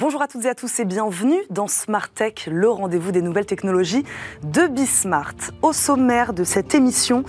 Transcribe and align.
Bonjour 0.00 0.22
à 0.22 0.28
toutes 0.28 0.46
et 0.46 0.48
à 0.48 0.54
tous 0.54 0.80
et 0.80 0.86
bienvenue 0.86 1.36
dans 1.50 1.68
Smart 1.68 2.08
Tech, 2.08 2.48
le 2.50 2.70
rendez-vous 2.70 3.12
des 3.12 3.20
nouvelles 3.20 3.44
technologies 3.44 4.02
de 4.42 4.66
Bismart. 4.66 5.34
Au 5.60 5.74
sommaire 5.74 6.32
de 6.32 6.42
cette 6.42 6.74
émission, 6.74 7.22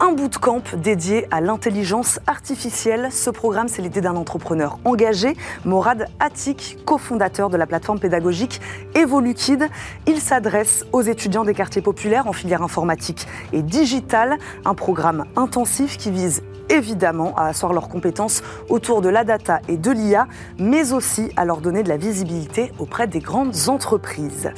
un 0.00 0.10
bootcamp 0.10 0.64
dédié 0.76 1.28
à 1.30 1.40
l'intelligence 1.40 2.18
artificielle. 2.26 3.12
Ce 3.12 3.30
programme, 3.30 3.68
c'est 3.68 3.80
l'idée 3.80 4.00
d'un 4.00 4.16
entrepreneur 4.16 4.80
engagé, 4.84 5.36
Morad 5.64 6.08
Attic, 6.18 6.78
cofondateur 6.84 7.48
de 7.48 7.56
la 7.56 7.66
plateforme 7.68 8.00
pédagogique 8.00 8.60
EvoluKid. 8.96 9.68
Il 10.08 10.20
s'adresse 10.20 10.84
aux 10.90 11.02
étudiants 11.02 11.44
des 11.44 11.54
quartiers 11.54 11.80
populaires 11.80 12.26
en 12.26 12.32
filière 12.32 12.62
informatique 12.62 13.28
et 13.52 13.62
digitale, 13.62 14.36
un 14.64 14.74
programme 14.74 15.26
intensif 15.36 15.96
qui 15.96 16.10
vise 16.10 16.42
évidemment 16.68 17.34
à 17.36 17.46
asseoir 17.46 17.72
leurs 17.72 17.88
compétences 17.88 18.42
autour 18.68 19.02
de 19.02 19.08
la 19.08 19.24
data 19.24 19.60
et 19.68 19.76
de 19.76 19.90
l'IA, 19.90 20.26
mais 20.58 20.92
aussi 20.92 21.30
à 21.36 21.44
leur 21.44 21.60
donner 21.60 21.82
de 21.82 21.88
la 21.88 21.96
visibilité 21.96 22.72
auprès 22.78 23.06
des 23.06 23.20
grandes 23.20 23.68
entreprises. 23.68 24.50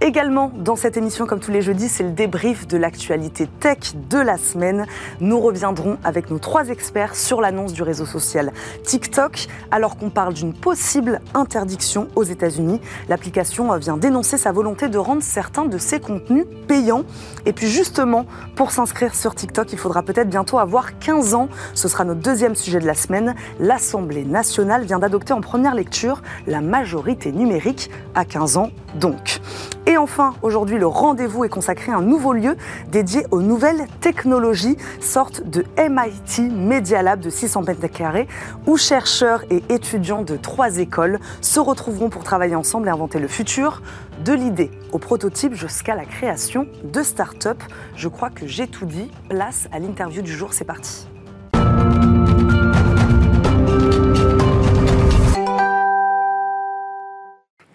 Également, 0.00 0.52
dans 0.56 0.76
cette 0.76 0.96
émission, 0.96 1.26
comme 1.26 1.40
tous 1.40 1.50
les 1.50 1.62
jeudis, 1.62 1.88
c'est 1.88 2.02
le 2.02 2.10
débrief 2.10 2.66
de 2.66 2.76
l'actualité 2.76 3.48
tech 3.60 3.94
de 4.10 4.18
la 4.18 4.36
semaine. 4.36 4.86
Nous 5.20 5.40
reviendrons 5.40 5.98
avec 6.04 6.30
nos 6.30 6.38
trois 6.38 6.68
experts 6.68 7.14
sur 7.14 7.40
l'annonce 7.40 7.72
du 7.72 7.82
réseau 7.82 8.06
social 8.06 8.52
TikTok, 8.84 9.46
alors 9.70 9.96
qu'on 9.96 10.10
parle 10.10 10.34
d'une 10.34 10.54
possible 10.54 11.20
interdiction 11.34 12.08
aux 12.16 12.24
États-Unis. 12.24 12.80
L'application 13.08 13.76
vient 13.76 13.96
dénoncer 13.96 14.36
sa 14.36 14.52
volonté 14.52 14.88
de 14.88 14.98
rendre 14.98 15.22
certains 15.22 15.64
de 15.64 15.78
ses 15.78 16.00
contenus 16.00 16.46
payants. 16.66 17.04
Et 17.46 17.52
puis 17.52 17.68
justement, 17.68 18.26
pour 18.56 18.70
s'inscrire 18.70 19.14
sur 19.14 19.34
TikTok, 19.34 19.72
il 19.72 19.78
faudra 19.78 20.02
peut-être 20.02 20.28
bientôt 20.28 20.58
avoir 20.58 20.98
15 20.98 21.34
ans. 21.34 21.48
Ce 21.74 21.88
sera 21.88 22.04
notre 22.04 22.20
deuxième 22.20 22.54
sujet 22.54 22.80
de 22.80 22.86
la 22.86 22.94
semaine. 22.94 23.34
L'Assemblée 23.60 24.24
nationale 24.24 24.84
vient 24.84 24.98
d'adopter 24.98 25.32
en 25.32 25.40
première 25.40 25.74
lecture 25.74 26.22
la 26.46 26.60
majorité 26.60 27.32
numérique 27.32 27.90
à 28.14 28.24
15 28.24 28.56
ans 28.56 28.70
donc. 28.94 29.40
Et 29.86 29.96
enfin, 29.96 30.34
aujourd'hui, 30.42 30.78
le 30.78 30.86
rendez-vous 30.86 31.44
est 31.44 31.48
consacré 31.48 31.92
à 31.92 31.96
un 31.96 32.02
nouveau 32.02 32.32
lieu 32.32 32.56
dédié 32.90 33.26
aux 33.30 33.42
nouvelles 33.42 33.86
technologies, 34.00 34.76
sorte 35.00 35.42
de 35.42 35.64
MIT 35.76 36.50
Media 36.50 37.02
Lab 37.02 37.20
de 37.20 37.30
600 37.30 37.62
mètres 37.62 37.86
carrés, 37.88 38.28
où 38.66 38.76
chercheurs 38.76 39.42
et 39.50 39.62
étudiants 39.70 40.22
de 40.22 40.36
trois 40.36 40.78
écoles 40.78 41.18
se 41.40 41.58
retrouveront 41.58 42.10
pour 42.10 42.22
travailler 42.22 42.54
ensemble 42.54 42.88
et 42.88 42.90
inventer 42.90 43.18
le 43.18 43.28
futur, 43.28 43.82
de 44.24 44.32
l'idée 44.32 44.70
au 44.92 44.98
prototype 44.98 45.54
jusqu'à 45.54 45.96
la 45.96 46.04
création 46.04 46.66
de 46.84 47.02
start-up. 47.02 47.60
Je 47.96 48.08
crois 48.08 48.30
que 48.30 48.46
j'ai 48.46 48.68
tout 48.68 48.86
dit. 48.86 49.10
Place 49.28 49.68
à 49.72 49.78
l'interview 49.78 50.22
du 50.22 50.32
jour, 50.32 50.52
c'est 50.52 50.64
parti. 50.64 51.08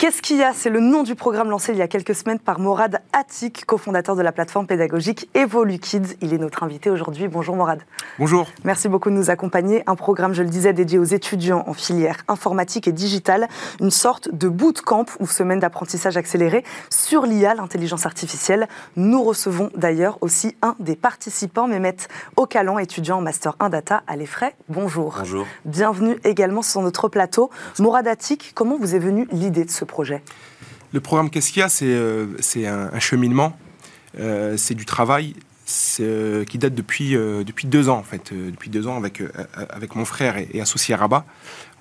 Qu'est-ce 0.07 0.21
qu'il 0.21 0.37
y 0.37 0.43
a? 0.43 0.53
C'est 0.53 0.69
le 0.69 0.79
nom 0.79 1.03
du 1.03 1.15
programme 1.15 1.49
lancé 1.49 1.73
il 1.73 1.77
y 1.77 1.81
a 1.81 1.87
quelques 1.89 2.15
semaines 2.15 2.39
par 2.39 2.61
Morad 2.61 3.01
Attic, 3.11 3.65
cofondateur 3.65 4.15
de 4.15 4.21
la 4.21 4.31
plateforme 4.31 4.65
pédagogique 4.65 5.29
EvoluKids. 5.35 6.15
Il 6.21 6.33
est 6.33 6.37
notre 6.37 6.63
invité 6.63 6.89
aujourd'hui. 6.89 7.27
Bonjour 7.27 7.57
Morad. 7.57 7.81
Bonjour. 8.17 8.47
Merci 8.63 8.87
beaucoup 8.87 9.09
de 9.09 9.15
nous 9.15 9.29
accompagner. 9.29 9.83
Un 9.85 9.95
programme, 9.95 10.33
je 10.33 10.43
le 10.43 10.49
disais, 10.49 10.71
dédié 10.71 10.97
aux 10.97 11.03
étudiants 11.03 11.65
en 11.67 11.73
filière 11.73 12.23
informatique 12.29 12.87
et 12.87 12.93
digitale. 12.93 13.49
Une 13.81 13.91
sorte 13.91 14.33
de 14.33 14.47
bootcamp 14.47 15.07
ou 15.19 15.27
semaine 15.27 15.59
d'apprentissage 15.59 16.15
accéléré 16.15 16.63
sur 16.89 17.25
l'IA, 17.25 17.53
l'intelligence 17.55 18.05
artificielle. 18.05 18.69
Nous 18.95 19.21
recevons 19.21 19.71
d'ailleurs 19.75 20.19
aussi 20.21 20.55
un 20.61 20.77
des 20.79 20.95
participants, 20.95 21.67
Mehmet 21.67 21.97
Ocalan, 22.37 22.79
étudiant 22.79 23.17
en 23.17 23.21
Master 23.21 23.57
1 23.59 23.67
Data 23.67 24.03
à 24.07 24.15
l'EFRAY. 24.15 24.55
Bonjour. 24.69 25.17
Bonjour. 25.19 25.45
Bienvenue 25.65 26.17
également 26.23 26.61
sur 26.61 26.81
notre 26.81 27.09
plateau. 27.09 27.49
Morad 27.79 28.07
Attic, 28.07 28.53
comment 28.55 28.77
vous 28.77 28.95
est 28.95 28.99
venue 28.99 29.27
l'idée 29.33 29.65
de 29.65 29.69
ce 29.69 29.83
Le 30.93 30.99
programme 31.01 31.29
Qu'est-ce 31.29 31.51
qu'il 31.51 31.59
y 31.59 31.63
a 31.63 31.69
C'est 31.69 31.85
euh, 31.85 32.27
un, 32.93 32.99
cheminement, 32.99 33.57
euh, 34.19 34.55
c'est 34.57 34.75
du 34.75 34.85
travail 34.85 35.35
euh, 35.99 36.45
qui 36.45 36.57
date 36.57 36.75
depuis, 36.75 37.17
deux 37.65 37.89
ans, 37.89 37.97
en 37.97 38.03
fait. 38.03 38.33
Depuis 38.33 38.69
deux 38.69 38.87
ans, 38.87 38.95
avec, 38.97 39.95
mon 39.95 40.05
frère 40.05 40.37
et, 40.37 40.61
associé 40.61 40.95
Rabat, 40.95 41.25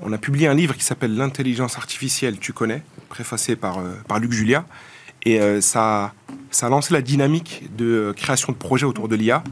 on 0.00 0.12
a 0.12 0.19
publié 0.19 0.49
un 0.49 0.55
livre 0.55 0.75
qui 0.75 0.84
s'appelle 0.84 1.16
L'intelligence 1.16 1.76
artificielle, 1.76 2.38
tu 2.38 2.53
connais, 2.53 2.82
préfacé 3.09 3.56
par, 3.56 3.81
Luc 4.21 4.32
Julia. 4.32 4.65
Et 5.25 5.60
ça 5.60 6.12
a 6.62 6.69
lancé 6.69 6.94
la 6.94 7.03
dynamique 7.03 7.69
de 7.76 8.12
création 8.16 8.53
de 8.53 8.59
projets 8.59 8.87
autour 8.87 9.09
de 9.09 9.16
l'IA. 9.16 9.43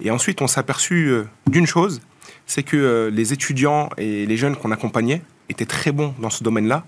Et 0.00 0.10
ensuite, 0.10 0.42
on 0.42 0.46
s'est 0.46 0.60
aperçu 0.60 1.10
d'une 1.46 1.66
chose, 1.66 2.00
c'est 2.46 2.62
que 2.62 3.10
les 3.12 3.32
étudiants 3.32 3.88
et 3.96 4.26
les 4.26 4.36
jeunes 4.36 4.56
qu'on 4.56 4.70
accompagnait 4.70 5.22
étaient 5.48 5.66
très 5.66 5.92
bons 5.92 6.14
dans 6.18 6.30
ce 6.30 6.44
domaine-là, 6.44 6.84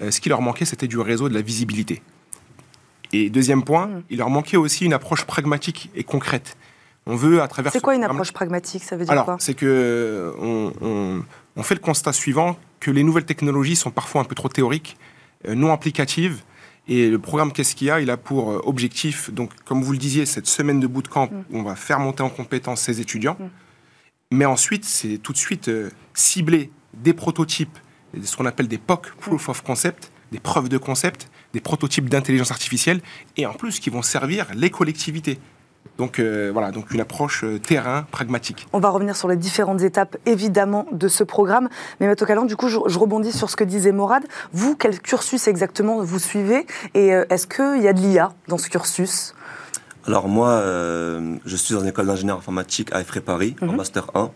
euh, 0.00 0.10
ce 0.10 0.20
qui 0.20 0.28
leur 0.28 0.40
manquait, 0.40 0.64
c'était 0.64 0.86
du 0.86 0.98
réseau, 0.98 1.28
de 1.28 1.34
la 1.34 1.42
visibilité. 1.42 2.02
Et 3.12 3.30
deuxième 3.30 3.64
point, 3.64 3.86
mmh. 3.86 4.02
il 4.10 4.18
leur 4.18 4.30
manquait 4.30 4.56
aussi 4.56 4.84
une 4.84 4.92
approche 4.92 5.24
pragmatique 5.24 5.90
et 5.94 6.04
concrète. 6.04 6.56
On 7.06 7.16
veut 7.16 7.40
à 7.40 7.48
travers. 7.48 7.72
C'est 7.72 7.80
quoi 7.80 7.94
une 7.94 8.04
approche 8.04 8.32
pragmatique 8.32 8.84
Ça 8.84 8.96
veut 8.96 9.04
dire 9.04 9.12
Alors, 9.12 9.24
quoi 9.24 9.36
c'est 9.38 9.54
que 9.54 10.34
on, 10.38 10.72
on, 10.82 11.24
on, 11.56 11.62
fait 11.62 11.74
le 11.74 11.80
constat 11.80 12.12
suivant 12.12 12.58
que 12.80 12.90
les 12.90 13.02
nouvelles 13.02 13.24
technologies 13.24 13.76
sont 13.76 13.90
parfois 13.90 14.20
un 14.20 14.24
peu 14.24 14.34
trop 14.34 14.50
théoriques, 14.50 14.98
euh, 15.46 15.54
non 15.54 15.72
applicatives. 15.72 16.42
Et 16.86 17.08
le 17.08 17.18
programme 17.18 17.52
Qu'est-ce 17.52 17.74
qu'il 17.74 17.86
y 17.86 17.90
a? 17.90 18.00
Il 18.00 18.10
a 18.10 18.16
pour 18.18 18.50
euh, 18.50 18.60
objectif, 18.64 19.32
donc, 19.32 19.52
comme 19.64 19.82
vous 19.82 19.92
le 19.92 19.98
disiez, 19.98 20.26
cette 20.26 20.46
semaine 20.46 20.80
de 20.80 20.86
bootcamp 20.86 21.26
mmh. 21.26 21.44
où 21.50 21.58
on 21.58 21.62
va 21.62 21.76
faire 21.76 21.98
monter 21.98 22.22
en 22.22 22.30
compétence 22.30 22.82
ces 22.82 23.00
étudiants. 23.00 23.36
Mmh. 23.38 23.46
Mais 24.32 24.44
ensuite, 24.44 24.84
c'est 24.84 25.16
tout 25.16 25.32
de 25.32 25.38
suite 25.38 25.68
euh, 25.68 25.90
cibler 26.12 26.70
des 26.92 27.14
prototypes 27.14 27.78
ce 28.22 28.36
qu'on 28.36 28.46
appelle 28.46 28.68
des 28.68 28.78
POC, 28.78 29.12
Proof 29.20 29.48
of 29.48 29.62
Concept, 29.62 30.10
des 30.32 30.40
preuves 30.40 30.68
de 30.68 30.78
concept, 30.78 31.28
des 31.52 31.60
prototypes 31.60 32.08
d'intelligence 32.08 32.50
artificielle, 32.50 33.00
et 33.36 33.46
en 33.46 33.54
plus 33.54 33.80
qui 33.80 33.90
vont 33.90 34.02
servir 34.02 34.46
les 34.54 34.70
collectivités. 34.70 35.38
Donc 35.96 36.18
euh, 36.18 36.50
voilà, 36.52 36.70
donc 36.70 36.92
une 36.92 37.00
approche 37.00 37.44
euh, 37.44 37.58
terrain 37.58 38.06
pragmatique. 38.10 38.66
On 38.72 38.78
va 38.78 38.90
revenir 38.90 39.16
sur 39.16 39.26
les 39.26 39.36
différentes 39.36 39.82
étapes 39.82 40.16
évidemment 40.26 40.86
de 40.92 41.08
ce 41.08 41.24
programme, 41.24 41.68
mais 41.98 42.06
Maître 42.06 42.26
Calan, 42.26 42.44
du 42.44 42.56
coup, 42.56 42.68
je, 42.68 42.78
je, 42.86 42.98
rebondis 42.98 43.32
sur 43.32 43.48
ce 43.50 43.56
que 43.56 43.64
disait 43.64 43.92
Morad. 43.92 44.24
Vous, 44.52 44.76
quel 44.76 45.00
cursus 45.00 45.48
exactement 45.48 46.02
vous 46.02 46.18
suivez, 46.18 46.66
et 46.94 47.14
euh, 47.14 47.24
est-ce 47.30 47.46
qu'il 47.46 47.82
y 47.82 47.88
a 47.88 47.92
de 47.92 48.00
l'IA 48.00 48.32
dans 48.48 48.58
ce 48.58 48.68
cursus? 48.68 49.34
Alors 50.06 50.28
moi, 50.28 50.48
euh, 50.48 51.36
je 51.44 51.56
suis 51.56 51.74
dans 51.74 51.80
une 51.80 51.88
école 51.88 52.06
d'ingénieur 52.06 52.38
informatique 52.38 52.92
à 52.92 53.00
EFRE 53.00 53.20
Paris, 53.20 53.56
mm 53.60 53.64
-hmm. 53.64 53.68
en 53.68 53.72
mhm. 53.72 53.76
master 53.76 54.04
1. 54.14 54.30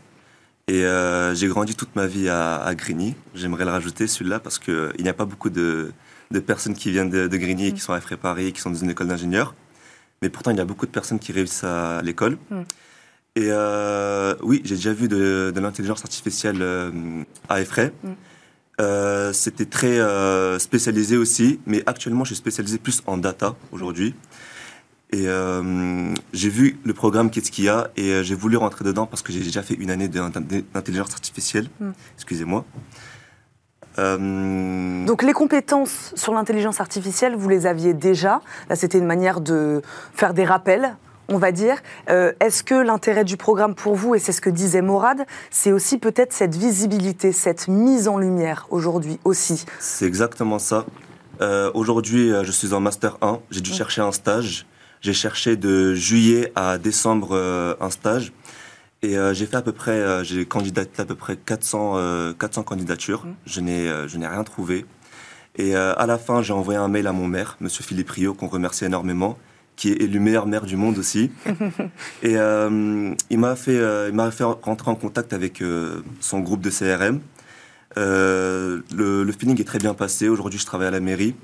Et 0.68 0.84
euh, 0.84 1.34
j'ai 1.34 1.48
grandi 1.48 1.74
toute 1.74 1.94
ma 1.96 2.06
vie 2.06 2.28
à, 2.28 2.62
à 2.62 2.74
Grigny. 2.74 3.14
J'aimerais 3.34 3.64
le 3.64 3.70
rajouter, 3.70 4.06
celui-là, 4.06 4.38
parce 4.38 4.58
qu'il 4.58 4.92
n'y 5.00 5.08
a 5.08 5.12
pas 5.14 5.24
beaucoup 5.24 5.50
de, 5.50 5.92
de, 6.30 6.40
personnes 6.40 6.74
qui 6.74 6.90
viennent 6.90 7.10
de, 7.10 7.26
de 7.26 7.36
Grigny 7.36 7.68
et 7.68 7.72
qui 7.72 7.80
sont 7.80 7.92
à 7.92 8.00
Paris, 8.00 8.52
qui 8.52 8.60
sont 8.60 8.70
dans 8.70 8.78
une 8.78 8.90
école 8.90 9.08
d'ingénieur. 9.08 9.54
Mais 10.22 10.28
pourtant, 10.28 10.52
il 10.52 10.56
y 10.56 10.60
a 10.60 10.64
beaucoup 10.64 10.86
de 10.86 10.92
personnes 10.92 11.18
qui 11.18 11.32
réussissent 11.32 11.64
à 11.64 12.00
l'école. 12.02 12.38
Mm. 12.50 12.62
Et 13.34 13.48
euh, 13.48 14.34
oui, 14.42 14.62
j'ai 14.64 14.76
déjà 14.76 14.92
vu 14.92 15.08
de, 15.08 15.52
de 15.54 15.60
l'intelligence 15.60 16.04
artificielle 16.04 16.58
euh, 16.60 16.90
à 17.48 17.60
Effray. 17.60 17.90
Mm. 18.02 18.10
Euh, 18.80 19.32
C'était 19.32 19.66
très 19.66 19.98
spécialisé 20.60 21.16
aussi, 21.16 21.58
mais 21.66 21.82
actuellement, 21.86 22.24
je 22.24 22.34
suis 22.34 22.36
spécialisé 22.36 22.78
plus 22.78 23.02
en 23.06 23.18
data 23.18 23.56
aujourd'hui. 23.72 24.10
Mm. 24.10 24.14
Et 25.12 25.28
euh, 25.28 26.14
j'ai 26.32 26.48
vu 26.48 26.78
le 26.84 26.94
programme 26.94 27.30
Qu'est-ce 27.30 27.50
qu'il 27.50 27.64
y 27.64 27.68
a 27.68 27.90
et 27.96 28.10
euh, 28.12 28.22
j'ai 28.22 28.34
voulu 28.34 28.56
rentrer 28.56 28.82
dedans 28.82 29.04
parce 29.04 29.20
que 29.20 29.30
j'ai 29.30 29.40
déjà 29.40 29.62
fait 29.62 29.74
une 29.74 29.90
année 29.90 30.08
d'intelligence 30.08 31.12
artificielle. 31.12 31.68
Mm. 31.80 31.90
Excusez-moi. 32.16 32.64
Euh... 33.98 35.04
Donc 35.04 35.22
les 35.22 35.34
compétences 35.34 36.14
sur 36.16 36.32
l'intelligence 36.32 36.80
artificielle, 36.80 37.36
vous 37.36 37.50
les 37.50 37.66
aviez 37.66 37.92
déjà. 37.92 38.40
Là, 38.70 38.76
c'était 38.76 38.96
une 38.96 39.06
manière 39.06 39.42
de 39.42 39.82
faire 40.14 40.32
des 40.32 40.44
rappels 40.44 40.96
on 41.28 41.38
va 41.38 41.52
dire. 41.52 41.76
Euh, 42.10 42.32
Est-ce 42.40 42.62
que 42.62 42.74
l'intérêt 42.74 43.24
du 43.24 43.38
programme 43.38 43.74
pour 43.74 43.94
vous, 43.94 44.14
et 44.14 44.18
c'est 44.18 44.32
ce 44.32 44.40
que 44.40 44.50
disait 44.50 44.82
Morad, 44.82 45.24
c'est 45.50 45.72
aussi 45.72 45.96
peut-être 45.96 46.32
cette 46.32 46.54
visibilité, 46.54 47.32
cette 47.32 47.68
mise 47.68 48.06
en 48.08 48.18
lumière 48.18 48.66
aujourd'hui 48.70 49.18
aussi? 49.24 49.64
C'est 49.78 50.04
exactement 50.04 50.58
ça. 50.58 50.84
Euh, 51.40 51.70
aujourd'hui, 51.74 52.32
je 52.42 52.52
suis 52.52 52.74
en 52.74 52.80
Master 52.80 53.16
1. 53.22 53.38
J'ai 53.50 53.60
dû 53.60 53.70
mmh. 53.70 53.74
chercher 53.74 54.02
un 54.02 54.12
stage. 54.12 54.66
J'ai 55.02 55.12
cherché 55.14 55.56
de 55.56 55.94
juillet 55.94 56.52
à 56.54 56.78
décembre 56.78 57.30
euh, 57.32 57.74
un 57.80 57.90
stage. 57.90 58.32
Et 59.02 59.18
euh, 59.18 59.34
j'ai 59.34 59.46
fait 59.46 59.56
à 59.56 59.62
peu 59.62 59.72
près, 59.72 59.90
euh, 59.90 60.22
j'ai 60.22 60.46
candidaté 60.46 61.02
à 61.02 61.04
peu 61.04 61.16
près 61.16 61.36
400, 61.36 62.34
400 62.38 62.62
candidatures. 62.62 63.26
Mmh. 63.26 63.34
Je 63.44 63.60
n'ai, 63.60 64.08
je 64.08 64.16
n'ai 64.16 64.28
rien 64.28 64.44
trouvé. 64.44 64.86
Et 65.56 65.74
à 65.74 66.06
la 66.06 66.16
fin, 66.16 66.40
j'ai 66.40 66.54
envoyé 66.54 66.78
un 66.78 66.88
mail 66.88 67.06
à 67.06 67.12
mon 67.12 67.26
maire, 67.26 67.58
Monsieur 67.60 67.84
Philippe 67.84 68.08
Rio, 68.08 68.32
qu'on 68.32 68.46
remercie 68.46 68.86
énormément, 68.86 69.36
qui 69.76 69.90
est 69.90 70.00
élu 70.00 70.18
meilleur 70.18 70.46
maire 70.46 70.64
du 70.64 70.76
monde 70.76 70.96
aussi. 70.96 71.30
et 72.22 72.36
il 72.36 73.38
m'a 73.38 73.56
fait, 73.56 74.08
il 74.08 74.14
m'a 74.14 74.30
fait 74.30 74.44
rentrer 74.44 74.90
en 74.90 74.94
contact 74.94 75.34
avec 75.34 75.62
son 76.20 76.40
groupe 76.40 76.62
de 76.62 76.70
CRM. 76.70 77.20
Le, 77.96 78.82
le, 79.24 79.32
feeling 79.32 79.60
est 79.60 79.64
très 79.64 79.78
bien 79.78 79.92
passé. 79.92 80.30
Aujourd'hui, 80.30 80.58
je 80.58 80.64
travaille 80.64 80.88
à 80.88 80.92
la 80.92 81.00
mairie. 81.00 81.34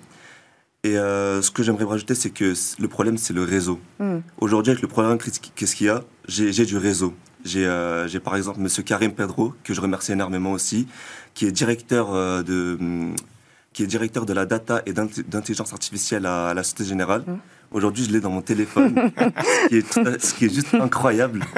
Et 0.84 0.96
euh, 0.96 1.42
ce 1.42 1.50
que 1.50 1.62
j'aimerais 1.62 1.84
rajouter, 1.84 2.14
c'est 2.14 2.30
que 2.30 2.54
le 2.78 2.88
problème, 2.88 3.18
c'est 3.18 3.34
le 3.34 3.42
réseau. 3.42 3.80
Mm. 3.98 4.18
Aujourd'hui, 4.40 4.70
avec 4.70 4.82
le 4.82 4.88
programme 4.88 5.18
Qu'est-ce 5.18 5.74
qu'il 5.74 5.86
y 5.86 5.90
a? 5.90 6.04
J'ai 6.28 6.64
du 6.64 6.76
réseau. 6.76 7.14
J'ai 7.44 7.66
euh, 7.66 8.06
par 8.22 8.36
exemple 8.36 8.60
M. 8.60 8.68
Karim 8.84 9.12
Pedro, 9.12 9.54
que 9.64 9.74
je 9.74 9.80
remercie 9.80 10.12
énormément 10.12 10.52
aussi, 10.52 10.86
qui 11.34 11.46
est 11.46 11.52
directeur 11.52 12.14
euh, 12.14 12.42
de. 12.42 12.78
qui 13.72 13.82
est 13.82 13.86
directeur 13.86 14.24
de 14.24 14.32
la 14.32 14.46
data 14.46 14.82
et 14.86 14.92
d'intelligence 14.92 15.72
artificielle 15.72 16.26
à, 16.26 16.54
la 16.54 16.62
Société 16.62 16.84
Générale. 16.84 17.22
Mmh. 17.26 17.38
Aujourd'hui, 17.70 18.04
je 18.04 18.10
l'ai 18.10 18.20
dans 18.20 18.30
mon 18.30 18.40
téléphone, 18.40 18.94
ce, 19.70 20.34
qui 20.34 20.46
est, 20.46 20.54
juste 20.54 20.74
incroyable. 20.74 21.44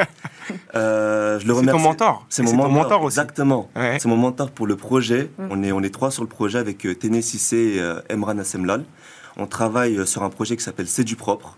Euh, 0.75 1.39
je 1.39 1.47
le 1.47 1.53
remercie. 1.53 1.79
C'est 1.79 1.83
ton 1.85 1.89
mentor. 1.89 2.27
C'est 2.29 2.43
mon 2.43 2.69
mentor, 2.69 3.03
aussi. 3.05 3.21
Exactement. 3.21 3.71
C'est 3.75 4.07
mon 4.07 4.17
mentor 4.17 4.51
pour 4.51 4.67
le 4.67 4.75
projet. 4.75 5.31
Mmh. 5.39 5.47
On, 5.51 5.63
est, 5.63 5.71
on 5.71 5.81
est 5.81 5.95
trois 5.95 6.11
sur 6.11 6.25
le 6.25 6.29
projet 6.29 6.59
avec 6.59 6.85
euh, 6.87 6.95
Téné 6.95 7.23
Sissé 7.23 7.75
et 7.77 7.81
euh, 7.81 8.01
Emran 8.09 8.37
Assemlal. 8.39 8.85
On 9.37 9.47
travaille 9.47 9.99
euh, 9.99 10.06
sur 10.06 10.23
un 10.23 10.31
projet 10.31 10.56
qui 10.56 10.62
s'appelle 10.62 10.88
C'est 10.88 11.05
du 11.05 11.17
propre. 11.17 11.56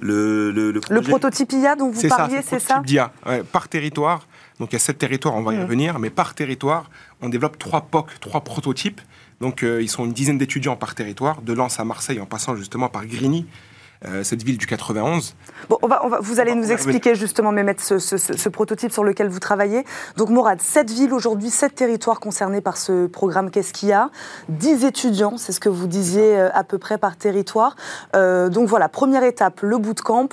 Le, 0.00 0.50
le, 0.50 0.72
le, 0.72 0.80
prototype 0.80 1.52
IA 1.52 1.76
dont 1.76 1.88
vous 1.88 2.08
parliez, 2.08 2.42
c'est 2.42 2.58
ça 2.58 2.82
C'est 2.84 2.96
ça, 2.96 3.44
par 3.52 3.68
territoire. 3.68 4.26
Donc 4.58 4.72
il 4.72 4.74
y 4.74 4.76
a 4.76 4.80
sept 4.80 4.98
territoires, 4.98 5.34
on 5.36 5.42
va 5.42 5.54
y 5.54 5.56
mmh. 5.56 5.62
revenir, 5.62 5.98
mais 6.00 6.10
par 6.10 6.34
territoire, 6.34 6.90
on 7.22 7.28
développe 7.28 7.58
trois 7.58 7.82
POC, 7.82 8.18
trois 8.18 8.40
prototypes. 8.40 9.00
Donc 9.40 9.62
ils 9.62 9.88
sont 9.88 10.04
une 10.04 10.12
dizaine 10.12 10.36
d'étudiants 10.36 10.74
par 10.74 10.96
territoire, 10.96 11.42
de 11.42 11.52
Lens 11.52 11.78
à 11.78 11.84
Marseille 11.84 12.20
en 12.20 12.26
passant 12.26 12.56
justement 12.56 12.88
par 12.88 13.06
Grigny, 13.06 13.46
euh, 13.46 13.73
cette 14.22 14.42
ville 14.42 14.58
du 14.58 14.66
91. 14.66 15.34
Bon, 15.68 15.78
on 15.82 15.88
va, 15.88 16.00
vous 16.20 16.40
allez 16.40 16.54
nous 16.54 16.72
expliquer 16.72 17.14
justement, 17.14 17.52
Mehmet, 17.52 17.76
ce, 17.78 17.98
ce, 17.98 18.48
prototype 18.48 18.92
sur 18.92 19.04
lequel 19.04 19.28
vous 19.28 19.40
travaillez. 19.40 19.84
Donc, 20.16 20.28
Mourad, 20.28 20.60
sept 20.60 20.90
villes 20.90 21.12
aujourd'hui, 21.12 21.50
sept 21.50 21.74
territoires 21.74 22.20
concernés 22.20 22.60
par 22.60 22.76
ce 22.76 23.06
programme 23.06 23.50
Qu'est-ce 23.50 23.72
qu'il 23.72 23.90
y 23.90 23.92
a? 23.92 24.10
10 24.48 24.84
étudiants, 24.84 25.36
c'est 25.36 25.52
ce 25.52 25.60
que 25.60 25.68
vous 25.68 25.86
disiez 25.86 26.38
euh, 26.38 26.50
à 26.54 26.64
peu 26.64 26.78
près 26.78 26.98
par 26.98 27.16
territoire. 27.16 27.76
Euh, 28.14 28.48
donc 28.48 28.68
voilà, 28.68 28.88
première 28.88 29.24
étape, 29.24 29.60
le 29.62 29.78
bootcamp 29.78 30.28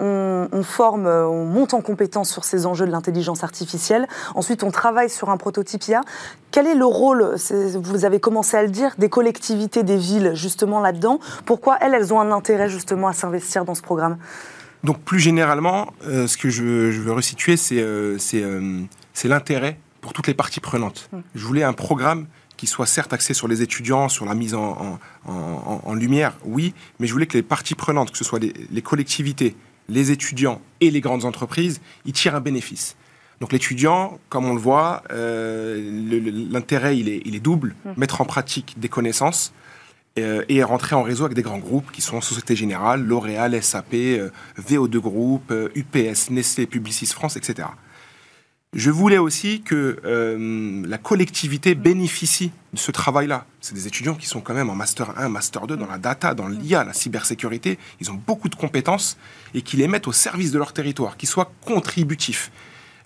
on, 0.00 0.62
forme, 0.62 1.06
on 1.06 1.44
monte 1.46 1.74
en 1.74 1.80
compétence 1.80 2.30
sur 2.30 2.44
ces 2.44 2.66
enjeux 2.66 2.86
de 2.86 2.90
l'intelligence 2.90 3.44
artificielle. 3.44 4.06
Ensuite, 4.34 4.62
on 4.62 4.70
travaille 4.70 5.08
sur 5.08 5.30
un 5.30 5.36
prototype 5.36 5.86
IA. 5.86 6.02
Quel 6.50 6.66
est 6.66 6.74
le 6.74 6.84
rôle, 6.84 7.36
vous 7.74 8.04
avez 8.04 8.20
commencé 8.20 8.56
à 8.56 8.62
le 8.62 8.70
dire, 8.70 8.94
des 8.98 9.08
collectivités, 9.08 9.82
des 9.82 9.96
villes, 9.96 10.32
justement 10.34 10.80
là-dedans 10.80 11.20
Pourquoi 11.44 11.78
elles, 11.80 11.94
elles 11.94 12.12
ont 12.12 12.20
un 12.20 12.32
intérêt 12.32 12.68
justement 12.68 13.08
à 13.08 13.12
s'investir 13.12 13.64
dans 13.64 13.74
ce 13.74 13.82
programme? 13.82 14.18
Donc 14.84 15.00
plus 15.00 15.18
généralement, 15.18 15.92
euh, 16.04 16.26
ce 16.26 16.36
que 16.36 16.50
je, 16.50 16.62
veux 16.62 17.12
resituer, 17.12 17.56
euh, 17.72 18.18
euh, 18.34 18.82
c'est 19.14 19.28
l'intérêt 19.28 19.78
pour 20.02 20.12
toutes 20.12 20.26
les 20.26 20.34
parties 20.34 20.60
prenantes. 20.60 21.08
Hum. 21.12 21.22
Je 21.34 21.44
voulais 21.44 21.62
un 21.62 21.72
programme 21.72 22.26
qui 22.58 22.66
soit 22.66 22.86
certes 22.86 23.12
axé 23.12 23.34
sur 23.34 23.48
les 23.48 23.62
étudiants, 23.62 24.08
sur 24.08 24.26
la 24.26 24.34
mise 24.34 24.54
en, 24.54 24.98
lumière, 25.94 26.36
oui, 26.44 26.72
mais 27.00 27.06
je 27.06 27.12
voulais 27.12 27.26
que 27.26 27.36
les 27.36 27.42
parties 27.42 27.74
prenantes, 27.74 28.12
que 28.12 28.18
ce 28.18 28.22
soit 28.22 28.38
les 28.38 28.82
collectivités, 28.82 29.56
les 29.88 30.10
étudiants 30.10 30.60
et 30.80 30.90
les 30.90 31.00
grandes 31.00 31.24
entreprises, 31.24 31.80
ils 32.04 32.12
tirent 32.12 32.34
un 32.34 32.40
bénéfice. 32.40 32.96
Donc 33.40 33.52
l'étudiant, 33.52 34.18
comme 34.28 34.46
on 34.46 34.54
le 34.54 34.60
voit, 34.60 35.02
euh, 35.10 36.50
l'intérêt, 36.50 36.96
il 36.96 37.08
est, 37.08 37.40
double. 37.40 37.74
Mmh. 37.84 37.90
Mettre 37.96 38.20
en 38.20 38.24
pratique 38.24 38.74
des 38.78 38.88
connaissances 38.88 39.52
euh, 40.18 40.44
et 40.48 40.62
rentrer 40.62 40.94
en 40.94 41.02
réseau 41.02 41.24
avec 41.24 41.34
des 41.36 41.42
grands 41.42 41.58
groupes 41.58 41.90
qui 41.90 42.00
sont 42.00 42.20
Société 42.20 42.56
Générale, 42.56 43.02
L'Oréal, 43.02 43.60
SAP, 43.62 43.94
euh, 43.94 44.30
VO2 44.58 44.98
Group, 44.98 45.52
UPS, 45.74 46.30
Nestlé, 46.30 46.66
Publicis 46.66 47.06
France, 47.06 47.36
etc. 47.36 47.68
Je 48.74 48.90
voulais 48.90 49.18
aussi 49.18 49.62
que 49.62 50.00
euh, 50.04 50.82
la 50.84 50.98
collectivité 50.98 51.76
bénéficie 51.76 52.50
de 52.72 52.78
ce 52.78 52.90
travail-là. 52.90 53.46
C'est 53.60 53.74
des 53.74 53.86
étudiants 53.86 54.16
qui 54.16 54.26
sont 54.26 54.40
quand 54.40 54.52
même 54.52 54.68
en 54.68 54.74
Master 54.74 55.16
1, 55.16 55.28
Master 55.28 55.68
2 55.68 55.76
dans 55.76 55.86
la 55.86 55.98
data, 55.98 56.34
dans 56.34 56.48
l'IA, 56.48 56.82
la 56.82 56.92
cybersécurité. 56.92 57.78
Ils 58.00 58.10
ont 58.10 58.20
beaucoup 58.26 58.48
de 58.48 58.56
compétences 58.56 59.16
et 59.54 59.62
qui 59.62 59.76
les 59.76 59.86
mettent 59.86 60.08
au 60.08 60.12
service 60.12 60.50
de 60.50 60.58
leur 60.58 60.72
territoire, 60.72 61.16
qui 61.16 61.26
soient 61.26 61.52
contributifs. 61.64 62.50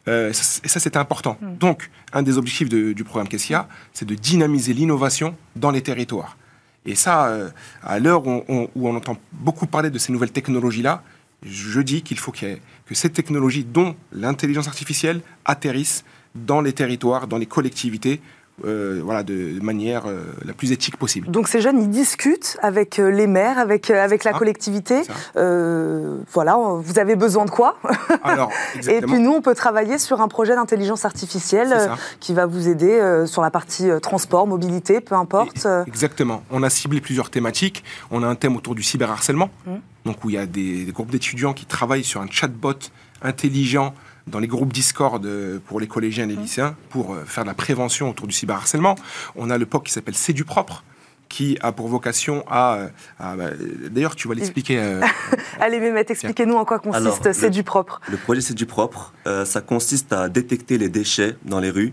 Euh, 0.08 0.30
et 0.30 0.68
ça, 0.68 0.80
c'était 0.80 0.96
important. 0.96 1.36
Mm. 1.42 1.56
Donc, 1.58 1.90
un 2.14 2.22
des 2.22 2.38
objectifs 2.38 2.70
du 2.70 3.04
programme 3.04 3.28
Kessia, 3.28 3.68
c'est 3.92 4.06
de 4.06 4.14
dynamiser 4.14 4.72
l'innovation 4.72 5.36
dans 5.54 5.70
les 5.70 5.82
territoires. 5.82 6.38
Et 6.86 6.94
ça, 6.94 7.26
euh, 7.26 7.50
à 7.82 7.98
l'heure 7.98 8.26
où, 8.26 8.42
où 8.48 8.88
on 8.88 8.96
entend 8.96 9.18
beaucoup 9.32 9.66
parler 9.66 9.90
de 9.90 9.98
ces 9.98 10.12
nouvelles 10.12 10.32
technologies-là, 10.32 11.02
je 11.42 11.80
dis 11.80 12.02
qu'il 12.02 12.18
faut 12.18 12.32
que 12.32 12.94
ces 12.94 13.10
technologies, 13.10 13.64
dont 13.64 13.96
l'intelligence 14.12 14.68
artificielle, 14.68 15.20
atterrissent 15.44 16.04
dans 16.34 16.60
les 16.60 16.72
territoires, 16.72 17.26
dans 17.26 17.38
les 17.38 17.46
collectivités, 17.46 18.20
euh, 18.64 19.00
voilà, 19.04 19.22
de 19.22 19.62
manière 19.62 20.06
euh, 20.06 20.24
la 20.44 20.52
plus 20.52 20.72
éthique 20.72 20.96
possible. 20.96 21.30
Donc 21.30 21.46
ces 21.46 21.60
jeunes, 21.60 21.80
ils 21.80 21.90
discutent 21.90 22.56
avec 22.60 22.98
euh, 22.98 23.08
les 23.08 23.26
maires, 23.26 23.58
avec, 23.58 23.90
avec 23.90 24.24
la 24.24 24.32
collectivité. 24.32 25.02
voilà, 25.34 26.56
vous 26.56 26.98
avez 26.98 27.14
besoin 27.16 27.44
de 27.44 27.50
quoi? 27.50 27.78
Alors, 28.24 28.50
Et 28.88 29.00
puis 29.00 29.18
nous, 29.18 29.32
on 29.32 29.42
peut 29.42 29.54
travailler 29.54 29.98
sur 29.98 30.20
un 30.20 30.28
projet 30.28 30.54
d'intelligence 30.54 31.04
artificielle 31.04 31.90
qui 32.20 32.34
va 32.34 32.46
vous 32.46 32.68
aider 32.68 33.24
sur 33.26 33.42
la 33.42 33.50
partie 33.50 33.88
transport, 34.02 34.46
mobilité, 34.46 35.00
peu 35.00 35.14
importe. 35.14 35.66
Exactement. 35.86 36.42
On 36.50 36.62
a 36.62 36.70
ciblé 36.70 37.00
plusieurs 37.00 37.30
thématiques. 37.30 37.84
On 38.10 38.22
a 38.22 38.26
un 38.26 38.34
thème 38.34 38.56
autour 38.56 38.74
du 38.74 38.82
cyberharcèlement, 38.82 39.50
mmh. 39.66 39.72
donc 40.04 40.24
où 40.24 40.30
il 40.30 40.34
y 40.34 40.38
a 40.38 40.46
des 40.46 40.86
groupes 40.92 41.10
d'étudiants 41.10 41.52
qui 41.52 41.66
travaillent 41.66 42.04
sur 42.04 42.20
un 42.20 42.28
chatbot 42.30 42.74
intelligent 43.22 43.94
dans 44.28 44.38
les 44.38 44.46
groupes 44.46 44.72
Discord 44.72 45.24
euh, 45.24 45.58
pour 45.64 45.80
les 45.80 45.86
collégiens 45.86 46.24
et 46.24 46.28
les 46.28 46.36
mmh. 46.36 46.42
lycéens 46.42 46.76
pour 46.90 47.14
euh, 47.14 47.24
faire 47.24 47.44
de 47.44 47.48
la 47.48 47.54
prévention 47.54 48.10
autour 48.10 48.26
du 48.26 48.34
cyberharcèlement. 48.34 48.94
On 49.36 49.50
a 49.50 49.58
le 49.58 49.66
POC 49.66 49.86
qui 49.86 49.92
s'appelle 49.92 50.14
C'est 50.14 50.32
du 50.32 50.44
propre 50.44 50.84
qui 51.28 51.58
a 51.60 51.72
pour 51.72 51.88
vocation 51.88 52.42
à... 52.48 52.76
Euh, 52.76 52.88
bah, 53.18 53.50
d'ailleurs, 53.90 54.16
tu 54.16 54.28
vas 54.28 54.34
l'expliquer. 54.34 54.78
Allez, 55.60 55.78
Mehmet, 55.78 56.06
expliquez-nous 56.08 56.54
en 56.54 56.64
quoi 56.64 56.78
consiste 56.78 57.32
C'est 57.32 57.50
du 57.50 57.62
propre. 57.62 58.00
Le 58.08 58.16
projet 58.16 58.40
C'est 58.40 58.54
du 58.54 58.64
propre, 58.64 59.12
ça 59.44 59.60
consiste 59.60 60.14
à 60.14 60.30
détecter 60.30 60.78
les 60.78 60.88
déchets 60.88 61.36
dans 61.44 61.60
les 61.60 61.68
rues 61.68 61.92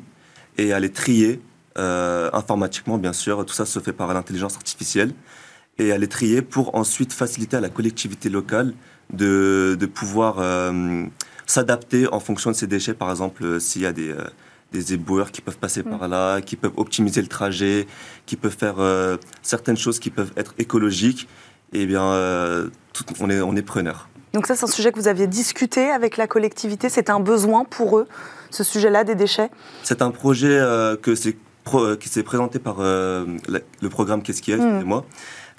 et 0.58 0.72
à 0.72 0.80
les 0.80 0.90
trier 0.90 1.42
informatiquement, 1.76 2.98
bien 2.98 3.12
sûr. 3.12 3.46
Tout 3.46 3.54
ça 3.54 3.66
se 3.66 3.78
fait 3.80 3.92
par 3.92 4.14
l'intelligence 4.14 4.56
artificielle. 4.56 5.12
Et 5.80 5.92
à 5.92 5.98
les 5.98 6.08
trier 6.08 6.42
pour 6.42 6.74
ensuite 6.76 7.12
faciliter 7.12 7.58
à 7.58 7.60
la 7.60 7.68
collectivité 7.68 8.30
locale 8.30 8.74
de, 9.12 9.76
de 9.78 9.86
pouvoir 9.86 10.40
s'adapter 11.46 12.08
en 12.12 12.20
fonction 12.20 12.52
de 12.52 12.56
ces 12.56 12.68
déchets. 12.68 12.94
Par 12.94 13.10
exemple, 13.10 13.44
euh, 13.44 13.60
s'il 13.60 13.82
y 13.84 13.86
a 13.86 13.94
des, 13.94 14.10
euh, 14.10 14.24
des 14.72 14.94
éboueurs 14.94 15.32
qui 15.32 15.42
peuvent 15.42 15.58
passer 15.58 15.84
par 15.84 16.08
là, 16.08 16.42
qui 16.42 16.56
peuvent 16.56 16.74
optimiser 16.78 17.22
le 17.22 17.28
trajet, 17.28 17.88
qui 18.26 18.36
peuvent 18.36 18.56
faire 18.58 18.76
euh, 18.80 19.18
certaines 19.42 19.78
choses 19.78 20.00
qui 20.00 20.10
peuvent 20.10 20.32
être 20.38 20.54
écologiques, 20.58 21.28
eh 21.74 21.86
bien, 21.86 22.04
on 23.20 23.30
est, 23.30 23.42
on 23.42 23.56
est 23.56 23.62
preneur. 23.62 24.10
Donc 24.34 24.48
ça, 24.48 24.56
c'est 24.56 24.66
un 24.66 24.68
sujet 24.68 24.92
que 24.92 25.00
vous 25.00 25.08
aviez 25.08 25.28
discuté 25.28 25.90
avec 25.90 26.18
la 26.18 26.28
collectivité. 26.28 26.90
C'est 26.90 27.10
un 27.10 27.20
besoin 27.20 27.64
pour 27.64 27.98
eux, 27.98 28.08
ce 28.50 28.64
sujet-là 28.64 29.04
des 29.04 29.16
déchets? 29.16 29.50
C'est 29.84 30.02
un 30.02 30.12
projet 30.12 30.60
que 31.02 31.16
c'est 31.16 31.38
qui 32.00 32.10
s'est 32.10 32.24
présenté 32.24 32.60
par 32.60 32.78
le 32.80 33.90
programme 33.90 34.22
Qu'est-ce 34.22 34.42
qui 34.42 34.52
est, 34.52 34.58
mmh. 34.58 34.84
moi. 34.84 35.06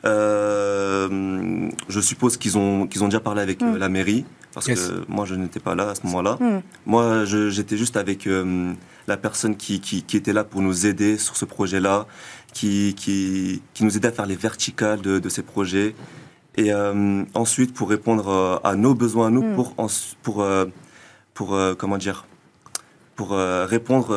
je 0.05 2.01
suppose 2.01 2.37
qu'ils 2.37 2.57
ont, 2.57 2.87
qu'ils 2.87 3.03
ont 3.03 3.09
déjà 3.09 3.21
parlé 3.21 3.43
avec 3.43 3.61
hmm. 3.61 3.77
la 3.77 3.89
mairie 3.89 4.25
parce 4.57 4.69
que 4.69 5.05
moi 5.07 5.27
je 5.27 5.35
n'étais 5.35 5.61
pas 5.61 5.75
là 5.75 5.91
à 5.91 5.95
ce 5.95 6.07
moment-là. 6.07 6.39
Hmm. 6.41 6.61
Moi 6.87 7.27
j'étais 7.27 7.77
juste 7.77 7.99
avec 7.99 8.27
euh, 8.27 8.73
la 9.07 9.19
personne 9.19 9.55
qui, 9.55 9.81
qui, 9.81 10.17
était 10.17 10.33
là 10.33 10.45
pour 10.45 10.63
nous 10.63 10.87
aider 10.87 11.19
sur 11.19 11.37
ce 11.37 11.45
projet-là, 11.45 12.07
qui, 12.55 12.95
qui, 12.97 13.61
qui, 13.75 13.85
nous 13.85 13.99
aidait 13.99 14.09
à 14.09 14.13
faire 14.13 14.25
les 14.25 14.35
verticales 14.35 15.03
de, 15.03 15.19
de 15.19 15.29
ces 15.29 15.43
projets. 15.43 15.95
Et 16.57 16.73
euh, 16.73 17.23
ensuite 17.35 17.75
pour 17.75 17.91
répondre 17.91 18.29
euh, 18.31 18.57
à 18.65 18.77
nos 18.77 18.95
besoins, 18.95 19.31
nous, 19.31 19.43
hmm. 19.43 19.57
pour, 19.57 19.75
pour, 20.23 20.47
pour 21.35 21.59
comment 21.77 21.99
dire, 21.99 22.25
pour 23.17 23.31
répondre 23.31 24.15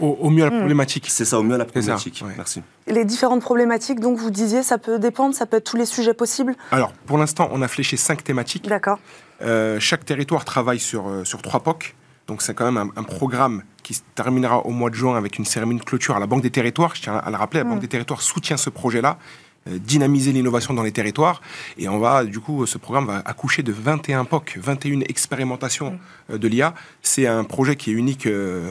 au, 0.00 0.30
mieux 0.30 0.42
à 0.42 0.50
la 0.50 0.54
hmm. 0.54 0.58
problématique. 0.58 1.06
C'est 1.08 1.24
ça, 1.24 1.38
au 1.38 1.42
mieux 1.42 1.54
à 1.54 1.58
la 1.58 1.64
problématique. 1.64 2.22
Merci. 2.36 2.62
Les 2.86 3.04
différentes 3.04 3.42
problématiques, 3.42 4.00
donc 4.00 4.18
vous 4.18 4.30
disiez, 4.30 4.62
ça 4.62 4.78
peut 4.78 4.98
dépendre, 4.98 5.34
ça 5.34 5.46
peut 5.46 5.56
être 5.58 5.70
tous 5.70 5.76
les 5.76 5.86
sujets 5.86 6.14
possibles 6.14 6.54
Alors, 6.70 6.92
pour 7.06 7.18
l'instant, 7.18 7.48
on 7.52 7.62
a 7.62 7.68
fléché 7.68 7.96
cinq 7.96 8.24
thématiques. 8.24 8.68
D'accord. 8.68 8.98
Euh, 9.42 9.78
chaque 9.80 10.04
territoire 10.04 10.44
travaille 10.44 10.78
sur, 10.78 11.08
euh, 11.08 11.24
sur 11.24 11.42
trois 11.42 11.60
POC. 11.60 11.94
Donc 12.28 12.42
c'est 12.42 12.54
quand 12.54 12.70
même 12.70 12.92
un, 12.96 13.02
programme 13.02 13.62
qui 13.82 13.94
se 13.94 14.02
terminera 14.14 14.64
au 14.64 14.70
mois 14.70 14.90
de 14.90 14.94
juin 14.94 15.16
avec 15.16 15.38
une 15.38 15.44
cérémonie 15.44 15.80
de 15.80 15.84
clôture 15.84 16.16
à 16.16 16.20
la 16.20 16.26
Banque 16.26 16.42
des 16.42 16.50
Territoires. 16.50 16.94
Je 16.94 17.02
tiens 17.02 17.16
à 17.16 17.30
le 17.30 17.36
rappeler, 17.36 17.60
la 17.60 17.64
Banque 17.64 17.78
mm. 17.78 17.80
des 17.80 17.88
Territoires 17.88 18.22
soutient 18.22 18.56
ce 18.56 18.70
projet-là, 18.70 19.18
euh, 19.18 19.51
dynamiser 19.66 20.32
l'innovation 20.32 20.74
dans 20.74 20.82
les 20.82 20.92
territoires. 20.92 21.40
Et 21.78 21.88
on 21.88 21.98
va, 21.98 22.24
du 22.24 22.40
coup, 22.40 22.66
ce 22.66 22.78
programme 22.78 23.06
va 23.06 23.22
accoucher 23.24 23.62
de 23.62 23.72
21 23.72 24.24
POC, 24.24 24.58
21 24.60 25.00
expérimentations 25.02 25.98
mm. 26.28 26.38
de 26.38 26.48
l'IA. 26.48 26.74
C'est 27.02 27.26
un 27.26 27.44
projet 27.44 27.76
qui 27.76 27.90
est 27.90 27.94
unique 27.94 28.28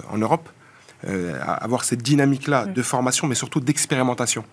en 0.09 0.17
Europe, 0.17 0.49
avoir 1.03 1.83
cette 1.83 2.01
dynamique-là 2.01 2.65
mm. 2.65 2.73
de 2.73 2.81
formation, 2.81 3.27
mais 3.27 3.35
surtout 3.35 3.61
d'expérimentation. 3.61 4.43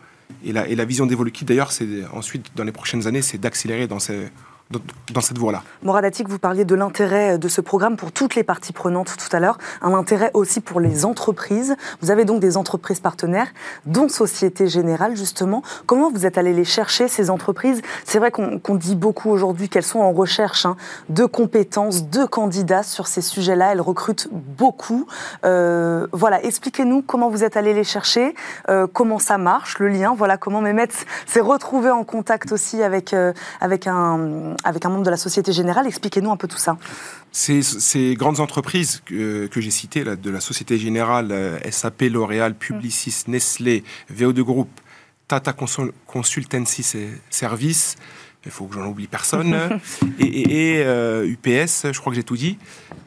Et 0.45 0.53
la, 0.53 0.69
et 0.69 0.77
la 0.77 0.85
vision 0.85 1.07
d'Evoluki, 1.07 1.45
d'ailleurs, 1.45 1.73
c'est 1.73 2.05
ensuite, 2.13 2.51
dans 2.55 2.65
les 2.65 2.73
prochaines 2.73 3.07
années, 3.07 3.23
c'est 3.23 3.39
d'accélérer 3.39 3.87
dans 3.87 3.99
ces 3.99 4.29
dans, 4.71 5.21
cette 5.21 5.39
voie-là. 5.39 5.63
Moradatik, 5.83 6.29
vous 6.29 6.39
parliez 6.39 6.65
de 6.65 6.75
l'intérêt 6.75 7.39
de 7.39 7.49
ce 7.49 7.61
programme 7.61 7.97
pour 7.97 8.13
toutes 8.13 8.35
les 8.35 8.45
parties 8.45 8.73
prenantes 8.73 9.15
tout 9.17 9.35
à 9.35 9.41
l'heure, 9.41 9.57
un 9.81 9.95
intérêt 9.95 10.31
aussi 10.35 10.61
pour 10.61 10.81
les 10.81 11.07
entreprises. 11.07 11.75
Vous 12.03 12.11
avez 12.11 12.27
donc 12.27 12.41
des 12.41 12.57
entreprises 12.57 13.01
partenaires, 13.01 13.49
dont 13.87 14.09
Société 14.09 14.67
Générale, 14.67 15.17
justement. 15.17 15.63
Comment 15.87 16.11
vous 16.11 16.27
êtes 16.27 16.37
allé 16.37 16.53
les 16.53 16.65
chercher, 16.65 17.09
ces 17.09 17.31
entreprises? 17.31 17.81
C'est 18.05 18.19
vrai 18.19 18.31
qu'on 18.31 18.75
dit 18.75 18.95
beaucoup 18.95 19.31
aujourd'hui 19.31 19.69
qu'elles 19.71 19.83
sont 19.83 20.01
en 20.01 20.13
recherche 20.13 20.67
hein, 20.67 20.77
de 21.09 21.25
compétences, 21.25 22.05
de 22.09 22.25
candidats 22.27 22.83
sur 22.83 23.07
ces 23.07 23.23
sujets-là. 23.23 23.73
Elles 23.73 23.81
recrutent 23.81 24.29
beaucoup. 24.31 25.07
Euh, 25.45 26.07
voilà, 26.13 26.45
expliquez-nous 26.45 27.03
comment 27.03 27.31
vous 27.31 27.43
êtes 27.43 27.57
allé 27.57 27.73
les 27.73 27.85
chercher, 27.85 28.35
euh, 28.69 28.87
comment 28.93 29.19
ça 29.19 29.39
marche, 29.39 29.79
le 29.79 29.89
lien, 29.89 30.15
voilà, 30.17 30.37
comment 30.37 30.61
Mehmet 30.61 30.89
s'est 31.27 31.41
retrouvé 31.41 31.91
en 31.91 32.05
contact 32.05 32.53
aussi 32.53 32.83
avec, 32.83 33.15
euh, 33.15 33.33
avec 33.61 33.87
un 33.87 34.55
avec 34.65 34.85
un 34.85 34.89
membre 34.89 35.05
de 35.05 35.11
la 35.11 35.17
Société 35.17 35.53
Générale. 35.53 35.87
Expliquez-nous 35.87 36.31
un 36.31 36.37
peu 36.37 36.49
tout 36.49 36.59
ça. 36.59 36.77
Ces, 37.33 37.63
ces 37.63 38.15
grandes 38.15 38.41
entreprises 38.41 39.03
que, 39.05 39.49
j'ai 39.57 39.71
citées, 39.71 40.05
là, 40.05 40.17
de 40.17 40.31
la 40.31 40.41
Société 40.41 40.79
Générale, 40.79 41.29
euh, 41.31 41.59
SAP, 41.71 42.03
L'Oréal, 42.11 42.55
Publicis, 42.55 43.25
Nestlé, 43.29 43.85
VO2 44.13 44.41
Group, 44.43 44.69
Tata 45.27 45.53
Consultancy 46.07 46.85
Service, 47.29 47.97
il 48.49 48.51
faut 48.51 48.67
que 48.67 48.75
j'en 48.75 48.87
oublie 48.87 49.07
personne, 49.07 49.55
et, 50.19 50.81
UPS, 50.81 50.87
euh, 50.87 51.93
je 51.93 52.01
crois 52.01 52.13
que 52.13 52.17
j'ai 52.17 52.25
tout 52.25 52.37
dit. 52.37 52.59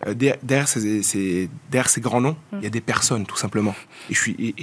Euh, 0.05 0.13
derrière, 0.13 0.67
ces, 0.67 1.49
derrière, 1.69 1.89
ces, 1.89 2.01
grands 2.01 2.21
noms, 2.21 2.37
il 2.53 2.63
y 2.63 2.67
a 2.67 2.69
des 2.69 2.81
personnes, 2.81 3.25
tout 3.25 3.37
simplement. 3.37 3.75
Et, 4.09 4.53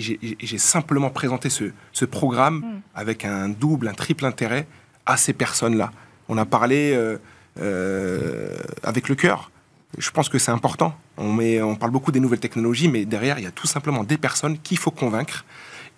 j'ai 0.41 0.59
simplement 0.59 1.11
présenté 1.11 1.51
ce, 1.51 1.73
ce 1.93 2.05
programme 2.05 2.59
mm. 2.59 2.81
avec 2.95 3.25
un 3.25 3.49
double, 3.49 3.89
un 3.89 3.95
triple 3.95 4.25
intérêt 4.25 4.69
à 5.05 5.17
ces 5.17 5.33
personnes-là. 5.33 5.91
On 6.29 6.37
a 6.37 6.45
parlé 6.45 6.93
euh, 6.95 7.19
euh, 7.61 8.57
avec 8.83 9.09
le 9.09 9.15
cœur. 9.15 9.51
Je 9.97 10.11
pense 10.11 10.29
que 10.29 10.39
c'est 10.39 10.51
important. 10.51 10.95
On, 11.17 11.33
met, 11.33 11.63
on 11.63 11.75
parle 11.75 11.91
beaucoup 11.91 12.13
des 12.13 12.21
nouvelles 12.21 12.41
technologies, 12.41 12.89
mais 12.89 13.05
derrière, 13.07 13.39
il 13.39 13.45
y 13.45 13.49
a 13.49 13.51
tout 13.51 13.67
simplement 13.67 14.05
des 14.05 14.19
personnes 14.19 14.59
qu'il 14.59 14.79
faut 14.79 14.91
convaincre 14.91 15.45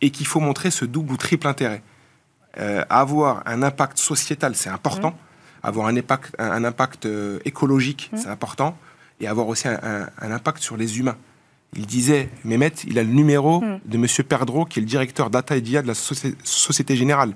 et 0.01 0.11
qu'il 0.11 0.27
faut 0.27 0.41
montrer 0.41 0.71
ce 0.71 0.85
double 0.85 1.13
ou 1.13 1.17
triple 1.17 1.47
intérêt. 1.47 1.83
Euh, 2.59 2.85
avoir 2.89 3.43
un 3.47 3.63
impact 3.63 3.99
sociétal, 3.99 4.55
c'est 4.55 4.71
important. 4.71 5.11
Mmh. 5.11 5.67
Avoir 5.67 5.87
un 5.89 5.97
impact, 5.97 6.35
un, 6.39 6.65
impact 6.65 7.07
écologique, 7.45 8.11
mmh. 8.13 8.17
c'est 8.17 8.29
important. 8.29 8.79
Et 9.21 9.27
avoir 9.27 9.49
aussi 9.49 9.69
un, 9.69 10.09
impact 10.23 10.63
sur 10.63 10.77
les 10.77 10.99
humains. 10.99 11.17
Il 11.77 11.87
disait, 11.87 12.31
Mehmet, 12.45 12.73
il 12.87 12.99
a 12.99 13.03
le 13.03 13.11
numéro 13.11 13.61
mmh. 13.61 13.81
de 13.85 13.97
M. 13.97 14.07
Perdreau, 14.27 14.65
qui 14.65 14.79
est 14.79 14.83
le 14.83 14.89
directeur 14.89 15.29
data 15.29 15.57
et 15.57 15.61
DIA 15.61 15.83
de 15.83 15.89
la 15.89 15.95
Société 15.95 16.97
Générale. 16.97 17.35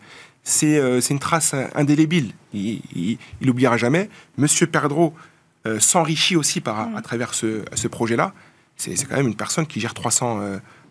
Euh, 0.62 1.00
c'est 1.00 1.14
une 1.14 1.20
trace 1.20 1.54
indélébile. 1.74 2.32
Il 2.52 3.18
n'oubliera 3.40 3.76
jamais. 3.76 4.08
Monsieur 4.36 4.66
Perdreau 4.66 5.14
euh, 5.66 5.80
s'enrichit 5.80 6.36
aussi 6.36 6.60
par, 6.60 6.94
à, 6.94 7.02
travers 7.02 7.34
ce, 7.34 7.88
projet-là. 7.88 8.32
C'est 8.76 8.94
quand 9.08 9.16
même 9.16 9.28
une 9.28 9.36
personne 9.36 9.66
qui 9.66 9.80
gère 9.80 9.94
300, 9.94 10.40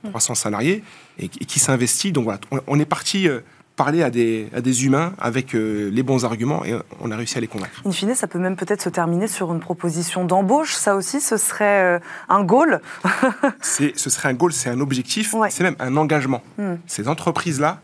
300 0.10 0.34
euh, 0.34 0.36
salariés 0.36 0.84
et, 1.20 1.30
qui 1.30 1.60
s'investit. 1.60 2.12
Donc 2.12 2.26
voilà, 2.26 2.40
on, 2.68 2.80
est 2.80 2.86
parti 2.86 3.28
parler 3.76 4.04
à 4.04 4.10
des, 4.10 4.50
à 4.56 4.62
des 4.62 4.86
humains 4.86 5.14
avec 5.20 5.54
les 5.54 6.04
bons 6.04 6.26
arguments 6.26 6.66
et 6.66 6.76
on 7.02 7.12
a 7.12 7.16
réussi 7.16 7.38
à 7.38 7.42
les 7.42 7.48
convaincre. 7.48 7.82
In 7.86 7.92
fine, 7.92 8.16
ça 8.16 8.28
peut 8.28 8.40
même 8.40 8.56
peut-être 8.56 8.82
se 8.82 8.90
terminer 8.90 9.28
sur 9.28 9.54
une 9.54 9.60
proposition 9.60 10.26
d'embauche. 10.26 10.76
Ça 10.76 10.96
aussi, 10.96 11.22
ce 11.22 11.38
serait 11.38 12.02
un 12.30 12.44
goal 12.44 12.82
Ce 13.62 14.10
serait 14.10 14.30
un 14.30 14.34
goal, 14.34 14.54
c'est 14.54 14.70
un 14.70 14.80
objectif, 14.80 15.36
c'est 15.50 15.64
même 15.64 15.76
un 15.80 15.96
engagement. 15.98 16.42
Hmm. 16.58 16.76
Ces 16.88 17.08
entreprises-là, 17.08 17.82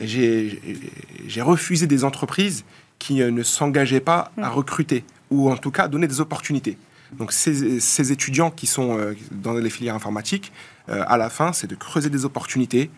j'ai 0.00 0.60
refusé 1.36 1.86
des 1.86 2.04
entreprises 2.04 2.64
qui 2.98 3.22
euh, 3.22 3.30
ne 3.30 3.42
s'engageaient 3.42 4.00
pas 4.00 4.32
à 4.36 4.50
mm. 4.50 4.52
recruter, 4.52 5.04
ou 5.30 5.50
en 5.50 5.56
tout 5.56 5.70
cas 5.70 5.84
à 5.84 5.88
donner 5.88 6.06
des 6.06 6.20
opportunités. 6.20 6.78
Donc 7.12 7.32
ces, 7.32 8.12
étudiants 8.12 8.50
qui 8.50 8.66
sont 8.66 8.98
euh, 8.98 9.14
dans 9.30 9.54
les 9.54 9.70
filières 9.70 9.94
informatiques, 9.94 10.52
euh, 10.88 11.04
à 11.06 11.16
la 11.16 11.30
fin, 11.30 11.52
c'est 11.52 11.66
de 11.66 11.74
creuser 11.74 12.10
des 12.10 12.24
opportunités, 12.24 12.90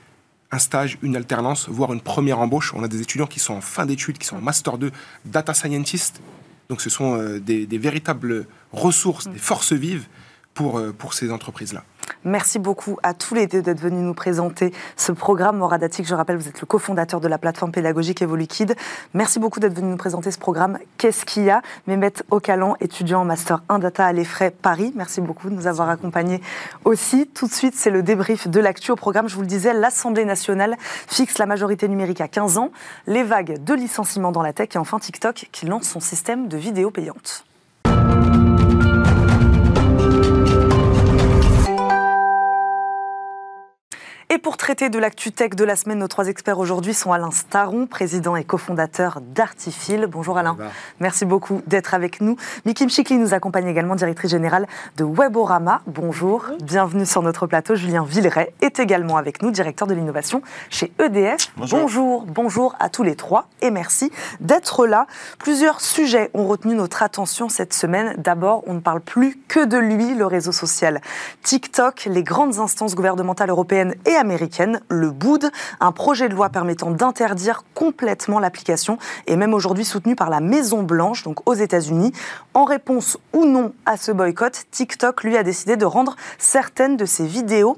un 0.51 0.59
stage, 0.59 0.99
une 1.03 1.15
alternance, 1.15 1.69
voire 1.69 1.93
une 1.93 2.01
première 2.01 2.41
embauche. 2.41 2.75
On 2.75 2.83
a 2.83 2.89
des 2.89 3.01
étudiants 3.01 3.29
qui 3.29 3.39
sont 3.39 3.55
en 3.55 3.61
fin 3.61 3.87
d'études, 3.87 4.19
qui 4.19 4.27
sont 4.27 4.37
en 4.37 4.41
master 4.41 4.79
2, 4.79 4.91
data 5.25 5.55
scientist. 5.55 6.21
Donc 6.69 6.81
ce 6.81 6.91
sont 6.91 7.39
des, 7.39 7.67
des, 7.67 7.79
véritables 7.79 8.47
ressources, 8.73 9.27
mm. 9.27 9.33
des 9.33 9.39
forces 9.39 9.73
vives 9.73 10.07
pour, 10.55 10.83
pour 10.99 11.15
ces 11.15 11.31
entreprises-là. 11.31 11.85
Merci 12.25 12.59
beaucoup 12.59 12.99
à 13.03 13.15
tous 13.15 13.35
les 13.35 13.47
deux 13.47 13.63
d'être 13.63 13.81
venus 13.81 14.03
nous 14.03 14.15
présenter 14.15 14.73
ce 14.97 15.13
programme 15.13 15.59
Moradatic. 15.59 16.07
Je 16.07 16.15
rappelle, 16.15 16.37
vous 16.37 16.49
êtes 16.49 16.61
le 16.61 16.67
cofondateur 16.67 17.21
de 17.21 17.29
la 17.29 17.39
plateforme 17.39 17.73
pédagogique 17.73 18.23
Evoluquid. 18.23 18.75
Merci 19.15 19.39
beaucoup 19.39 19.61
d'être 19.61 19.75
venu 19.75 19.91
nous 19.91 19.97
présenter 19.97 20.31
ce 20.31 20.39
programme. 20.39 20.79
Qu'est-ce 20.99 21.25
qu'il 21.25 21.45
y 21.45 21.51
a? 21.51 21.63
Mehmet 21.87 22.13
Ocalan, 22.31 22.77
étudiant 22.81 23.23
en 23.23 23.25
Master 23.25 23.63
1 23.69 23.79
Data 23.79 24.07
à 24.07 24.13
l'EFRAY 24.13 24.51
Paris. 24.51 24.93
Merci 24.97 25.21
beaucoup 25.21 25.49
de 25.49 25.55
nous 25.55 25.67
avoir 25.67 25.89
accompagnés 25.89 26.41
aussi. 26.85 27.27
Tout 27.27 27.47
de 27.47 27.53
suite, 27.53 27.75
c'est 27.77 27.91
le 27.91 28.03
débrief 28.03 28.49
de 28.49 28.61
l'actu 28.61 28.91
au 28.91 28.97
programme. 28.97 29.29
Je 29.29 29.35
vous 29.35 29.43
le 29.43 29.47
disais, 29.47 29.73
l'Assemblée 29.73 30.25
nationale 30.25 30.77
fixe 30.81 31.39
la 31.39 31.47
majorité 31.47 31.89
numérique 31.89 32.21
à 32.21 32.29
15 32.29 32.59
ans, 32.59 32.71
les 33.07 33.23
vagues 33.23 33.63
de 33.63 33.75
licenciements 33.75 34.33
dans 34.33 34.43
la 34.43 34.53
tech 34.53 34.69
et 34.75 34.79
enfin 34.79 34.99
TikTok 34.99 35.49
qui 35.53 35.67
lance 35.67 35.89
son 35.89 36.01
système 36.01 36.49
de 36.49 36.57
vidéos 36.57 36.91
payantes. 36.91 37.45
Et 44.33 44.39
pour 44.39 44.57
traiter 44.57 44.91
de 44.91 44.99
l'actu 45.01 45.33
tech 45.33 45.57
de 45.57 45.65
la 45.65 45.75
semaine, 45.75 45.99
nos 45.99 46.07
trois 46.07 46.29
experts 46.29 46.61
aujourd'hui 46.61 46.95
sont 46.95 47.11
Alain 47.11 47.33
Staron, 47.33 47.89
président 47.89 48.37
et 48.37 48.45
cofondateur 48.45 49.21
d'Artifil. 49.21 50.07
Bonjour 50.09 50.39
Alain. 50.39 50.57
Merci 51.01 51.25
beaucoup 51.25 51.63
d'être 51.67 51.95
avec 51.95 52.21
nous. 52.21 52.37
Mikim 52.65 52.89
Chikli 52.89 53.19
nous 53.19 53.35
accompagne 53.35 53.67
également, 53.67 53.97
directrice 53.97 54.31
générale 54.31 54.69
de 54.97 55.03
Weborama. 55.03 55.83
Bonjour. 55.89 56.45
Bienvenue 56.63 57.07
sur 57.07 57.23
notre 57.23 57.49
plateau. 57.49 57.75
Julien 57.75 58.05
Villeray 58.05 58.55
est 58.61 58.79
également 58.79 59.17
avec 59.17 59.43
nous, 59.43 59.51
directeur 59.51 59.89
de 59.89 59.95
l'innovation 59.95 60.43
chez 60.69 60.93
EDF. 61.01 61.51
Bonjour. 61.57 61.81
bonjour. 61.81 62.27
Bonjour 62.27 62.77
à 62.79 62.89
tous 62.89 63.03
les 63.03 63.17
trois 63.17 63.49
et 63.63 63.73
merci 63.73 64.13
d'être 64.39 64.87
là. 64.87 65.09
Plusieurs 65.41 65.81
sujets 65.81 66.31
ont 66.35 66.47
retenu 66.47 66.77
notre 66.77 67.03
attention 67.03 67.49
cette 67.49 67.75
semaine. 67.75 68.15
D'abord, 68.17 68.63
on 68.69 68.75
ne 68.75 68.81
parle 68.81 69.01
plus 69.01 69.41
que 69.49 69.65
de 69.65 69.77
lui, 69.77 70.15
le 70.15 70.27
réseau 70.27 70.53
social. 70.53 71.01
TikTok, 71.43 72.05
les 72.05 72.23
grandes 72.23 72.61
instances 72.61 72.95
gouvernementales 72.95 73.51
européennes 73.51 73.97
et 74.07 74.20
américaine, 74.21 74.81
le 74.89 75.11
BOOD, 75.11 75.51
un 75.81 75.93
projet 75.93 76.29
de 76.29 76.35
loi 76.35 76.49
permettant 76.51 76.93
d'interdire 76.93 77.65
complètement 77.75 78.39
l'application, 78.39 78.99
et 79.27 79.35
même 79.37 79.55
aujourd'hui 79.55 79.85
soutenu 79.85 80.15
par 80.15 80.31
la 80.31 80.39
Maison 80.39 80.85
Blanche, 80.85 81.25
donc 81.25 81.49
aux 81.49 81.55
États-Unis. 81.55 82.13
En 82.55 82.65
réponse 82.65 83.19
ou 83.33 83.45
non 83.45 83.73
à 83.87 83.97
ce 83.97 84.13
boycott, 84.13 84.65
TikTok, 84.71 85.25
lui, 85.25 85.37
a 85.37 85.43
décidé 85.43 85.77
de 85.77 85.85
rendre 85.85 86.15
certaines 86.39 86.97
de 86.97 87.05
ses 87.05 87.27
vidéos 87.27 87.77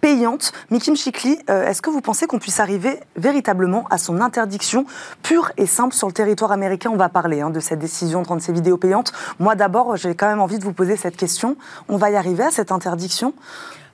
payantes. 0.00 0.52
Mikim 0.70 0.94
Chikli, 0.94 1.38
euh, 1.50 1.66
est-ce 1.66 1.82
que 1.82 1.90
vous 1.90 2.00
pensez 2.00 2.26
qu'on 2.26 2.38
puisse 2.38 2.60
arriver 2.60 3.00
véritablement 3.16 3.86
à 3.90 3.98
son 3.98 4.20
interdiction 4.20 4.84
pure 5.22 5.50
et 5.56 5.66
simple 5.66 5.94
sur 5.94 6.06
le 6.06 6.12
territoire 6.12 6.52
américain? 6.52 6.90
On 6.92 6.96
va 6.96 7.08
parler 7.08 7.40
hein, 7.40 7.50
de 7.50 7.60
cette 7.60 7.78
décision 7.78 8.22
de 8.22 8.28
rendre 8.28 8.42
ces 8.42 8.52
vidéos 8.52 8.76
payantes. 8.76 9.12
Moi 9.38 9.54
d'abord, 9.54 9.96
j'ai 9.96 10.14
quand 10.14 10.28
même 10.28 10.40
envie 10.40 10.58
de 10.58 10.64
vous 10.64 10.72
poser 10.72 10.96
cette 10.96 11.16
question. 11.16 11.56
On 11.88 11.96
va 11.96 12.10
y 12.10 12.16
arriver 12.16 12.44
à 12.44 12.50
cette 12.50 12.72
interdiction? 12.72 13.34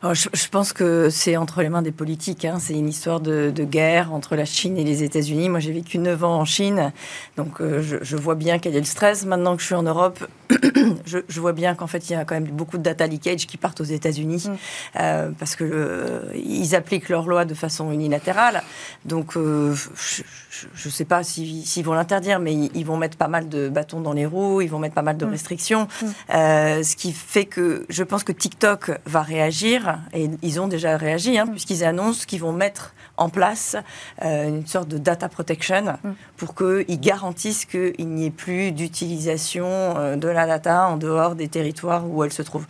Je, 0.02 0.49
pense 0.49 0.73
que 0.73 1.11
c'est 1.11 1.37
entre 1.37 1.62
les 1.62 1.68
mains 1.68 1.82
des 1.82 1.92
politiques. 1.92 2.44
Hein. 2.44 2.59
C'est 2.59 2.75
une 2.75 2.88
histoire 2.88 3.21
de, 3.21 3.52
guerre 3.62 4.12
entre 4.12 4.35
la 4.35 4.44
Chine 4.44 4.76
et 4.76 4.82
les 4.82 5.04
États-Unis. 5.04 5.49
Moi, 5.49 5.61
j'ai 5.61 5.71
vécu 5.71 5.99
9 5.99 6.25
ans 6.25 6.40
en 6.40 6.44
Chine, 6.44 6.92
donc 7.37 7.61
euh, 7.61 7.80
je, 8.02 8.16
vois 8.16 8.35
bien 8.35 8.59
quel 8.59 8.75
est 8.75 8.80
le 8.80 8.85
stress. 8.85 9.25
Maintenant 9.25 9.54
que 9.54 9.62
je 9.62 9.66
suis 9.66 9.76
en 9.76 9.85
Europe, 9.85 10.26
je, 11.06 11.40
vois 11.40 11.52
bien 11.52 11.76
qu'en 11.76 11.87
fait, 11.87 12.11
il 12.11 12.14
y 12.14 12.16
a 12.16 12.25
quand 12.25 12.35
même 12.35 12.49
beaucoup 12.49 12.78
de 12.78 12.82
data 12.82 13.06
leakage 13.06 13.47
qui 13.47 13.56
partent 13.56 13.80
aux 13.80 13.85
États-Unis 13.85 14.49
mm. 14.49 14.56
euh, 15.00 15.30
parce 15.38 15.54
que 15.54 15.62
euh, 15.62 16.21
ils 16.35 16.75
appliquent 16.75 17.09
leurs 17.09 17.28
lois 17.28 17.44
de 17.44 17.54
façon 17.54 17.92
unilatérale. 17.92 18.64
Donc, 19.04 19.35
je 19.35 20.23
ne 20.85 20.90
sais 20.90 21.04
pas 21.04 21.23
s'ils 21.23 21.85
vont 21.85 21.94
l'interdire, 21.94 22.40
mais 22.40 22.52
ils, 22.52 22.85
vont 22.85 22.97
mettre 22.97 23.16
pas 23.16 23.28
mal 23.28 23.49
de 23.49 23.68
bâtons 23.68 24.00
dans 24.00 24.12
les 24.12 24.26
roues, 24.26 24.62
ils 24.62 24.68
vont 24.68 24.80
mettre 24.80 24.97
pas 24.97 25.02
mal 25.02 25.16
de 25.16 25.26
mm. 25.26 25.30
restrictions, 25.30 25.87
mm. 26.02 26.06
ce 26.28 26.97
qui 26.97 27.12
fait 27.12 27.44
que 27.44 27.87
je 27.88 28.02
pense 28.02 28.25
que 28.25 28.32
TikTok 28.32 28.90
va 29.06 29.23
réagir 29.23 29.91
et 30.12 30.30
ils 30.42 30.61
ont 30.61 30.68
déjà 30.68 30.96
réagi, 30.96 31.38
hein, 31.38 31.46
puisqu'ils 31.46 31.84
annoncent 31.84 32.25
qu'ils 32.26 32.40
vont 32.40 32.52
mettre 32.52 32.94
en 33.16 33.28
place 33.28 33.76
euh, 34.25 34.49
une 34.49 34.66
sorte 34.66 34.88
de 34.88 34.99
data 34.99 35.28
protection 35.28 35.99
mm. 36.02 36.11
pour 36.37 36.54
qu'ils 36.54 37.00
garantissent 37.00 37.64
qu'il 37.64 38.08
n'y 38.08 38.26
ait 38.26 38.30
plus 38.30 38.72
d'utilisation 38.72 39.66
euh, 39.66 40.16
de 40.16 40.28
la 40.28 40.46
data 40.46 40.88
en 40.88 40.96
dehors 40.96 41.34
des 41.34 41.49
territoires 41.49 42.08
où 42.08 42.25
elle 42.25 42.32
se 42.32 42.42
trouve. 42.42 42.66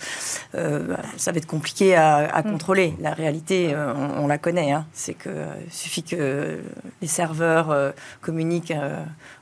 Euh, 0.55 0.97
ça 1.17 1.33
va 1.33 1.39
être 1.39 1.47
compliqué 1.47 1.95
à, 1.95 2.43
mm. 2.45 2.51
contrôler. 2.51 2.95
La 3.01 3.13
réalité, 3.13 3.75
on, 4.19 4.27
la 4.27 4.39
connaît. 4.39 4.73
Hein. 4.73 4.87
C'est 4.93 5.15
qu'il 5.15 5.33
suffit 5.71 6.03
que 6.03 6.61
les 7.01 7.09
serveurs 7.09 7.93
communiquent 8.21 8.75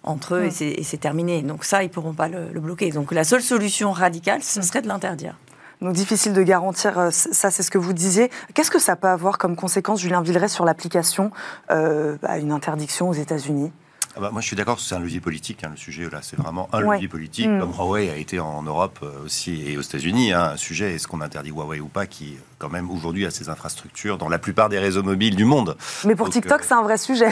entre 0.03 0.35
eux 0.35 0.47
mm. 0.47 0.63
et 0.63 0.83
c'est 0.83 0.99
terminé. 1.01 1.43
Donc 1.43 1.65
ça, 1.65 1.83
ils 1.83 1.87
ne 1.89 1.93
pourront 1.93 2.15
pas 2.15 2.29
le, 2.29 2.49
le, 2.53 2.61
bloquer. 2.61 2.91
Donc 2.91 3.13
la 3.13 3.25
seule 3.25 3.43
solution 3.43 3.93
radicale, 3.93 4.43
ce 4.43 4.63
serait 4.63 4.83
de 4.83 4.89
l'interdire. 4.89 5.35
Donc 5.81 5.95
difficile 5.95 6.33
de 6.35 6.43
garantir, 6.43 6.99
euh, 6.99 7.11
ça 7.11 7.51
c'est 7.51 7.63
ce 7.63 7.71
que 7.71 7.79
vous 7.79 7.93
disiez. 7.95 8.31
Qu'est-ce 8.55 8.71
que 8.71 8.79
ça 8.79 8.97
peut 8.97 9.09
avoir 9.09 9.39
comme 9.39 9.57
conséquence, 9.57 10.01
Julien 10.01 10.21
Villeray, 10.23 10.49
sur 10.49 10.65
l'application 10.65 11.31
euh, 11.71 12.17
bah, 12.21 12.37
une 12.39 12.53
interdiction 12.53 13.09
aux 13.09 13.15
États-Unis? 13.15 13.73
Ah 14.17 14.21
bah, 14.21 14.31
moi, 14.33 14.41
je 14.41 14.47
suis 14.49 14.57
d'accord, 14.57 14.81
c'est 14.81 14.95
un 14.95 14.99
levier 14.99 15.21
politique. 15.21 15.63
Hein, 15.65 15.69
le 15.71 15.77
sujet, 15.77 16.09
là, 16.11 16.19
c'est 16.21 16.37
vraiment 16.37 16.69
un 16.73 16.83
Ouais. 16.85 16.97
levier 16.97 17.09
politique, 17.09 17.49
Mm. 17.49 17.61
comme 17.61 17.71
Huawei 17.73 18.11
a 18.11 18.17
été 18.17 18.41
en 18.41 18.63
Europe 18.63 18.99
euh, 19.03 19.25
aussi 19.25 19.63
et 19.71 19.79
aux 19.79 19.83
États-Unis. 19.83 20.33
hein, 20.33 20.51
un 20.55 20.57
sujet, 20.57 20.95
est-ce 20.95 21.07
qu'on 21.09 21.21
interdit 21.21 21.51
Huawei 21.51 21.81
ou 21.81 21.87
pas, 21.87 22.07
qui, 22.07 22.37
quand 22.61 22.69
même, 22.69 22.91
aujourd'hui, 22.91 23.25
a 23.25 23.31
ses 23.31 23.49
infrastructures 23.49 24.19
dans 24.19 24.29
la 24.29 24.39
plupart 24.39 24.69
des 24.69 24.79
réseaux 24.79 25.03
mobiles 25.03 25.35
du 25.35 25.47
monde. 25.47 25.77
Mais 26.05 26.15
pour 26.15 26.27
Donc, 26.27 26.35
TikTok, 26.35 26.61
euh, 26.61 26.65
c'est 26.69 26.75
un 26.75 26.83
vrai 26.83 26.99
sujet. 26.99 27.31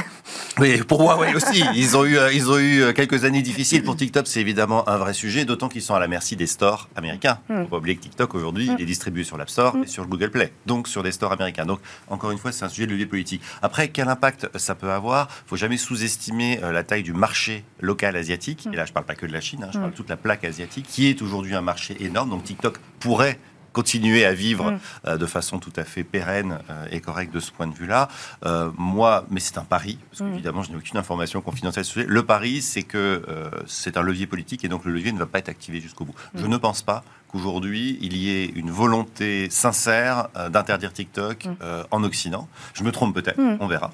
Oui, 0.58 0.78
pour 0.78 1.02
Huawei 1.02 1.34
aussi. 1.34 1.62
Ils 1.74 1.96
ont 1.96 2.04
eu, 2.06 2.16
euh, 2.16 2.32
ils 2.32 2.50
ont 2.50 2.56
eu 2.56 2.80
euh, 2.80 2.92
quelques 2.94 3.24
années 3.24 3.42
difficiles. 3.42 3.82
Pour 3.82 3.94
TikTok, 3.94 4.26
c'est 4.26 4.40
évidemment 4.40 4.88
un 4.88 4.96
vrai 4.96 5.12
sujet, 5.12 5.44
d'autant 5.44 5.68
qu'ils 5.68 5.82
sont 5.82 5.94
à 5.94 6.00
la 6.00 6.08
merci 6.08 6.34
des 6.34 6.46
stores 6.46 6.88
américains. 6.96 7.40
Mm. 7.50 7.64
Faut 7.64 7.68
pas 7.68 7.76
oublier 7.76 7.96
que 7.96 8.02
TikTok, 8.02 8.34
aujourd'hui, 8.34 8.70
il 8.74 8.82
est 8.82 8.86
distribué 8.86 9.22
sur 9.22 9.36
l'App 9.36 9.50
Store 9.50 9.76
et 9.84 9.86
sur 9.86 10.02
le 10.02 10.08
Google 10.08 10.30
Play, 10.30 10.50
donc 10.64 10.88
sur 10.88 11.02
des 11.02 11.12
stores 11.12 11.32
américains. 11.32 11.66
Donc, 11.66 11.80
encore 12.08 12.30
une 12.30 12.38
fois, 12.38 12.50
c'est 12.50 12.64
un 12.64 12.70
sujet 12.70 12.86
de 12.86 12.92
levier 12.92 13.06
politique. 13.06 13.42
Après, 13.60 13.88
quel 13.88 14.08
impact 14.08 14.48
ça 14.56 14.74
peut 14.74 14.90
avoir? 14.90 15.28
Faut 15.46 15.56
jamais 15.56 15.76
sous-estimer 15.76 16.58
la 16.62 16.84
taille 16.84 17.02
du 17.02 17.12
marché 17.12 17.64
local 17.80 18.16
asiatique. 18.16 18.66
Et 18.72 18.76
là, 18.76 18.86
je 18.86 18.94
parle 18.94 19.04
pas 19.04 19.14
que 19.14 19.26
de 19.26 19.32
la 19.32 19.42
Chine, 19.42 19.62
hein, 19.62 19.70
je 19.74 19.78
parle 19.78 19.90
de 19.90 19.96
toute 19.96 20.08
la 20.08 20.16
plaque 20.16 20.44
asiatique, 20.44 20.86
qui 20.88 21.06
est 21.08 21.20
aujourd'hui 21.20 21.54
un 21.54 21.60
marché 21.60 22.02
énorme. 22.02 22.30
Donc, 22.30 22.44
TikTok 22.44 22.78
pourrait 22.98 23.38
continuer 23.72 24.24
à 24.24 24.32
vivre 24.34 24.70
Mm. 24.72 24.78
euh, 25.06 25.16
de 25.18 25.26
façon 25.26 25.58
tout 25.58 25.72
à 25.76 25.84
fait 25.84 26.04
pérenne 26.04 26.58
euh, 26.70 26.86
et 26.90 27.00
correcte 27.00 27.32
de 27.34 27.40
ce 27.40 27.50
point 27.52 27.66
de 27.66 27.74
vue-là. 27.74 28.08
Euh, 28.44 28.70
moi, 28.76 29.24
mais 29.30 29.40
c'est 29.40 29.58
un 29.58 29.64
pari, 29.64 29.98
parce 30.10 30.22
Mm. 30.22 30.30
qu'évidemment, 30.30 30.62
je 30.62 30.70
n'ai 30.70 30.76
aucune 30.76 30.96
information 30.96 31.40
confidentielle 31.40 31.84
sur 31.84 31.98
le 32.00 32.04
sujet. 32.06 32.14
Le 32.14 32.22
pari, 32.24 32.62
c'est 32.62 32.82
que 32.82 33.22
euh, 33.28 33.50
c'est 33.66 33.96
un 33.96 34.02
levier 34.02 34.26
politique 34.26 34.64
et 34.64 34.68
donc 34.68 34.84
le 34.84 34.92
levier 34.92 35.12
ne 35.12 35.18
va 35.18 35.26
pas 35.26 35.38
être 35.38 35.48
activé 35.48 35.80
jusqu'au 35.80 36.04
bout. 36.04 36.14
Je 36.34 36.44
Mm. 36.44 36.48
ne 36.50 36.56
pense 36.56 36.82
pas 36.82 37.04
qu'aujourd'hui, 37.30 37.98
il 38.00 38.16
y 38.16 38.30
ait 38.30 38.46
une 38.46 38.70
volonté 38.70 39.50
sincère 39.50 40.28
d'interdire 40.50 40.94
TikTok 40.94 41.46
en 41.90 42.02
Occident. 42.02 42.48
Je 42.72 42.82
me 42.84 42.90
trompe 42.90 43.14
peut-être, 43.14 43.38
on 43.60 43.66
verra. 43.66 43.90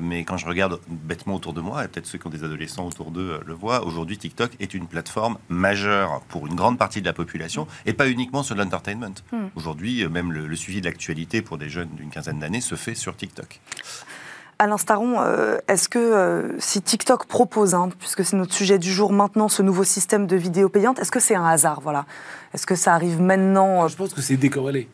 Mais 0.00 0.22
quand 0.22 0.36
je 0.36 0.46
regarde 0.46 0.78
bêtement 0.88 1.34
autour 1.34 1.54
de 1.54 1.60
moi, 1.60 1.84
et 1.84 1.88
peut-être 1.88 2.06
ceux 2.06 2.18
qui 2.18 2.26
ont 2.28 2.30
des 2.30 2.44
adolescents 2.44 2.86
autour 2.86 3.10
d'eux 3.10 3.40
le 3.44 3.52
voient, 3.52 3.84
aujourd'hui, 3.84 4.16
TikTok 4.16 4.52
est 4.60 4.74
une 4.74 4.86
plateforme 4.86 5.38
majeure 5.48 6.20
pour 6.28 6.46
une 6.46 6.54
grande 6.54 6.78
partie 6.78 7.00
de 7.00 7.06
la 7.06 7.12
population 7.12 7.66
et 7.84 7.92
pas 7.94 8.08
uniquement 8.08 8.44
sur 8.44 8.54
l'entertainment. 8.54 8.91
Mm. 9.00 9.46
Aujourd'hui, 9.54 10.02
euh, 10.02 10.08
même 10.08 10.32
le, 10.32 10.46
le 10.46 10.56
suivi 10.56 10.80
de 10.80 10.86
l'actualité 10.86 11.42
pour 11.42 11.58
des 11.58 11.68
jeunes 11.68 11.90
d'une 11.96 12.10
quinzaine 12.10 12.38
d'années 12.38 12.60
se 12.60 12.74
fait 12.74 12.94
sur 12.94 13.16
TikTok. 13.16 13.60
Alain 14.58 14.78
Staron, 14.78 15.16
euh, 15.18 15.58
est-ce 15.66 15.88
que 15.88 15.98
euh, 15.98 16.58
si 16.60 16.82
TikTok 16.82 17.26
propose, 17.26 17.74
hein, 17.74 17.90
puisque 17.98 18.24
c'est 18.24 18.36
notre 18.36 18.54
sujet 18.54 18.78
du 18.78 18.92
jour 18.92 19.12
maintenant, 19.12 19.48
ce 19.48 19.60
nouveau 19.60 19.82
système 19.82 20.28
de 20.28 20.36
vidéo 20.36 20.68
payante, 20.68 21.00
est-ce 21.00 21.10
que 21.10 21.18
c'est 21.18 21.34
un 21.34 21.44
hasard 21.44 21.80
voilà? 21.80 22.06
Est-ce 22.54 22.66
que 22.66 22.76
ça 22.76 22.94
arrive 22.94 23.20
maintenant? 23.20 23.88
Je 23.88 23.96
pense 23.96 24.14
que 24.14 24.20
c'est 24.20 24.36
décorrélé. 24.36 24.88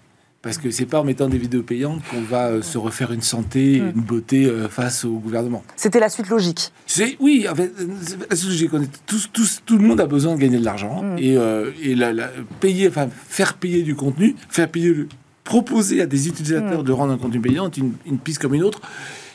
Parce 0.49 0.59
que 0.59 0.71
c'est 0.71 0.87
pas 0.87 1.01
en 1.01 1.05
mettant 1.05 1.29
des 1.29 1.37
vidéos 1.39 1.63
payantes 1.63 2.01
qu'on 2.11 2.23
va 2.23 2.47
euh, 2.49 2.63
se 2.63 2.79
refaire 2.79 3.13
une 3.13 3.21
santé, 3.23 3.81
Mm. 3.81 3.93
une 3.97 4.03
beauté 4.03 4.47
euh, 4.47 4.69
face 4.69 5.05
au 5.05 5.13
gouvernement. 5.19 5.63
C'était 5.77 6.01
la 6.01 6.09
suite 6.09 6.29
logique. 6.31 6.73
Oui, 7.21 7.47
en 7.51 7.55
fait, 7.55 7.73
euh, 7.81 7.87
c'est 8.03 8.19
parce 8.27 8.43
que 8.45 8.51
j'ai 8.51 8.67
connu- 8.69 8.89
tous, 9.07 9.29
tous- 9.33 9.61
tout 9.67 9.77
le 9.77 9.85
monde 9.87 10.01
a 10.01 10.07
besoin 10.07 10.35
de 10.35 10.41
gagner 10.41 10.59
de 10.59 10.65
l'argent 10.65 11.03
Mm. 11.03 11.19
et, 11.19 11.37
euh, 11.37 11.71
et 11.83 11.95
la, 11.95 12.13
la- 12.13 12.31
payer, 12.61 12.89
enfin 12.89 13.09
faire 13.29 13.55
payer 13.55 13.83
du 13.83 13.95
contenu, 13.95 14.37
faire 14.49 14.69
payer, 14.71 14.89
le- 14.95 15.09
proposer 15.45 16.01
à 16.01 16.07
des 16.07 16.19
Mm. 16.27 16.29
utilisateurs 16.29 16.83
de 16.85 16.93
rendre 16.93 17.13
un 17.13 17.19
contenu 17.19 17.41
payant 17.41 17.71
une, 17.71 17.93
une 18.07 18.19
piste 18.19 18.41
comme 18.41 18.55
une 18.55 18.63
autre. 18.65 18.81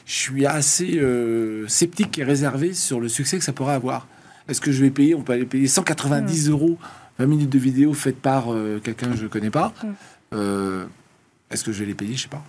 Je 0.05 0.13
suis 0.13 0.45
assez 0.47 0.97
euh, 0.99 1.67
sceptique 1.67 2.17
et 2.19 2.23
réservé 2.23 2.73
sur 2.73 2.99
le 2.99 3.07
succès 3.07 3.37
que 3.37 3.43
ça 3.43 3.53
pourrait 3.53 3.73
avoir. 3.75 4.07
Est-ce 4.49 4.59
que 4.61 4.71
je 4.71 4.81
vais 4.83 4.89
payer? 4.89 5.15
On 5.15 5.21
peut 5.21 5.33
aller 5.33 5.45
payer 5.45 5.67
190 5.67 6.49
euros 6.49 6.77
20 7.19 7.27
minutes 7.27 7.49
de 7.51 7.59
vidéo 7.59 7.93
faites 7.93 8.17
par 8.19 8.51
euh, 8.51 8.79
quelqu'un 8.83 9.11
que 9.11 9.17
je 9.17 9.23
ne 9.23 9.27
connais 9.29 9.51
pas. 9.51 9.73
Mm. 9.83 9.87
Euh, 10.33 10.85
Est-ce 11.51 11.63
que 11.63 11.71
je 11.71 11.79
vais 11.79 11.85
les 11.85 11.93
payer 11.95 12.15
Je 12.15 12.23
sais 12.23 12.27
pas. 12.29 12.41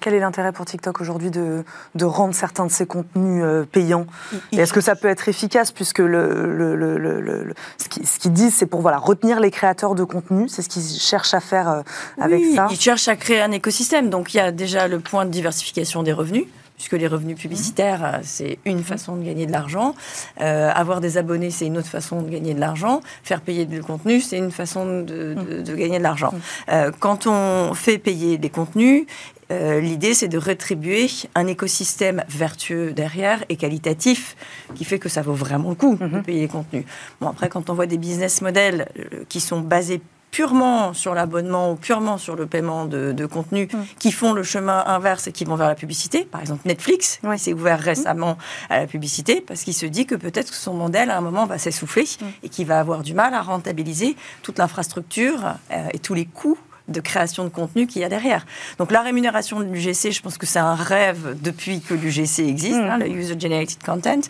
Quel 0.00 0.14
est 0.14 0.20
l'intérêt 0.20 0.52
pour 0.52 0.66
TikTok 0.66 1.00
aujourd'hui 1.00 1.30
de, 1.30 1.64
de 1.94 2.04
rendre 2.04 2.34
certains 2.34 2.66
de 2.66 2.70
ses 2.70 2.84
contenus 2.86 3.42
euh, 3.42 3.64
payants? 3.64 4.06
Et 4.52 4.56
est-ce 4.56 4.72
que 4.72 4.80
ça 4.82 4.96
peut 4.96 5.08
être 5.08 5.28
efficace 5.28 5.72
puisque 5.72 5.98
le, 5.98 6.06
le- 6.54 6.76
le- 6.76 6.98
le- 6.98 7.20
le- 7.20 7.44
le- 7.44 7.54
ce 7.78 7.88
qu'ils 7.88 8.06
ce 8.06 8.18
qu'ils 8.18 8.32
disent, 8.32 8.54
c'est 8.54 8.66
pour 8.66 8.82
voilà, 8.82 8.98
retenir 8.98 9.40
les 9.40 9.50
créateurs 9.50 9.94
de 9.94 10.04
contenu, 10.04 10.48
c'est 10.48 10.60
ce 10.62 10.68
qu'ils 10.68 10.82
cherchent 10.82 11.32
à 11.34 11.40
faire 11.40 11.68
euh, 11.68 11.82
avec 12.20 12.40
Oui, 12.40 12.54
ça? 12.54 12.66
Ils 12.70 12.78
cherchent 12.80 13.08
à 13.08 13.16
créer 13.16 13.40
un 13.40 13.50
écosystème. 13.52 14.10
Donc 14.10 14.34
il 14.34 14.38
y 14.38 14.40
a 14.40 14.52
déjà 14.52 14.88
le 14.88 15.00
point 15.00 15.24
de 15.24 15.30
diversification 15.30 16.02
des 16.02 16.12
revenus. 16.12 16.44
Puisque 16.76 16.92
les 16.94 17.06
revenus 17.06 17.38
publicitaires, 17.38 18.04
euh, 18.04 18.18
c'est 18.22 18.58
une 18.64 18.82
façon 18.82 19.14
de 19.16 19.22
gagner 19.24 19.46
de 19.46 19.52
l'argent. 19.52 19.94
Euh, 20.40 20.70
avoir 20.74 21.00
des 21.00 21.16
abonnés, 21.18 21.50
c'est 21.50 21.66
une 21.66 21.78
autre 21.78 21.88
façon 21.88 22.20
de 22.22 22.28
gagner 22.28 22.52
de 22.52 22.58
l'argent. 22.60 23.00
Faire 23.22 23.40
payer 23.40 23.64
du 23.64 23.80
contenu, 23.80 24.20
c'est 24.20 24.38
une 24.38 24.50
façon 24.50 24.84
de, 25.02 25.34
de- 25.34 25.62
de 25.62 25.76
gagner 25.76 25.98
de 25.98 26.02
l'argent. 26.02 26.34
Euh, 26.70 26.90
quand 26.98 27.26
on 27.28 27.74
fait 27.74 27.98
payer 27.98 28.38
des 28.38 28.50
contenus, 28.50 29.06
euh, 29.52 29.78
l'idée, 29.80 30.14
c'est 30.14 30.26
de 30.26 30.38
rétribuer 30.38 31.06
un 31.36 31.46
écosystème 31.46 32.24
vertueux 32.28 32.92
derrière 32.92 33.44
et 33.48 33.56
qualitatif 33.56 34.36
qui 34.74 34.84
fait 34.84 34.98
que 34.98 35.08
ça 35.08 35.22
vaut 35.22 35.34
vraiment 35.34 35.68
le 35.68 35.74
coup 35.76 35.96
de 35.96 36.20
payer 36.20 36.40
les 36.40 36.48
contenus. 36.48 36.84
Bon, 37.20 37.28
après, 37.28 37.48
quand 37.48 37.70
on 37.70 37.74
voit 37.74 37.86
des 37.86 37.98
business 37.98 38.40
models 38.42 38.88
qui 39.28 39.40
sont 39.40 39.60
basés 39.60 40.00
purement 40.34 40.94
sur 40.94 41.14
l'abonnement 41.14 41.70
ou 41.70 41.76
purement 41.76 42.18
sur 42.18 42.34
le 42.34 42.46
paiement 42.46 42.86
de, 42.86 43.12
de 43.12 43.24
contenu 43.24 43.68
qui 44.00 44.10
font 44.10 44.32
le 44.32 44.42
chemin 44.42 44.82
inverse 44.84 45.28
et 45.28 45.32
qui 45.32 45.44
vont 45.44 45.54
vers 45.54 45.68
la 45.68 45.76
publicité. 45.76 46.24
Par 46.24 46.40
exemple, 46.40 46.62
Netflix, 46.64 47.20
qui 47.22 47.38
s'est 47.38 47.52
ouvert 47.52 47.78
récemment 47.78 48.36
à 48.68 48.80
la 48.80 48.88
publicité 48.88 49.40
parce 49.40 49.62
qu'il 49.62 49.74
se 49.74 49.86
dit 49.86 50.06
que 50.06 50.16
peut-être 50.16 50.50
que 50.50 50.56
son 50.56 50.74
modèle, 50.74 51.12
à 51.12 51.18
un 51.18 51.20
moment, 51.20 51.46
va 51.46 51.58
s'essouffler 51.58 52.04
et 52.42 52.48
qu'il 52.48 52.66
va 52.66 52.80
avoir 52.80 53.04
du 53.04 53.14
mal 53.14 53.32
à 53.32 53.42
rentabiliser 53.42 54.16
toute 54.42 54.58
l'infrastructure 54.58 55.54
euh, 55.70 55.86
et 55.92 56.00
tous 56.00 56.14
les 56.14 56.24
coûts 56.24 56.58
de 56.88 57.00
création 57.00 57.44
de 57.44 57.48
contenu 57.48 57.86
qu'il 57.86 58.02
y 58.02 58.04
a 58.04 58.08
derrière. 58.10 58.44
Donc 58.78 58.90
la 58.92 59.00
rémunération 59.00 59.60
de 59.60 59.64
l'UGC, 59.64 60.10
je 60.12 60.20
pense 60.20 60.36
que 60.36 60.44
c'est 60.46 60.58
un 60.58 60.74
rêve 60.74 61.36
depuis 61.42 61.80
que 61.80 61.94
l'UGC 61.94 62.40
existe, 62.40 62.76
Mm. 62.78 62.84
hein, 62.90 62.98
le 62.98 63.08
User 63.08 63.38
Generated 63.40 63.82
Content. 63.82 64.20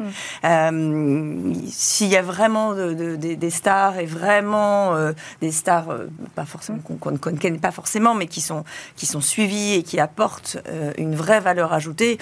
Euh, 0.44 1.52
S'il 1.68 2.08
y 2.08 2.16
a 2.16 2.22
vraiment 2.22 2.74
de- 2.74 2.94
de- 2.94 3.16
des- 3.16 3.36
des 3.36 3.50
stars 3.50 3.98
et 3.98 4.06
vraiment 4.06 4.94
euh, 4.94 5.12
des 5.40 5.50
stars, 5.52 5.90
euh, 5.90 6.06
pas 6.34 6.44
forcément 6.44 6.78
qu'on 6.78 6.94
qu'on 6.96 7.10
ne 7.10 7.16
connaît 7.38 7.58
pas 7.58 7.70
forcément, 7.72 8.14
mais 8.14 8.26
qui 8.26 8.40
sont 8.40 8.64
qui 8.96 9.06
sont 9.06 9.20
suivies 9.20 9.74
et 9.74 9.82
qui 9.82 9.98
apportent 9.98 10.58
euh, 10.68 10.92
une 10.98 11.14
vraie 11.14 11.40
valeur 11.40 11.72
ajoutée. 11.72 12.18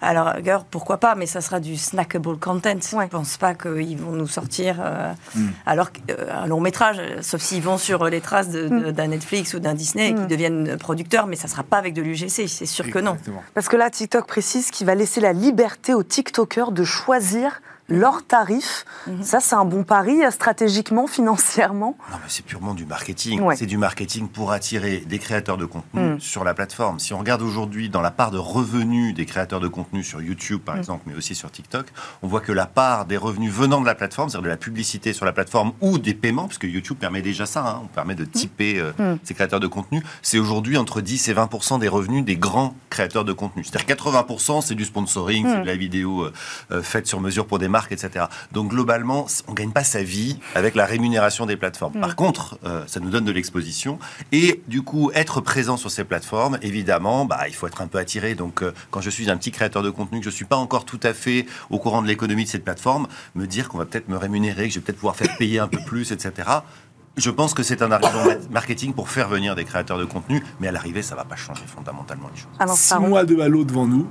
Alors, 0.00 0.34
pourquoi 0.70 0.98
pas, 0.98 1.14
mais 1.14 1.24
ça 1.26 1.40
sera 1.40 1.60
du 1.60 1.76
snackable 1.76 2.36
content. 2.38 2.74
Ouais. 2.92 3.04
Je 3.04 3.08
pense 3.10 3.36
pas 3.38 3.54
qu'ils 3.54 3.96
vont 3.96 4.12
nous 4.12 4.26
sortir 4.26 4.76
euh, 4.80 5.12
alors 5.66 5.88
euh, 6.10 6.26
un 6.42 6.46
long 6.46 6.60
métrage, 6.60 7.00
sauf 7.22 7.40
s'ils 7.40 7.62
vont 7.62 7.78
sur 7.78 8.04
les 8.06 8.20
traces 8.20 8.48
d'un 8.50 9.06
Netflix 9.08 9.54
ou 9.54 9.60
d'un 9.60 9.73
Disney 9.74 10.10
et 10.10 10.14
qu'ils 10.14 10.26
deviennent 10.26 10.76
producteurs, 10.78 11.26
mais 11.26 11.36
ça 11.36 11.48
sera 11.48 11.62
pas 11.62 11.78
avec 11.78 11.94
de 11.94 12.02
l'UGC, 12.02 12.48
c'est 12.48 12.66
sûr 12.66 12.90
que 12.90 12.98
non. 12.98 13.16
Parce 13.54 13.68
que 13.68 13.76
là, 13.76 13.90
TikTok 13.90 14.26
précise 14.26 14.70
qu'il 14.70 14.86
va 14.86 14.94
laisser 14.94 15.20
la 15.20 15.32
liberté 15.32 15.94
aux 15.94 16.02
TikTokers 16.02 16.72
de 16.72 16.84
choisir 16.84 17.60
leurs 17.88 18.26
tarifs. 18.26 18.84
Ça, 19.22 19.40
c'est 19.40 19.54
un 19.54 19.64
bon 19.66 19.84
pari 19.84 20.24
euh, 20.24 20.30
stratégiquement, 20.30 21.06
financièrement. 21.34 21.96
Non, 22.10 22.16
mais 22.18 22.28
c'est 22.28 22.44
purement 22.44 22.72
du 22.74 22.86
marketing. 22.86 23.40
Ouais. 23.40 23.56
C'est 23.56 23.66
du 23.66 23.76
marketing 23.76 24.28
pour 24.28 24.52
attirer 24.52 24.98
des 25.06 25.18
créateurs 25.18 25.56
de 25.58 25.66
contenu 25.66 26.14
Mm. 26.14 26.20
sur 26.20 26.44
la 26.44 26.54
plateforme. 26.54 26.98
Si 26.98 27.12
on 27.12 27.18
regarde 27.18 27.42
aujourd'hui 27.42 27.88
dans 27.90 28.00
la 28.00 28.10
part 28.10 28.30
de 28.30 28.38
revenus 28.38 29.14
des 29.14 29.26
créateurs 29.26 29.60
de 29.60 29.68
contenu 29.68 30.02
sur 30.02 30.20
YouTube, 30.22 30.60
Mm. 30.62 30.64
par 30.64 30.76
exemple, 30.78 31.02
mais 31.06 31.14
aussi 31.14 31.34
sur 31.34 31.50
TikTok, 31.50 31.86
on 32.22 32.26
voit 32.28 32.40
que 32.40 32.52
la 32.52 32.66
part 32.66 33.04
des 33.04 33.16
revenus 33.16 33.52
venant 33.52 33.80
de 33.80 33.86
la 33.86 33.94
plateforme, 33.94 34.28
c'est-à-dire 34.30 34.44
de 34.44 34.48
la 34.48 34.56
publicité 34.56 35.12
sur 35.12 35.26
la 35.26 35.32
plateforme 35.32 35.72
ou 35.80 35.98
des 35.98 36.14
paiements, 36.14 36.46
puisque 36.46 36.64
YouTube 36.64 36.96
permet 36.98 37.20
déjà 37.22 37.44
ça, 37.46 37.66
hein, 37.66 37.80
on 37.84 37.86
permet 37.88 38.14
de 38.14 38.24
typer 38.24 38.78
euh, 38.78 38.92
Mm. 38.98 39.18
ces 39.24 39.34
créateurs 39.34 39.60
de 39.60 39.66
contenu, 39.66 40.02
c'est 40.22 40.38
aujourd'hui 40.38 40.76
entre 40.78 41.00
10 41.00 41.28
et 41.28 41.32
20 41.34 41.78
des 41.78 41.88
revenus 41.88 42.24
des 42.24 42.36
grands 42.36 42.74
créateurs 42.90 43.24
de 43.24 43.32
contenu. 43.32 43.62
C'est-à-dire 43.64 43.86
80% 43.96 44.62
c'est 44.62 44.74
du 44.74 44.84
sponsoring, 44.84 45.46
c'est 45.46 45.60
de 45.62 45.66
la 45.66 45.76
vidéo 45.76 46.30
euh, 46.70 46.82
faite 46.82 47.06
sur 47.06 47.20
mesure 47.20 47.46
pour 47.46 47.58
des 47.58 47.68
marques, 47.74 47.92
etc. 47.92 48.26
Donc 48.52 48.70
globalement, 48.70 49.26
on 49.48 49.52
gagne 49.52 49.72
pas 49.72 49.84
sa 49.84 50.02
vie 50.02 50.38
avec 50.54 50.74
la 50.76 50.86
rémunération 50.86 51.44
des 51.46 51.56
plateformes. 51.56 51.94
Par 52.00 52.14
contre, 52.16 52.58
euh, 52.64 52.84
ça 52.86 53.00
nous 53.00 53.10
donne 53.10 53.24
de 53.24 53.32
l'exposition 53.32 53.98
et 54.32 54.62
du 54.68 54.82
coup, 54.82 55.10
être 55.14 55.40
présent 55.40 55.76
sur 55.76 55.90
ces 55.90 56.04
plateformes, 56.04 56.58
évidemment, 56.62 57.24
bah, 57.24 57.40
il 57.48 57.54
faut 57.54 57.66
être 57.66 57.82
un 57.82 57.88
peu 57.88 57.98
attiré. 57.98 58.34
Donc 58.34 58.62
euh, 58.62 58.72
quand 58.90 59.00
je 59.00 59.10
suis 59.10 59.28
un 59.30 59.36
petit 59.36 59.50
créateur 59.50 59.82
de 59.82 59.90
contenu, 59.90 60.20
que 60.20 60.24
je 60.24 60.30
suis 60.30 60.44
pas 60.44 60.56
encore 60.56 60.84
tout 60.84 61.00
à 61.02 61.12
fait 61.14 61.46
au 61.70 61.78
courant 61.78 62.00
de 62.02 62.06
l'économie 62.06 62.44
de 62.44 62.48
cette 62.48 62.64
plateforme, 62.64 63.08
me 63.34 63.46
dire 63.46 63.68
qu'on 63.68 63.78
va 63.78 63.86
peut-être 63.86 64.08
me 64.08 64.16
rémunérer, 64.16 64.68
que 64.68 64.74
je 64.74 64.78
vais 64.78 64.84
peut-être 64.84 64.98
pouvoir 64.98 65.16
faire 65.16 65.36
payer 65.36 65.58
un 65.58 65.68
peu 65.68 65.78
plus, 65.84 66.12
etc. 66.12 66.48
Je 67.16 67.30
pense 67.30 67.54
que 67.54 67.62
c'est 67.62 67.80
un 67.82 67.92
argument 67.92 68.24
ma- 68.24 68.48
marketing 68.50 68.92
pour 68.92 69.08
faire 69.08 69.28
venir 69.28 69.54
des 69.54 69.64
créateurs 69.64 69.98
de 69.98 70.04
contenu, 70.04 70.42
mais 70.60 70.68
à 70.68 70.72
l'arrivée, 70.72 71.02
ça 71.02 71.14
va 71.14 71.24
pas 71.24 71.36
changer 71.36 71.62
fondamentalement 71.66 72.28
les 72.34 72.40
choses. 72.40 72.50
Alors, 72.58 72.76
Six 72.76 72.98
mois 72.98 73.24
de 73.24 73.38
halo 73.40 73.64
devant 73.64 73.86
nous. 73.86 74.06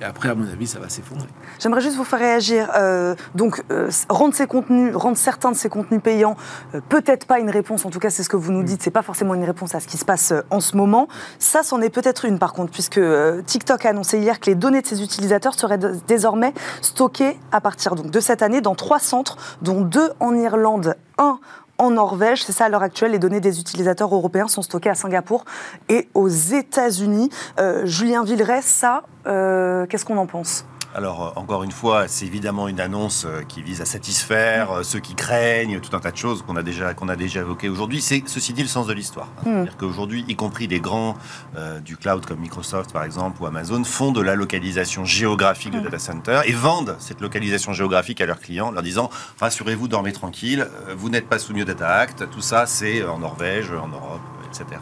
Et 0.00 0.04
après, 0.04 0.28
à 0.28 0.34
mon 0.34 0.46
avis, 0.46 0.66
ça 0.66 0.78
va 0.78 0.88
s'effondrer. 0.88 1.28
J'aimerais 1.58 1.80
juste 1.80 1.96
vous 1.96 2.04
faire 2.04 2.18
réagir. 2.18 2.70
Euh, 2.76 3.14
donc, 3.34 3.64
euh, 3.70 3.88
rendre 4.08 4.34
ces 4.34 4.46
contenus, 4.46 4.94
rendre 4.94 5.16
certains 5.16 5.50
de 5.50 5.56
ces 5.56 5.68
contenus 5.68 6.02
payants, 6.02 6.36
euh, 6.74 6.80
peut-être 6.86 7.26
pas 7.26 7.38
une 7.38 7.48
réponse. 7.48 7.86
En 7.86 7.90
tout 7.90 7.98
cas, 7.98 8.10
c'est 8.10 8.22
ce 8.22 8.28
que 8.28 8.36
vous 8.36 8.52
nous 8.52 8.62
dites. 8.62 8.82
C'est 8.82 8.90
pas 8.90 9.02
forcément 9.02 9.34
une 9.34 9.44
réponse 9.44 9.74
à 9.74 9.80
ce 9.80 9.88
qui 9.88 9.96
se 9.96 10.04
passe 10.04 10.34
en 10.50 10.60
ce 10.60 10.76
moment. 10.76 11.08
Ça, 11.38 11.62
c'en 11.62 11.80
est 11.80 11.88
peut-être 11.88 12.26
une, 12.26 12.38
par 12.38 12.52
contre, 12.52 12.72
puisque 12.72 13.00
TikTok 13.46 13.86
a 13.86 13.90
annoncé 13.90 14.18
hier 14.18 14.38
que 14.38 14.46
les 14.46 14.54
données 14.54 14.82
de 14.82 14.86
ses 14.86 15.02
utilisateurs 15.02 15.54
seraient 15.54 15.78
désormais 16.06 16.52
stockées 16.82 17.38
à 17.52 17.60
partir 17.60 17.94
donc 17.94 18.10
de 18.10 18.20
cette 18.20 18.42
année 18.42 18.60
dans 18.60 18.74
trois 18.74 18.98
centres, 18.98 19.36
dont 19.62 19.80
deux 19.80 20.10
en 20.20 20.34
Irlande, 20.34 20.96
un 21.18 21.38
en 21.78 21.90
Norvège. 21.90 22.44
C'est 22.44 22.52
ça 22.52 22.66
à 22.66 22.68
l'heure 22.68 22.82
actuelle. 22.82 23.12
Les 23.12 23.18
données 23.18 23.40
des 23.40 23.60
utilisateurs 23.60 24.14
européens 24.14 24.48
sont 24.48 24.62
stockées 24.62 24.90
à 24.90 24.94
Singapour 24.94 25.44
et 25.88 26.08
aux 26.14 26.28
États-Unis. 26.28 27.30
Euh, 27.58 27.86
Julien 27.86 28.24
Villeray, 28.24 28.62
ça, 28.62 29.02
euh, 29.26 29.86
qu'est-ce 29.86 30.04
qu'on 30.04 30.18
en 30.18 30.26
pense? 30.26 30.64
Alors, 30.94 31.26
euh, 31.26 31.40
encore 31.40 31.62
une 31.62 31.72
fois, 31.72 32.08
c'est 32.08 32.26
évidemment 32.26 32.68
une 32.68 32.80
annonce 32.80 33.26
euh, 33.26 33.42
qui 33.42 33.62
vise 33.62 33.80
à 33.80 33.84
satisfaire 33.84 34.70
euh, 34.70 34.82
ceux 34.82 35.00
qui 35.00 35.14
craignent, 35.14 35.80
tout 35.80 35.94
un 35.94 36.00
tas 36.00 36.10
de 36.10 36.16
choses 36.16 36.42
qu'on 36.42 36.56
a 36.56 36.62
déjà, 36.62 36.94
qu'on 36.94 37.08
a 37.08 37.16
déjà 37.16 37.40
évoquées 37.40 37.68
aujourd'hui. 37.68 38.00
C'est, 38.00 38.22
ceci 38.26 38.52
dit, 38.52 38.62
le 38.62 38.68
sens 38.68 38.86
de 38.86 38.92
l'histoire. 38.92 39.26
Mm. 39.26 39.44
C'est-à-dire 39.44 39.76
qu'aujourd'hui, 39.76 40.24
y 40.28 40.36
compris 40.36 40.68
des 40.68 40.80
grands 40.80 41.16
euh, 41.56 41.80
du 41.80 41.96
cloud 41.96 42.24
comme 42.24 42.40
Microsoft, 42.40 42.92
par 42.92 43.04
exemple, 43.04 43.42
ou 43.42 43.46
Amazon, 43.46 43.84
font 43.84 44.12
de 44.12 44.20
la 44.20 44.34
localisation 44.34 45.04
géographique 45.04 45.66
Mm. 45.66 45.78
de 45.78 45.80
data 45.80 45.98
center 45.98 46.40
et 46.44 46.52
vendent 46.52 46.96
cette 46.98 47.20
localisation 47.20 47.72
géographique 47.72 48.20
à 48.20 48.26
leurs 48.26 48.40
clients, 48.40 48.68
en 48.68 48.70
leur 48.70 48.82
disant 48.82 49.10
rassurez-vous, 49.40 49.88
dormez 49.88 50.12
tranquille, 50.12 50.68
vous 50.96 51.08
n'êtes 51.08 51.28
pas 51.28 51.38
soumis 51.38 51.62
au 51.62 51.64
Data 51.64 51.88
Act, 51.88 52.30
tout 52.30 52.40
ça, 52.40 52.66
c'est 52.66 53.04
en 53.04 53.18
Norvège, 53.18 53.70
en 53.70 53.88
Europe, 53.88 54.20
etc. 54.60 54.80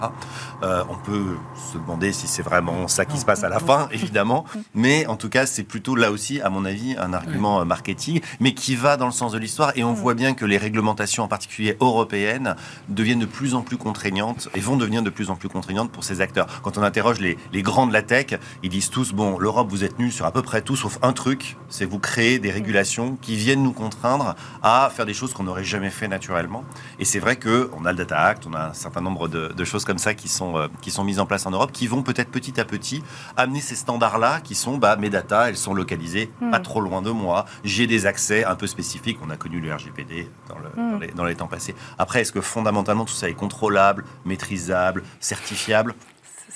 Euh, 0.63 0.85
on 0.89 0.97
peut 0.97 1.37
se 1.73 1.79
demander 1.79 2.13
si 2.13 2.27
c'est 2.27 2.43
vraiment 2.43 2.89
ça 2.89 3.05
qui 3.05 3.19
se 3.19 3.25
passe 3.25 3.45
à 3.45 3.49
la 3.49 3.59
fin, 3.59 3.89
évidemment, 3.93 4.45
mais 4.75 5.07
en 5.07 5.17
tout 5.17 5.29
cas, 5.29 5.47
c'est 5.47 5.65
plutôt 5.65 5.95
là 5.95 6.11
aussi, 6.11 6.41
à 6.41 6.51
mon 6.51 6.65
avis, 6.65 6.97
un 6.99 7.13
argument 7.13 7.61
euh, 7.61 7.65
marketing, 7.65 8.21
mais 8.41 8.55
qui 8.55 8.77
va 8.77 8.97
dans 8.97 9.07
le 9.07 9.13
sens 9.13 9.33
de 9.33 9.39
l'histoire. 9.39 9.73
Et 9.77 9.85
on 9.85 9.93
voit 9.93 10.15
bien 10.15 10.35
que 10.35 10.45
les 10.45 10.59
réglementations, 10.59 11.25
en 11.25 11.29
particulier 11.29 11.77
européennes, 11.81 12.57
deviennent 12.89 13.21
de 13.21 13.27
plus 13.27 13.55
en 13.55 13.63
plus 13.63 13.77
contraignantes 13.77 14.49
et 14.55 14.61
vont 14.61 14.77
devenir 14.77 15.03
de 15.03 15.11
plus 15.11 15.31
en 15.31 15.37
plus 15.37 15.49
contraignantes 15.49 15.91
pour 15.91 16.05
ces 16.05 16.21
acteurs. 16.21 16.47
Quand 16.63 16.79
on 16.79 16.83
interroge 16.83 17.21
les, 17.21 17.37
les 17.53 17.63
grands 17.63 17.87
de 17.87 17.93
la 17.93 18.03
tech, 18.03 18.39
ils 18.63 18.71
disent 18.71 18.91
tous 18.91 19.13
bon, 19.13 19.39
l'Europe, 19.39 19.69
vous 19.71 19.85
êtes 19.85 19.99
nuls 19.99 20.13
sur 20.13 20.27
à 20.27 20.33
peu 20.33 20.43
près 20.43 20.63
tout, 20.63 20.77
sauf 20.77 20.99
un 21.03 21.13
truc, 21.13 21.57
c'est 21.69 21.85
vous 21.85 21.99
créer 21.99 22.39
des 22.39 22.51
régulations 22.51 23.17
qui 23.21 23.37
viennent 23.37 23.63
nous 23.63 23.73
contraindre 23.73 24.35
à 24.63 24.91
faire 24.95 25.07
des 25.07 25.15
choses 25.15 25.33
qu'on 25.33 25.45
n'aurait 25.45 25.65
jamais 25.65 25.91
fait 25.91 26.09
naturellement. 26.09 26.65
Et 26.99 27.05
c'est 27.05 27.19
vrai 27.19 27.37
que 27.37 27.71
on 27.79 27.85
a 27.85 27.93
le 27.93 27.99
Data 27.99 28.19
Act, 28.21 28.47
on 28.47 28.55
a 28.55 28.69
un 28.69 28.75
certain 28.75 29.01
nombre 29.01 29.29
de, 29.29 29.49
de 29.49 29.64
choses 29.65 29.85
comme 29.85 29.99
ça 29.99 30.15
qui 30.15 30.29
sont, 30.29 30.57
euh, 30.57 30.69
qui 30.81 30.91
sont 30.91 31.05
mises 31.05 31.21
en 31.21 31.27
place 31.27 31.47
en 31.47 31.51
Europe, 31.51 31.73
qui 31.73 31.87
vont 31.87 32.03
peut-être 32.03 32.31
petit 32.31 32.61
à 32.61 32.65
petit 32.65 33.03
amener 33.37 33.61
ces 33.61 33.75
standards-là, 33.77 34.41
qui 34.41 34.55
sont 34.55 34.77
bah, 34.79 34.97
mes 34.97 35.11
data, 35.11 35.49
elles 35.49 35.57
sont 35.57 35.75
localisées 35.75 36.31
pas 36.51 36.61
trop 36.61 36.81
loin 36.81 37.03
de 37.03 37.11
moi, 37.11 37.45
j'ai 37.65 37.87
des 37.87 38.07
accès 38.07 38.45
un 38.45 38.55
peu 38.55 38.67
spécifiques, 38.67 39.19
on 39.23 39.31
a 39.31 39.37
connu 39.37 39.61
le 39.61 39.73
RGPD 39.75 40.29
dans, 40.49 40.59
le- 40.59 40.91
dans 40.93 40.99
les, 40.99 41.09
dans 41.09 41.25
les 41.25 41.35
temps 41.35 41.47
passés. 41.49 41.75
Après, 41.99 42.21
est-ce 42.21 42.33
que 42.33 42.41
fondamentalement 42.41 43.05
tout 43.05 43.13
ça 43.15 43.29
est 43.29 43.35
contrôlable, 43.35 44.05
maîtrisable, 44.25 45.03
certifiable? 45.21 45.95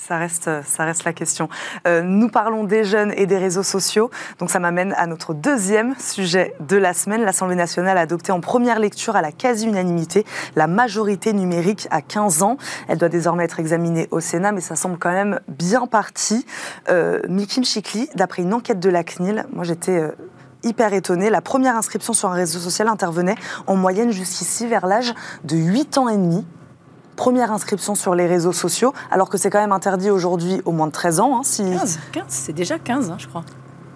Ça 0.07 0.17
reste, 0.17 0.49
ça 0.65 0.85
reste 0.85 1.03
la 1.03 1.11
question. 1.13 1.49
Euh, 1.85 2.01
nous 2.01 2.29
parlons 2.29 2.63
des 2.63 2.83
jeunes 2.85 3.13
et 3.17 3.25
des 3.25 3.37
réseaux 3.37 3.63
sociaux. 3.63 4.09
Donc 4.39 4.49
ça 4.49 4.57
m'amène 4.57 4.93
à 4.97 5.05
notre 5.07 5.33
deuxième 5.33 5.93
sujet 5.99 6.55
de 6.61 6.77
la 6.77 6.93
semaine. 6.93 7.21
L'Assemblée 7.21 7.55
nationale 7.55 7.97
a 7.97 8.01
adopté 8.01 8.31
en 8.31 8.39
première 8.39 8.79
lecture 8.79 9.17
à 9.17 9.21
la 9.21 9.31
quasi-unanimité 9.31 10.25
la 10.55 10.67
majorité 10.67 11.33
numérique 11.33 11.87
à 11.91 12.01
15 12.01 12.43
ans. 12.43 12.57
Elle 12.87 12.97
doit 12.97 13.09
désormais 13.09 13.43
être 13.43 13.59
examinée 13.59 14.07
au 14.11 14.21
Sénat, 14.21 14.53
mais 14.53 14.61
ça 14.61 14.75
semble 14.75 14.97
quand 14.97 15.11
même 15.11 15.41
bien 15.49 15.85
parti. 15.85 16.45
Euh, 16.89 17.19
Mikim 17.27 17.65
Chikli, 17.65 18.09
d'après 18.15 18.41
une 18.41 18.53
enquête 18.53 18.79
de 18.79 18.89
la 18.89 19.03
CNIL, 19.03 19.45
moi 19.51 19.65
j'étais... 19.65 19.99
euh, 19.99 20.11
hyper 20.61 20.91
étonnée. 20.91 21.29
La 21.29 21.39
première 21.39 21.77
inscription 21.77 22.11
sur 22.11 22.29
un 22.29 22.33
réseau 22.33 22.59
social 22.59 22.89
intervenait 22.89 23.35
en 23.65 23.77
moyenne 23.77 24.11
jusqu'ici 24.11 24.67
vers 24.67 24.87
l'âge 24.87 25.13
de 25.45 25.55
8 25.55 25.97
ans 25.97 26.09
et 26.09 26.17
demi. 26.17 26.45
Première 27.19 27.51
inscription 27.51 27.95
sur 27.95 28.15
les 28.15 28.27
réseaux 28.27 28.53
sociaux, 28.53 28.93
alors 29.11 29.29
que 29.29 29.37
c'est 29.37 29.49
quand 29.49 29.59
même 29.59 29.73
interdit 29.73 30.09
aujourd'hui 30.09 30.61
au 30.63 30.71
moins 30.71 30.87
de 30.87 30.93
13 30.93 31.19
ans. 31.19 31.37
hein, 31.37 31.41
si... 31.43 31.63
15, 31.69 31.99
15 32.13 32.23
c'est 32.29 32.53
déjà 32.53 32.79
15, 32.79 33.09
hein, 33.11 33.17
je 33.19 33.27
crois. 33.27 33.43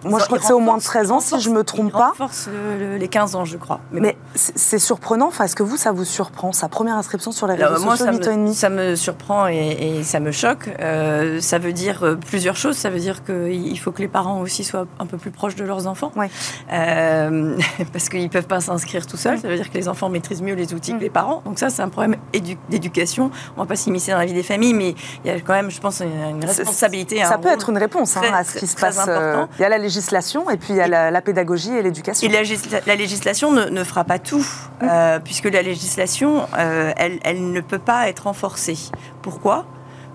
Moi, 0.06 0.20
je 0.20 0.26
crois 0.26 0.38
que 0.40 0.46
c'est 0.46 0.54
au 0.54 0.60
moins 0.60 0.78
de 0.78 0.80
renforcent- 0.82 0.86
13 0.86 1.12
ans, 1.12 1.20
si 1.20 1.40
je 1.40 1.50
me 1.50 1.64
trompe 1.64 1.92
pas. 1.92 2.10
renforcent 2.10 2.48
le- 2.48 2.78
le- 2.78 2.98
les 2.98 3.08
15 3.08 3.36
ans, 3.36 3.46
je 3.46 3.58
crois. 3.58 3.80
Mais 3.92 4.18
c'est 4.36 4.58
c'est 4.58 4.80
surprenant. 4.80 5.28
Enfin, 5.28 5.44
est-ce 5.46 5.56
que 5.56 5.64
vous, 5.64 5.78
ça 5.78 5.92
vous 5.92 6.06
surprend 6.06 6.52
Sa 6.52 6.68
première 6.70 6.96
inscription 6.98 7.32
sur 7.32 7.48
les 7.48 7.54
Alors, 7.56 7.74
réseaux 7.74 7.84
moi, 7.86 7.96
sociaux, 7.98 8.06
ça 8.14 8.18
8 8.18 8.28
ans 8.28 8.32
et 8.32 8.38
me, 8.38 8.42
demi 8.44 8.56
ça 8.56 8.70
me 8.70 8.96
surprend 8.96 9.48
et, 9.48 9.98
et 10.00 10.04
ça 10.04 10.20
me 10.20 10.32
choque. 10.32 10.70
Euh, 10.80 11.40
ça 11.42 11.60
veut 11.60 11.74
dire 11.74 12.04
euh, 12.04 12.16
plusieurs 12.16 12.56
choses. 12.56 12.76
Ça 12.78 12.90
veut 12.90 13.00
dire 13.00 13.24
qu'il 13.24 13.80
faut 13.80 13.92
que 13.92 14.02
les 14.02 14.08
parents 14.08 14.40
aussi 14.42 14.64
soient 14.64 14.86
un 15.00 15.06
peu 15.06 15.18
plus 15.18 15.32
proches 15.32 15.56
de 15.56 15.64
leurs 15.64 15.88
enfants. 15.88 16.12
Ouais. 16.16 16.30
Euh, 16.72 17.58
parce 17.94 18.10
qu'ils 18.10 18.24
ne 18.24 18.28
peuvent 18.30 18.48
pas 18.48 18.62
s'inscrire 18.62 19.06
tout 19.06 19.18
seuls. 19.18 19.40
Ça 19.40 19.48
veut 19.48 19.56
dire 19.56 19.70
que 19.72 19.78
les 19.78 19.88
enfants 19.88 20.10
maîtrisent 20.10 20.42
mieux 20.42 20.56
les 20.56 20.74
outils 20.74 20.94
Mm. 20.94 20.98
que 20.98 21.04
les 21.04 21.10
parents. 21.10 21.42
Donc 21.46 21.60
ça, 21.60 21.70
c'est 21.70 21.82
un 21.82 21.90
problème 21.90 22.16
édu- 22.34 22.58
d'éducation. 22.70 23.32
On 23.56 23.62
ne 23.62 23.66
va 23.66 23.70
pas 23.70 23.76
s'immiscer 23.76 24.12
dans 24.12 24.18
la 24.18 24.26
vie 24.26 24.34
des 24.34 24.44
familles, 24.44 24.74
mais 24.74 24.96
il 25.24 25.32
y 25.32 25.34
a 25.34 25.40
quand 25.40 25.54
même, 25.54 25.70
je 25.72 25.80
pense, 25.80 26.02
une, 26.02 26.44
responsabilité. 26.44 27.20
Ça 27.24 27.36
un 27.36 27.38
peut 27.40 27.50
être 27.50 27.70
une 27.70 27.78
réponse 27.78 28.18
hein, 28.18 28.22
à 28.34 28.44
ce 28.44 28.58
qui 28.58 28.68
se 28.68 28.76
passe. 28.76 29.00
euh. 29.08 29.46
Il 29.60 29.62
y 29.62 29.66
a 29.66 29.70
la 29.70 29.78
législation 29.94 30.50
et 30.50 30.58
puis 30.58 30.74
il 30.74 30.78
y 30.78 30.82
a 30.82 30.88
la, 30.88 31.12
la 31.12 31.22
pédagogie 31.22 31.72
et 31.72 31.84
l'éducation. 31.84 32.28
Et 32.28 32.32
la, 32.32 32.42
la 32.86 32.96
législation 32.96 33.52
ne, 33.52 33.66
ne 33.66 33.84
fera 33.84 34.04
pas 34.04 34.18
tout, 34.18 34.46
euh, 34.82 35.20
puisque 35.20 35.46
la 35.46 35.62
législation, 35.62 36.48
euh, 36.58 36.92
elle, 36.98 37.20
elle 37.24 37.52
ne 37.52 37.62
peut 37.62 37.80
pas 37.80 38.10
être 38.10 38.22
renforcée. 38.22 38.78
Pourquoi? 39.22 39.66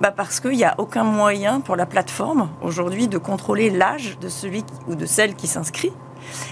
Bah 0.01 0.13
Parce 0.17 0.41
qu'il 0.41 0.53
n'y 0.53 0.65
a 0.65 0.75
aucun 0.79 1.05
moyen 1.05 1.61
pour 1.61 1.77
la 1.77 1.87
plateforme 1.87 2.51
aujourd'hui 2.61 3.09
de 3.09 3.19
contrôler 3.19 3.71
l'âge 3.71 4.19
de 4.21 4.29
celui 4.29 4.65
ou 4.89 4.95
de 4.95 5.07
celle 5.07 5.35
qui 5.35 5.47
s'inscrit. 5.47 5.93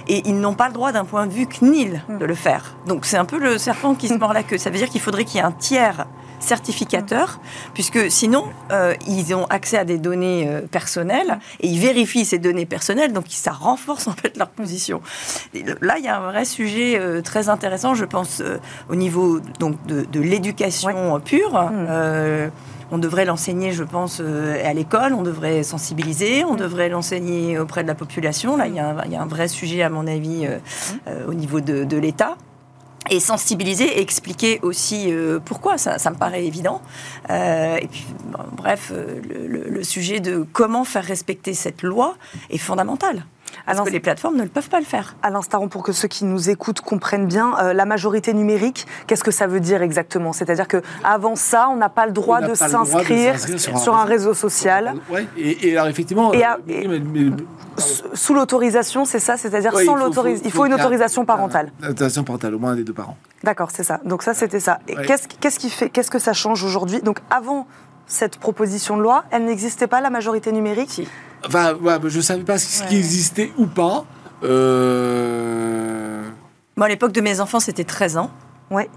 Et 0.08 0.22
ils 0.26 0.38
n'ont 0.38 0.54
pas 0.54 0.68
le 0.68 0.74
droit 0.74 0.92
d'un 0.92 1.04
point 1.04 1.26
de 1.26 1.32
vue 1.32 1.46
CNIL 1.46 2.02
de 2.08 2.24
le 2.24 2.34
faire. 2.34 2.76
Donc 2.86 3.06
c'est 3.06 3.18
un 3.18 3.24
peu 3.24 3.38
le 3.38 3.58
serpent 3.58 3.94
qui 3.94 4.08
se 4.08 4.14
mord 4.14 4.32
la 4.32 4.42
queue. 4.42 4.58
Ça 4.58 4.70
veut 4.70 4.78
dire 4.78 4.88
qu'il 4.88 5.00
faudrait 5.00 5.24
qu'il 5.24 5.36
y 5.36 5.40
ait 5.40 5.46
un 5.46 5.52
tiers 5.52 6.06
certificateur, 6.40 7.40
puisque 7.74 8.10
sinon, 8.10 8.44
euh, 8.72 8.94
ils 9.06 9.34
ont 9.34 9.44
accès 9.46 9.78
à 9.78 9.84
des 9.84 9.98
données 9.98 10.46
euh, 10.48 10.60
personnelles 10.62 11.38
et 11.60 11.68
ils 11.68 11.78
vérifient 11.78 12.24
ces 12.24 12.38
données 12.38 12.66
personnelles, 12.66 13.12
donc 13.12 13.26
ça 13.28 13.52
renforce 13.52 14.06
en 14.08 14.12
fait 14.12 14.36
leur 14.36 14.48
position. 14.48 15.00
Et 15.54 15.64
là, 15.80 15.96
il 15.98 16.04
y 16.04 16.08
a 16.08 16.18
un 16.18 16.30
vrai 16.30 16.44
sujet 16.44 16.98
euh, 16.98 17.20
très 17.22 17.48
intéressant, 17.48 17.94
je 17.94 18.04
pense, 18.04 18.42
au 18.88 18.94
niveau 18.94 19.40
donc, 19.60 19.74
de, 19.86 20.04
de 20.10 20.20
l'éducation 20.20 21.20
pure. 21.20 21.68
Euh, 21.88 22.48
on 22.92 22.98
devrait 22.98 23.24
l'enseigner, 23.24 23.72
je 23.72 23.82
pense, 23.82 24.20
euh, 24.20 24.62
à 24.64 24.72
l'école, 24.72 25.12
on 25.12 25.22
devrait 25.22 25.64
sensibiliser, 25.64 26.44
on 26.44 26.54
devrait 26.54 26.88
l'enseigner 26.88 27.58
auprès 27.58 27.82
de 27.82 27.88
la 27.88 27.96
population. 27.96 28.56
Là, 28.56 28.68
il 28.68 28.74
y, 28.74 28.78
a 28.78 28.90
un- 28.90 29.04
il 29.06 29.12
y 29.12 29.16
a 29.16 29.22
un 29.22 29.26
vrai 29.26 29.48
sujet, 29.48 29.82
à 29.82 29.90
mon 29.90 30.06
avis, 30.06 30.46
euh, 30.46 30.58
euh, 31.08 31.26
au 31.26 31.34
niveau 31.34 31.60
de, 31.60 31.82
de 31.82 31.96
l'État. 31.96 32.36
Et 33.10 33.20
sensibiliser 33.20 33.84
et 33.84 34.00
expliquer 34.00 34.60
aussi 34.62 35.12
euh, 35.12 35.38
pourquoi, 35.44 35.78
ça, 35.78 36.10
me 36.10 36.16
paraît 36.16 36.44
évident. 36.44 36.82
Euh, 37.30 37.76
et 37.76 37.86
puis, 37.86 38.06
bref, 38.52 38.90
euh, 38.92 39.20
le 39.68 39.84
sujet 39.84 40.20
de 40.20 40.46
comment 40.52 40.84
faire 40.84 41.04
respecter 41.04 41.54
cette 41.54 41.82
loi 41.82 42.16
est 42.50 42.58
fondamental. 42.58 43.24
Parce 43.66 43.78
Alors, 43.78 43.86
que 43.86 43.90
les 43.92 43.98
plateformes 44.00 44.36
ne 44.36 44.44
le 44.44 44.48
peuvent 44.48 44.68
pas 44.68 44.78
le 44.78 44.84
faire. 44.84 45.16
À 45.24 45.30
l'instant, 45.30 45.66
pour 45.66 45.82
que 45.82 45.90
ceux 45.90 46.06
qui 46.06 46.24
nous 46.24 46.50
écoutent 46.50 46.80
comprennent 46.80 47.26
bien, 47.26 47.56
euh, 47.58 47.72
la 47.72 47.84
majorité 47.84 48.32
numérique, 48.32 48.86
qu'est-ce 49.08 49.24
que 49.24 49.32
ça 49.32 49.48
veut 49.48 49.58
dire 49.58 49.82
exactement? 49.82 50.32
C'est-à-dire 50.32 50.68
que 50.68 50.80
avant 51.02 51.34
ça, 51.34 51.68
on 51.68 51.76
n'a 51.76 51.88
pas 51.88 52.06
le 52.06 52.12
droit 52.12 52.40
de 52.40 52.54
s'inscrire 52.54 53.34
sur, 53.58 53.94
un 53.96 54.04
réseau 54.04 54.34
social 54.34 54.94
Ouais, 55.10 55.26
et, 55.36 55.68
et 55.68 55.72
alors 55.76 55.88
effectivement. 55.88 56.32
Et 56.32 56.44
à- 56.44 56.54
euh, 56.54 56.58
et- 56.68 56.86
mais- 56.86 57.00
mais- 57.00 57.32
s- 57.76 58.04
sous 58.14 58.34
l'autorisation, 58.34 59.04
c'est 59.04 59.18
ça? 59.18 59.36
C'est-à-dire 59.36 59.74
ouais, 59.74 59.84
sans 59.84 59.96
l'autorisation. 59.96 60.44
Il 60.48 60.52
faut 60.52 60.64
une 60.64 60.74
autorisation 60.74 61.24
parentale. 61.24 61.72
Une 61.80 61.86
autorisation 61.88 62.22
parentale, 62.22 62.54
au 62.54 62.60
moins 62.60 62.76
des 62.76 62.84
deux 62.84 62.92
parents. 62.94 63.16
D'accord, 63.42 63.70
c'est 63.72 63.82
ça. 63.84 64.00
Donc 64.04 64.22
ça, 64.22 64.32
c'était 64.32 64.60
ça. 64.60 64.78
Et 64.86 64.96
Ouais. 64.96 65.04
qu'est-ce, 65.06 65.26
qu'est-ce 65.40 65.58
qui 65.58 65.70
fait, 65.70 65.90
qu'est-ce 65.90 66.10
que 66.12 66.20
ça 66.20 66.32
change 66.32 66.62
aujourd'hui? 66.62 67.00
Donc 67.02 67.18
avant 67.30 67.66
cette 68.06 68.38
proposition 68.38 68.96
de 68.96 69.02
loi, 69.02 69.24
elle 69.32 69.44
n'existait 69.44 69.88
pas 69.88 70.00
la 70.00 70.10
majorité 70.10 70.52
numérique? 70.52 70.90
Si. 70.92 71.08
Enfin, 71.46 71.74
ouais, 71.74 71.94
je 72.06 72.16
ne 72.16 72.22
savais 72.22 72.42
pas 72.44 72.58
ce 72.58 72.82
qui 72.84 72.94
Ouais. 72.94 72.98
existait 73.00 73.52
ou 73.58 73.66
pas. 73.66 74.04
Euh... 74.44 76.22
Moi, 76.76 76.86
à 76.86 76.88
l'époque 76.88 77.12
de 77.12 77.20
mes 77.20 77.40
enfants, 77.40 77.60
c'était 77.60 77.84
13 77.84 78.16
ans. 78.18 78.30
Ouais. 78.70 78.88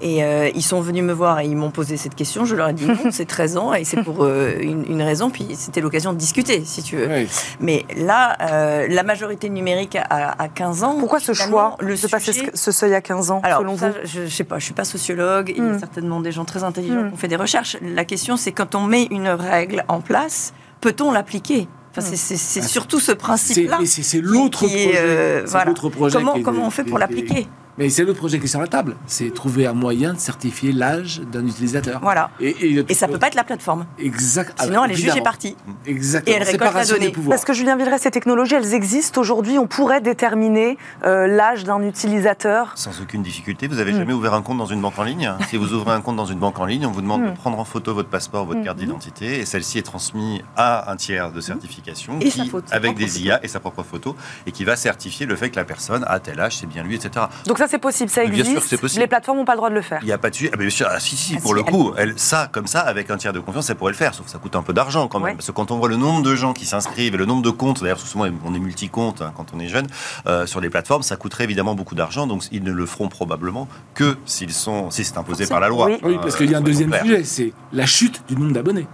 Et 0.00 0.24
euh, 0.24 0.50
ils 0.54 0.62
sont 0.62 0.80
venus 0.80 1.02
me 1.04 1.12
voir 1.12 1.40
et 1.40 1.46
ils 1.46 1.56
m'ont 1.56 1.70
posé 1.70 1.96
cette 1.96 2.14
question. 2.14 2.44
Je 2.44 2.56
leur 2.56 2.68
ai 2.68 2.72
dit 2.72 2.86
non, 2.86 2.96
c'est 3.10 3.26
13 3.26 3.56
ans 3.56 3.74
et 3.74 3.84
c'est 3.84 4.02
pour 4.02 4.24
euh, 4.24 4.52
une, 4.60 4.84
une 4.90 5.02
raison. 5.02 5.30
Puis 5.30 5.48
c'était 5.54 5.80
l'occasion 5.80 6.12
de 6.12 6.18
discuter, 6.18 6.62
si 6.64 6.82
tu 6.82 6.96
veux. 6.96 7.06
ouais. 7.06 7.26
Mais 7.60 7.84
là, 7.96 8.36
euh, 8.40 8.86
la 8.88 9.02
majorité 9.02 9.48
numérique 9.50 9.96
à, 9.96 10.42
à 10.42 10.48
15 10.48 10.82
ans. 10.84 10.96
Pourquoi 10.98 11.20
ce 11.20 11.32
choix 11.32 11.76
le 11.80 11.96
de 11.96 12.06
passer 12.06 12.32
sujet- 12.32 12.50
ce, 12.54 12.58
ce 12.64 12.72
seuil 12.72 12.94
à 12.94 13.00
15 13.00 13.30
ans, 13.30 13.40
Alors, 13.44 13.60
selon 13.60 13.76
ça, 13.76 13.90
vous 13.90 13.96
je, 14.04 14.26
je 14.26 14.34
sais 14.34 14.44
pas, 14.44 14.58
je 14.58 14.64
suis 14.64 14.74
pas 14.74 14.84
sociologue. 14.84 15.52
Il 15.56 15.64
y 15.64 15.68
a 15.68 15.78
certainement 15.78 16.20
des 16.20 16.32
gens 16.32 16.44
très 16.44 16.64
intelligents 16.64 17.02
Mm. 17.04 17.08
qui 17.08 17.14
ont 17.14 17.18
fait 17.18 17.28
des 17.28 17.36
recherches. 17.36 17.76
La 17.82 18.04
question, 18.04 18.36
c'est 18.36 18.52
quand 18.52 18.74
on 18.74 18.82
met 18.84 19.04
une 19.10 19.28
règle 19.28 19.84
en 19.88 20.00
place, 20.00 20.52
peut-on 20.84 21.10
l'appliquer 21.12 21.66
Enfin, 21.96 22.00
c'est- 22.02 22.16
surtout 22.62 22.98
ce 23.00 23.12
principe-là. 23.12 23.78
c'est- 23.86 24.20
l'autre 24.20 24.58
projet. 24.66 24.92
euh, 24.96 25.44
voilà. 25.46 25.72
projet 25.72 26.18
Comment, 26.18 26.32
qui 26.34 26.40
est- 26.40 26.42
comment 26.42 26.66
on 26.66 26.70
fait 26.70 26.84
pour 26.84 26.98
l'appliquer 26.98 27.46
Mais 27.78 27.88
c'est 27.90 28.04
l'autre 28.04 28.18
projet 28.18 28.38
qui 28.38 28.44
est 28.44 28.48
sur 28.48 28.60
la 28.60 28.66
table. 28.68 28.96
C'est 29.06 29.32
trouver 29.34 29.66
un 29.66 29.72
moyen 29.72 30.14
de 30.14 30.18
certifier 30.18 30.72
l'âge 30.72 31.20
d'un 31.32 31.46
utilisateur. 31.46 32.00
Voilà. 32.02 32.30
Et, 32.40 32.84
Et 32.88 32.94
ça 32.94 33.08
peut 33.08 33.18
pas 33.18 33.26
être 33.28 33.34
la 33.34 33.44
plateforme. 33.44 33.86
Exact. 33.98 34.60
Sinon, 34.62 34.80
Ah, 34.82 34.84
elle 34.86 34.92
est 34.92 34.96
jugée 34.96 35.20
partie. 35.22 35.56
Exactement. 35.86 36.36
Et 36.36 36.40
elle 36.40 36.46
récolte 36.46 36.74
la 36.74 36.84
donnée. 36.86 37.12
Parce 37.28 37.44
que 37.44 37.52
Julien 37.52 37.76
Villeray, 37.76 37.98
ces 37.98 38.10
technologies, 38.10 38.54
elles 38.54 38.74
existent 38.74 39.20
aujourd'hui. 39.20 39.58
On 39.58 39.66
pourrait 39.66 40.00
déterminer 40.00 40.78
euh, 41.04 41.26
l'âge 41.26 41.64
d'un 41.64 41.80
utilisateur. 41.82 42.72
Sans 42.76 43.00
aucune 43.00 43.22
difficulté. 43.22 43.66
Vous 43.68 43.78
avez 43.78 43.92
Mm. 43.92 43.96
jamais 43.98 44.12
ouvert 44.12 44.34
un 44.34 44.42
compte 44.42 44.58
dans 44.58 44.66
une 44.66 44.80
banque 44.80 44.98
en 44.98 45.02
ligne 45.04 45.32
Si 45.48 45.56
vous 45.56 45.72
ouvrez 45.72 45.92
un 45.92 46.00
compte 46.00 46.16
dans 46.16 46.26
une 46.26 46.38
banque 46.38 46.58
en 46.60 46.64
ligne, 46.66 46.86
on 46.86 46.90
vous 46.92 47.02
demande 47.02 47.22
Mm. 47.22 47.30
de 47.32 47.36
prendre 47.36 47.58
en 47.58 47.64
photo 47.64 47.94
votre 47.94 48.08
passeport, 48.08 48.44
votre 48.46 48.60
Mm. 48.60 48.64
carte 48.64 48.78
d'identité, 48.78 49.40
et 49.40 49.44
celle-ci 49.46 49.78
est 49.78 49.82
transmise 49.82 50.42
à 50.56 50.90
un 50.92 50.96
tiers 50.96 51.32
de 51.32 51.40
certification 51.40 52.18
Et 52.20 52.28
qui, 52.28 52.38
sa 52.38 52.44
photo, 52.44 52.66
sa 52.68 52.76
avec 52.76 52.96
des 52.96 53.22
IA 53.22 53.44
et 53.44 53.48
sa 53.48 53.60
propre 53.60 53.82
photo, 53.82 54.14
et 54.46 54.52
qui 54.52 54.64
va 54.64 54.76
certifier 54.76 55.26
le 55.26 55.36
fait 55.36 55.50
que 55.50 55.56
la 55.56 55.64
personne 55.64 56.04
a 56.06 56.18
tel 56.20 56.38
âge, 56.40 56.56
c'est 56.58 56.66
bien 56.66 56.82
lui, 56.82 56.94
etc. 56.96 57.26
Donc 57.46 57.58
ça, 57.64 57.70
c'est 57.70 57.78
possible, 57.78 58.10
ça 58.10 58.20
Bien 58.22 58.30
existe. 58.30 58.50
sûr 58.50 58.60
que 58.60 58.66
c'est 58.68 58.76
possible. 58.78 59.00
Les 59.00 59.06
plateformes 59.06 59.38
n'ont 59.38 59.44
pas 59.44 59.52
le 59.52 59.58
droit 59.58 59.70
de 59.70 59.74
le 59.74 59.82
faire. 59.82 59.98
Il 60.02 60.06
n'y 60.06 60.12
a 60.12 60.18
pas 60.18 60.30
de 60.30 60.34
suite. 60.34 60.50
Ah, 60.52 60.56
bien 60.56 60.70
sûr, 60.70 60.86
ah, 60.90 61.00
si, 61.00 61.16
si, 61.16 61.34
Ah, 61.36 61.40
pour 61.40 61.52
si, 61.52 61.56
le 61.56 61.62
coup, 61.62 61.92
elle, 61.96 62.14
ça, 62.18 62.48
comme 62.52 62.66
ça, 62.66 62.80
avec 62.80 63.10
un 63.10 63.16
tiers 63.16 63.32
de 63.32 63.40
confiance, 63.40 63.70
elle 63.70 63.76
pourrait 63.76 63.92
le 63.92 63.96
faire. 63.96 64.14
Sauf 64.14 64.26
que 64.26 64.32
ça 64.32 64.38
coûte 64.38 64.54
un 64.56 64.62
peu 64.62 64.72
d'argent 64.72 65.08
quand 65.08 65.18
même. 65.18 65.30
Ouais. 65.30 65.34
Parce 65.34 65.46
que 65.46 65.52
quand 65.52 65.70
on 65.70 65.78
voit 65.78 65.88
le 65.88 65.96
nombre 65.96 66.22
de 66.22 66.34
gens 66.34 66.52
qui 66.52 66.66
s'inscrivent 66.66 67.14
et 67.14 67.18
le 67.18 67.24
nombre 67.26 67.42
de 67.42 67.50
comptes, 67.50 67.82
d'ailleurs, 67.82 68.00
souvent 68.00 68.26
on 68.44 68.54
est 68.54 68.58
multi-compte 68.58 69.22
hein, 69.22 69.32
quand 69.36 69.46
on 69.54 69.60
est 69.60 69.68
jeune, 69.68 69.86
euh, 70.26 70.46
sur 70.46 70.60
les 70.60 70.70
plateformes, 70.70 71.02
ça 71.02 71.16
coûterait 71.16 71.44
évidemment 71.44 71.74
beaucoup 71.74 71.94
d'argent. 71.94 72.26
Donc 72.26 72.44
ils 72.52 72.62
ne 72.62 72.72
le 72.72 72.86
feront 72.86 73.08
probablement 73.08 73.68
que 73.94 74.16
s'ils 74.26 74.52
sont, 74.52 74.90
si 74.90 75.04
c'est 75.04 75.18
imposé 75.18 75.46
par 75.46 75.60
la 75.60 75.68
loi. 75.68 75.86
Oui. 75.86 75.98
Oui, 76.02 76.18
parce 76.20 76.36
qu'il 76.36 76.50
y 76.50 76.54
a 76.54 76.58
un 76.58 76.60
soyons 76.60 76.64
deuxième 76.64 76.94
sujet, 77.02 77.24
c'est 77.24 77.52
la 77.72 77.86
chute 77.86 78.22
du 78.28 78.36
nombre 78.36 78.52
d'abonnés. 78.52 78.86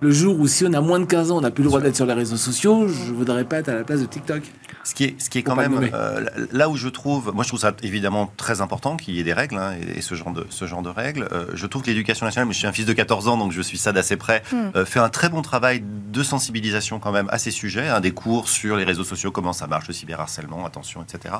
Le 0.00 0.12
jour 0.12 0.38
où 0.38 0.46
si 0.46 0.64
on 0.64 0.72
a 0.74 0.80
moins 0.80 1.00
de 1.00 1.06
15 1.06 1.32
ans, 1.32 1.38
on 1.38 1.40
n'a 1.40 1.50
plus 1.50 1.64
le 1.64 1.70
droit 1.70 1.80
d'être 1.80 1.96
sur 1.96 2.06
les 2.06 2.12
réseaux 2.12 2.36
sociaux, 2.36 2.86
je 2.86 3.12
voudrais 3.12 3.44
pas 3.44 3.58
être 3.58 3.68
à 3.68 3.74
la 3.74 3.82
place 3.82 4.00
de 4.00 4.06
TikTok. 4.06 4.42
Ce 4.84 4.94
qui 4.94 5.04
est, 5.04 5.20
ce 5.20 5.28
qui 5.28 5.38
est 5.38 5.42
quand 5.42 5.56
même 5.56 5.90
euh, 5.92 6.24
là 6.52 6.68
où 6.68 6.76
je 6.76 6.88
trouve, 6.88 7.32
moi 7.34 7.42
je 7.42 7.48
trouve 7.48 7.60
ça 7.60 7.72
évidemment 7.82 8.32
très 8.36 8.60
important 8.60 8.96
qu'il 8.96 9.14
y 9.16 9.20
ait 9.20 9.24
des 9.24 9.32
règles 9.32 9.58
hein, 9.58 9.74
et, 9.74 9.98
et 9.98 10.00
ce 10.00 10.14
genre 10.14 10.32
de 10.32 10.46
ce 10.50 10.66
genre 10.66 10.82
de 10.82 10.88
règles. 10.88 11.28
Euh, 11.32 11.46
je 11.52 11.66
trouve 11.66 11.82
que 11.82 11.88
l'éducation 11.88 12.26
nationale, 12.26 12.46
mais 12.46 12.54
je 12.54 12.58
suis 12.58 12.68
un 12.68 12.72
fils 12.72 12.86
de 12.86 12.92
14 12.92 13.26
ans 13.26 13.36
donc 13.36 13.50
je 13.50 13.60
suis 13.60 13.76
ça 13.76 13.92
d'assez 13.92 14.16
près, 14.16 14.42
euh, 14.54 14.84
fait 14.84 15.00
un 15.00 15.08
très 15.08 15.28
bon 15.28 15.42
travail 15.42 15.82
de 15.82 16.22
sensibilisation 16.22 17.00
quand 17.00 17.12
même 17.12 17.28
à 17.30 17.38
ces 17.38 17.50
sujets, 17.50 17.88
hein, 17.88 18.00
des 18.00 18.12
cours 18.12 18.48
sur 18.48 18.76
les 18.76 18.84
réseaux 18.84 19.04
sociaux, 19.04 19.32
comment 19.32 19.52
ça 19.52 19.66
marche, 19.66 19.88
le 19.88 19.94
cyberharcèlement, 19.94 20.64
attention, 20.64 21.02
etc. 21.02 21.34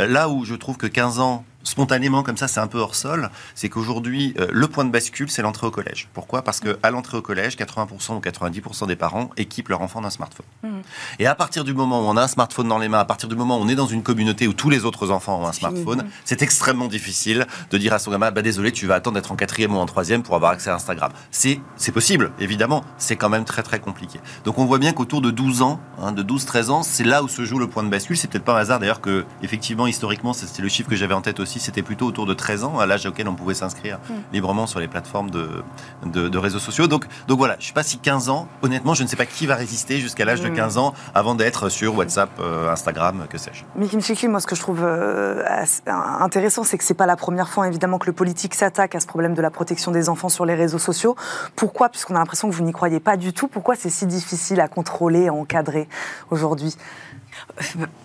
Euh, 0.00 0.08
là 0.08 0.28
où 0.28 0.44
je 0.44 0.56
trouve 0.56 0.76
que 0.76 0.88
15 0.88 1.20
ans 1.20 1.44
spontanément 1.62 2.22
comme 2.22 2.36
ça, 2.36 2.48
c'est 2.48 2.60
un 2.60 2.66
peu 2.66 2.78
hors 2.78 2.94
sol, 2.94 3.30
c'est 3.54 3.68
qu'aujourd'hui, 3.68 4.34
euh, 4.38 4.46
le 4.50 4.66
point 4.68 4.84
de 4.84 4.90
bascule, 4.90 5.30
c'est 5.30 5.42
l'entrée 5.42 5.66
au 5.66 5.70
collège. 5.70 6.08
Pourquoi? 6.14 6.42
Parce 6.42 6.60
qu'à 6.60 6.90
l'entrée 6.90 7.18
au 7.18 7.22
collège, 7.22 7.56
80% 7.56 8.16
ou 8.16 8.20
90% 8.20 8.86
des 8.86 8.96
parents 8.96 9.30
équipent 9.36 9.68
leur 9.68 9.82
enfant 9.82 10.00
d'un 10.00 10.10
smartphone. 10.10 10.46
Et 11.18 11.26
à 11.26 11.34
partir 11.34 11.64
du 11.64 11.74
moment 11.74 12.00
où 12.00 12.04
on 12.04 12.16
a 12.16 12.22
un 12.22 12.28
smartphone 12.28 12.68
dans 12.68 12.78
les 12.78 12.88
mains, 12.88 13.00
à 13.00 13.04
partir 13.04 13.28
du 13.28 13.36
moment 13.36 13.58
où 13.58 13.62
on 13.62 13.68
est 13.68 13.74
dans 13.74 13.86
une 13.86 14.02
communauté 14.02 14.46
où 14.46 14.52
tous 14.52 14.70
les 14.70 14.84
autres 14.84 15.10
enfants 15.10 15.40
ont 15.40 15.46
un 15.46 15.52
smartphone, 15.52 16.04
c'est 16.24 16.42
extrêmement 16.42 16.86
difficile 16.86 17.46
de 17.70 17.78
dire 17.78 17.92
à 17.92 17.98
son 17.98 18.10
gamin, 18.10 18.30
bah 18.30 18.42
désolé, 18.42 18.72
tu 18.72 18.86
vas 18.86 18.94
attendre 18.94 19.14
d'être 19.16 19.32
en 19.32 19.36
quatrième 19.36 19.74
ou 19.74 19.78
en 19.78 19.86
troisième 19.86 20.22
pour 20.22 20.34
avoir 20.34 20.52
accès 20.52 20.70
à 20.70 20.74
Instagram. 20.74 21.12
C'est 21.30 21.60
possible, 21.92 22.32
évidemment, 22.38 22.84
c'est 22.98 23.16
quand 23.16 23.28
même 23.28 23.44
très 23.44 23.62
très 23.62 23.80
compliqué. 23.80 24.20
Donc 24.44 24.58
on 24.58 24.64
voit 24.64 24.78
bien 24.78 24.92
qu'autour 24.92 25.20
de 25.20 25.30
12 25.30 25.62
ans, 25.62 25.80
hein, 26.00 26.12
de 26.12 26.22
12-13 26.22 26.70
ans, 26.70 26.82
c'est 26.82 27.04
là 27.04 27.22
où 27.22 27.28
se 27.28 27.44
joue 27.44 27.58
le 27.58 27.66
point 27.66 27.82
de 27.82 27.88
bascule. 27.88 28.16
C'est 28.16 28.28
peut-être 28.28 28.44
pas 28.44 28.54
un 28.54 28.60
hasard 28.60 28.78
d'ailleurs 28.78 29.00
que, 29.00 29.24
effectivement, 29.42 29.86
historiquement, 29.86 30.32
c'était 30.32 30.62
le 30.62 30.68
chiffre 30.68 30.88
que 30.88 30.96
j'avais 30.96 31.14
en 31.14 31.20
tête 31.20 31.40
aussi, 31.40 31.49
c'était 31.58 31.82
plutôt 31.82 32.06
autour 32.06 32.26
de 32.26 32.34
13 32.34 32.64
ans, 32.64 32.78
à 32.78 32.86
l'âge 32.86 33.06
auquel 33.06 33.28
on 33.28 33.34
pouvait 33.34 33.54
s'inscrire 33.54 33.98
librement 34.32 34.66
sur 34.66 34.80
les 34.80 34.88
plateformes 34.88 35.30
de, 35.30 35.48
de, 36.06 36.28
de 36.28 36.38
réseaux 36.38 36.58
sociaux. 36.58 36.86
Donc, 36.86 37.06
donc 37.28 37.38
voilà, 37.38 37.56
je 37.58 37.66
sais 37.66 37.72
pas 37.72 37.82
si 37.82 37.98
15 37.98 38.28
ans, 38.28 38.48
honnêtement, 38.62 38.94
je 38.94 39.02
ne 39.02 39.08
sais 39.08 39.16
pas 39.16 39.26
qui 39.26 39.46
va 39.46 39.54
résister 39.54 39.98
jusqu'à 39.98 40.24
l'âge 40.24 40.40
de 40.40 40.48
15 40.48 40.78
ans 40.78 40.94
avant 41.14 41.34
d'être 41.34 41.68
sur 41.68 41.96
WhatsApp, 41.96 42.30
euh, 42.40 42.70
Instagram, 42.70 43.26
que 43.28 43.38
sais-je. 43.38 43.64
Mikim 43.76 44.00
Chikli, 44.00 44.28
moi, 44.28 44.40
ce 44.40 44.46
que 44.46 44.54
je 44.54 44.60
trouve 44.60 44.80
euh, 44.82 45.44
intéressant, 45.86 46.64
c'est 46.64 46.78
que 46.78 46.84
c'est 46.84 46.94
pas 46.94 47.06
la 47.06 47.16
première 47.16 47.48
fois, 47.48 47.66
évidemment, 47.66 47.98
que 47.98 48.06
le 48.06 48.12
politique 48.12 48.54
s'attaque 48.54 48.94
à 48.94 49.00
ce 49.00 49.06
problème 49.06 49.34
de 49.34 49.42
la 49.42 49.50
protection 49.50 49.90
des 49.90 50.08
enfants 50.08 50.28
sur 50.28 50.44
les 50.44 50.54
réseaux 50.54 50.78
sociaux. 50.78 51.16
Pourquoi? 51.56 51.88
Puisqu'on 51.88 52.14
a 52.14 52.18
l'impression 52.18 52.48
que 52.50 52.54
vous 52.54 52.64
n'y 52.64 52.72
croyez 52.72 53.00
pas 53.00 53.16
du 53.16 53.32
tout. 53.32 53.48
Pourquoi 53.48 53.74
c'est 53.74 53.90
si 53.90 54.06
difficile 54.06 54.60
à 54.60 54.68
contrôler, 54.68 55.28
à 55.28 55.32
encadrer 55.32 55.88
aujourd'hui? 56.30 56.76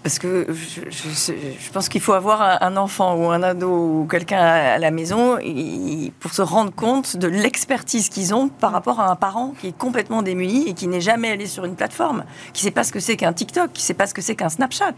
Parce 0.04 0.20
que 0.20 0.48
je, 0.50 0.82
je- 0.90 1.34
je 1.60 1.72
pense 1.72 1.90
qu'il 1.90 2.02
faut 2.02 2.14
avoir 2.14 2.62
un, 2.62 2.78
enfant 2.78 3.16
ou 3.16 3.30
un 3.32 3.42
ado 3.44 3.70
ou 3.70 4.08
quelqu'un 4.10 4.40
à, 4.40 4.78
la 4.78 4.92
maison 4.92 5.38
pour 6.20 6.34
se 6.34 6.42
rendre 6.42 6.72
compte 6.74 7.18
de 7.18 7.28
l'expertise 7.28 8.10
qu'ils 8.10 8.34
ont 8.34 8.48
par 8.50 8.72
rapport 8.72 9.00
à 9.00 9.10
un 9.10 9.16
parent 9.16 9.54
qui 9.60 9.68
est 9.70 9.78
complètement 9.78 10.22
démuni 10.22 10.68
et 10.70 10.74
qui 10.74 10.88
n'est 10.88 11.02
jamais 11.02 11.32
allé 11.32 11.48
sur 11.48 11.66
une 11.66 11.76
plateforme, 11.76 12.24
qui 12.54 12.64
ne 12.64 12.68
sait 12.70 12.72
pas 12.72 12.84
ce 12.84 12.92
que 12.92 13.00
c'est 13.00 13.16
qu'un 13.18 13.34
TikTok, 13.34 13.72
qui 13.74 13.82
ne 13.82 13.86
sait 13.86 13.94
pas 13.94 14.08
ce 14.08 14.14
que 14.14 14.22
c'est 14.22 14.36
qu'un 14.36 14.50
Snapchat. 14.50 14.94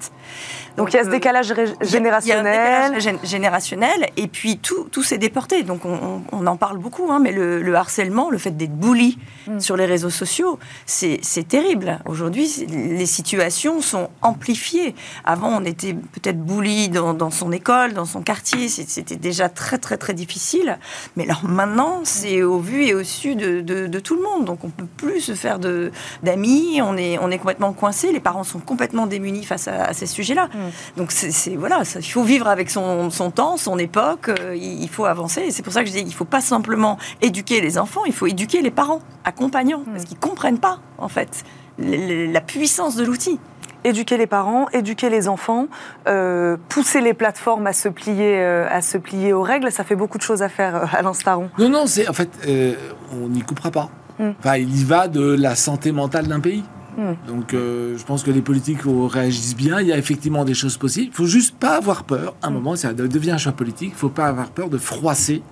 Donc, 0.76 0.94
il 0.94 0.98
y 0.98 1.00
a 1.00 1.04
ce 1.04 1.08
euh, 1.08 1.12
décalage 1.12 1.48
il 1.50 1.58
y 1.58 1.60
a- 1.62 1.63
un 1.82 1.86
générationnel. 1.86 2.92
décalage 2.94 3.04
gén- 3.06 3.26
générationnel 3.28 4.10
et 4.18 4.28
puis 4.28 4.58
tout, 4.58 4.86
tout 4.92 5.04
s'est 5.04 5.18
déporté. 5.18 5.63
Donc 5.63 5.86
on, 5.86 5.94
on- 5.94 6.22
on 6.32 6.48
en 6.48 6.58
parle 6.58 6.78
beaucoup, 6.78 7.12
hein, 7.12 7.20
mais 7.22 7.32
le, 7.32 7.62
le 7.62 7.76
harcèlement, 7.76 8.30
le 8.30 8.38
fait 8.38 8.52
d'être 8.52 8.76
bully 8.76 9.18
sur 9.60 9.78
les 9.78 9.86
réseaux 9.86 10.10
sociaux, 10.10 10.60
c'est 10.86 11.48
terrible. 11.48 12.00
Aujourd'hui, 12.06 12.48
les 12.70 13.06
situations 13.06 13.82
sont 13.82 14.10
amplifiées. 14.21 14.95
Avant, 15.25 15.49
on 15.49 15.63
était 15.65 15.93
peut-être 15.93 16.43
bully 16.43 16.89
dans, 16.89 17.13
dans 17.13 17.32
son 17.32 17.51
école, 17.51 17.93
dans 17.93 18.06
son 18.06 18.21
quartier. 18.21 18.67
C'était 18.69 19.15
déjà 19.15 19.49
très 19.49 19.77
très 19.77 19.97
très 19.97 20.13
difficile. 20.13 20.77
Mais 21.15 21.23
alors 21.25 21.45
maintenant, 21.45 22.01
c'est 22.03 22.41
au 22.43 22.60
vu 22.60 22.86
et 22.86 22.93
au 22.93 23.03
su 23.03 23.36
de, 23.36 23.62
de- 23.62 23.88
de 23.88 23.99
tout 23.99 24.15
le 24.15 24.21
monde. 24.21 24.45
Donc 24.45 24.63
on 24.63 24.69
peut 24.69 24.86
plus 24.97 25.21
se 25.21 25.34
faire 25.36 25.60
d'amis. 25.60 26.82
On 26.82 26.97
est, 26.97 27.17
on 27.19 27.30
est 27.32 27.38
complètement 27.38 27.73
coincé. 27.73 28.12
Les 28.12 28.19
parents 28.19 28.43
sont 28.43 28.60
complètement 28.60 29.08
démunis 29.08 29.43
face 29.43 29.67
à, 29.67 29.86
à 29.86 29.93
ces 29.93 30.06
sujets-là. 30.08 30.49
Donc 30.97 31.12
c'est 31.12 31.56
voilà, 31.56 31.82
il 31.95 32.01
faut 32.12 32.23
vivre 32.23 32.47
avec 32.47 32.69
son, 32.69 33.10
son 33.10 33.32
temps, 33.32 33.58
son 33.58 33.77
époque. 33.77 34.30
euh, 34.30 34.56
il, 34.56 34.82
il 34.84 34.89
faut 34.89 35.06
avancer. 35.06 35.41
Et 35.41 35.51
c'est 35.51 35.63
pour 35.63 35.73
ça 35.73 35.84
que 35.84 35.89
je 35.89 35.93
dis 35.93 36.03
qu'il 36.03 36.13
faut 36.13 36.25
pas 36.25 36.41
simplement 36.41 36.97
éduquer 37.21 37.62
les 37.62 37.77
enfants, 37.77 38.06
il 38.06 38.13
faut 38.13 38.27
éduquer 38.27 38.62
les 38.62 38.71
parents, 38.71 38.99
accompagnants, 39.23 39.84
parce 39.91 40.06
qu'ils 40.06 40.17
comprennent 40.17 40.60
pas 40.60 40.80
en 40.97 41.08
fait 41.08 41.43
la 41.80 42.41
puissance 42.41 42.95
de 42.95 43.03
l'outil. 43.06 43.39
Éduquer 43.84 44.18
les 44.18 44.28
parents, 44.28 44.68
éduquer 44.74 45.10
les 45.10 45.28
enfants, 45.28 45.68
euh, 46.08 46.58
pousser 46.70 47.02
les 47.02 47.13
plateformes 47.13 47.68
à 47.68 47.74
se 47.74 47.90
plier, 47.90 48.40
euh, 48.40 48.68
à 48.70 48.82
se 48.82 48.98
plier 48.98 49.34
aux 49.34 49.42
règles. 49.42 49.72
Ça 49.72 49.84
fait 49.84 49.96
beaucoup 49.96 50.18
de 50.18 50.24
choses 50.24 50.42
à 50.42 50.50
faire, 50.50 50.76
euh, 50.76 50.86
Alain 50.94 51.13
Staron. 51.13 51.50
Non, 51.58 51.70
non, 51.70 51.88
c'est 51.88 52.08
en 52.08 52.13
fait, 52.13 52.30
euh, 52.48 52.76
on 53.13 53.30
n'y 53.30 53.42
coupera 53.42 53.72
pas. 53.72 53.90
Mm. 54.20 54.30
Enfin, 54.40 54.58
il 54.58 54.80
y 54.80 54.84
va 54.84 55.08
de 55.08 55.22
la 55.22 55.56
santé 55.56 55.92
mentale 55.92 56.28
d'un 56.28 56.40
pays. 56.40 56.63
Mm. 56.98 57.13
Donc, 57.28 57.52
je 57.52 58.04
pense 58.06 58.24
que 58.24 58.32
les 58.32 58.42
politiques 58.42 58.82
réagissent 58.86 59.56
bien. 59.56 59.80
Il 59.82 59.88
y 59.88 59.94
a 59.94 59.98
effectivement 59.98 60.46
des 60.46 60.56
choses 60.56 60.78
possibles. 60.78 61.12
Il 61.12 61.16
faut 61.16 61.28
juste 61.28 61.56
pas 61.56 61.78
avoir 61.78 62.04
peur. 62.06 62.36
À 62.42 62.48
un 62.48 62.50
moment, 62.50 62.76
ça 62.76 62.94
devient 62.94 63.32
un 63.32 63.38
choix 63.38 63.52
politique. 63.52 63.92
Il 63.94 63.98
faut 63.98 64.10
pas 64.10 64.26
avoir 64.26 64.50
peur 64.50 64.70
de 64.70 64.80
froisser 64.80 65.44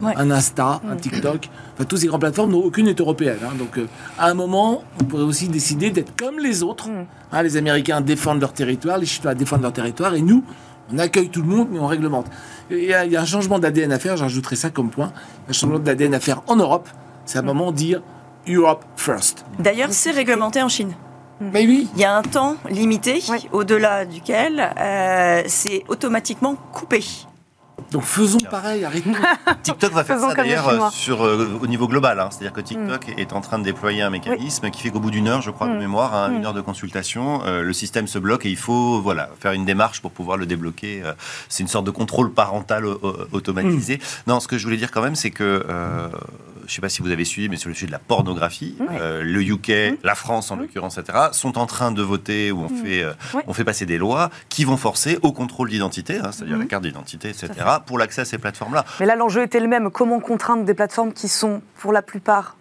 Ouais. 0.00 0.12
un 0.16 0.30
Insta, 0.30 0.80
un 0.90 0.96
TikTok. 0.96 1.48
Enfin, 1.74 1.84
toutes 1.86 1.98
ces 2.00 2.06
grandes 2.06 2.20
plateformes, 2.20 2.50
n'ont- 2.52 2.62
aucune 2.64 2.84
n'est 2.86 2.94
européenne. 3.00 3.38
hein. 3.42 3.54
Donc, 3.58 3.78
euh, 3.78 3.86
à 4.18 4.28
un 4.28 4.34
moment, 4.34 4.82
on 5.00 5.04
pourrait 5.04 5.22
aussi 5.22 5.48
décider 5.48 5.90
d'être 5.90 6.14
comme 6.16 6.38
les 6.38 6.62
autres. 6.62 6.88
Mm. 6.88 7.06
Hein, 7.32 7.42
les 7.42 7.56
Américains 7.56 8.00
défendent 8.02 8.40
leur 8.40 8.52
territoire, 8.52 8.98
les 8.98 9.06
Chinois 9.06 9.34
défendent 9.34 9.62
leur 9.62 9.72
territoire, 9.72 10.14
et 10.14 10.20
nous, 10.20 10.44
on 10.92 10.98
accueille 10.98 11.30
tout 11.30 11.40
le 11.40 11.48
monde, 11.48 11.68
mais 11.72 11.78
on 11.78 11.86
réglemente. 11.86 12.26
Il 12.70 12.84
y, 12.84 12.92
a- 12.92 13.06
il 13.06 13.12
y 13.12 13.16
a 13.16 13.22
un 13.22 13.26
changement 13.26 13.58
d'ADN 13.58 13.90
à 13.90 13.98
faire, 13.98 14.16
j'ajouterai 14.18 14.54
ça 14.56 14.68
comme 14.70 14.90
point. 14.90 15.12
Un 15.48 15.52
changement 15.52 15.78
d'ADN 15.78 16.12
à 16.14 16.20
faire 16.20 16.42
en 16.46 16.56
Europe. 16.56 16.88
C'est 17.24 17.38
à 17.38 17.40
un 17.40 17.44
moment 17.44 17.72
de 17.72 17.76
dire 17.76 18.02
Europe 18.48 18.84
first. 18.96 19.44
D'ailleurs, 19.58 19.88
c'est 19.92 20.10
réglementé 20.12 20.62
en 20.62 20.68
Chine. 20.68 20.92
Mais 21.40 21.66
oui, 21.66 21.88
Il 21.96 22.00
y 22.00 22.04
a 22.04 22.14
un 22.16 22.22
temps 22.22 22.56
limité 22.70 23.22
Oui. 23.30 23.48
au-delà 23.52 24.04
duquel 24.06 24.72
euh, 24.78 25.42
c'est 25.46 25.84
automatiquement 25.88 26.54
coupé. 26.72 27.02
Donc 27.92 28.02
faisons 28.02 28.38
pareil, 28.50 28.84
arrêtons. 28.84 29.12
TikTok 29.62 29.92
va 29.92 30.04
faire 30.04 30.16
Faisons 30.16 30.28
ça 30.30 30.34
d'ailleurs 30.34 30.92
sur, 30.92 31.24
euh, 31.24 31.58
au 31.60 31.66
niveau 31.66 31.88
global. 31.88 32.18
hein. 32.20 32.28
C'est-à-dire 32.30 32.52
que 32.52 32.60
TikTok 32.60 33.14
est 33.16 33.32
en 33.32 33.40
train 33.40 33.58
de 33.58 33.64
déployer 33.64 34.02
un 34.02 34.10
mécanisme 34.10 34.70
qui 34.70 34.82
fait 34.82 34.90
qu'au 34.90 35.00
bout 35.00 35.10
d'une 35.10 35.28
heure, 35.28 35.42
je 35.42 35.50
crois, 35.50 35.68
de 35.68 35.74
Mm. 35.74 35.78
mémoire, 35.78 36.14
hein, 36.14 36.32
une 36.32 36.42
Mm. 36.42 36.46
heure 36.46 36.54
de 36.54 36.60
consultation, 36.60 37.42
euh, 37.46 37.62
le 37.62 37.72
système 37.72 38.06
se 38.06 38.18
bloque 38.18 38.46
et 38.46 38.50
il 38.50 38.56
faut 38.56 39.00
voilà, 39.00 39.30
faire 39.40 39.52
une 39.52 39.64
démarche 39.64 40.00
pour 40.02 40.10
pouvoir 40.10 40.36
le 40.36 40.46
débloquer. 40.46 41.02
euh, 41.04 41.12
C'est 41.48 41.62
une 41.62 41.68
sorte 41.68 41.86
de 41.86 41.90
contrôle 41.90 42.32
parental 42.32 42.84
au- 42.86 42.98
au- 43.02 43.16
automatisé. 43.32 44.00
Non, 44.26 44.40
ce 44.40 44.48
que 44.48 44.58
je 44.58 44.64
voulais 44.64 44.76
dire 44.76 44.90
quand 44.90 45.02
même, 45.02 45.14
c'est 45.16 45.30
que, 45.30 45.64
euh, 45.68 46.08
je 46.60 46.64
ne 46.64 46.68
sais 46.68 46.80
pas 46.80 46.88
si 46.88 47.00
vous 47.02 47.10
avez 47.10 47.24
suivi, 47.24 47.48
mais 47.48 47.56
sur 47.56 47.68
le 47.68 47.74
sujet 47.74 47.86
de 47.86 47.92
la 47.92 47.98
pornographie, 48.00 48.76
euh, 49.00 49.22
le 49.22 49.40
UK, 49.42 49.98
la 50.02 50.14
France 50.16 50.50
en 50.50 50.56
l'occurrence, 50.56 50.98
etc., 50.98 51.18
sont 51.32 51.58
en 51.58 51.66
train 51.66 51.92
de 51.92 52.02
voter 52.02 52.50
ou 52.50 52.62
on, 52.64 52.68
fait, 52.68 53.02
euh, 53.02 53.12
Ouais. 53.34 53.42
on 53.46 53.52
fait 53.52 53.62
passer 53.64 53.86
des 53.86 53.98
lois 53.98 54.30
qui 54.48 54.64
vont 54.64 54.76
forcer 54.76 55.18
au 55.22 55.30
contrôle 55.32 55.70
d'identité, 55.70 56.18
hein, 56.18 56.30
c'est-à-dire 56.32 56.58
la 56.58 56.64
carte 56.64 56.82
d'identité, 56.82 57.28
etc., 57.28 57.50
pour 57.80 57.98
l'accès 57.98 58.22
à 58.22 58.24
ces 58.24 58.38
plateformes-là. 58.38 58.84
Mais 59.00 59.06
là, 59.06 59.16
l'enjeu 59.16 59.42
était 59.42 59.60
le 59.60 59.68
même. 59.68 59.90
Comment 59.90 60.20
contraindre 60.20 60.64
des 60.64 60.74
plateformes 60.74 61.12
qui 61.12 61.28
sont, 61.28 61.62
pour 61.78 61.92
la 61.92 62.02
plupart, 62.02 62.56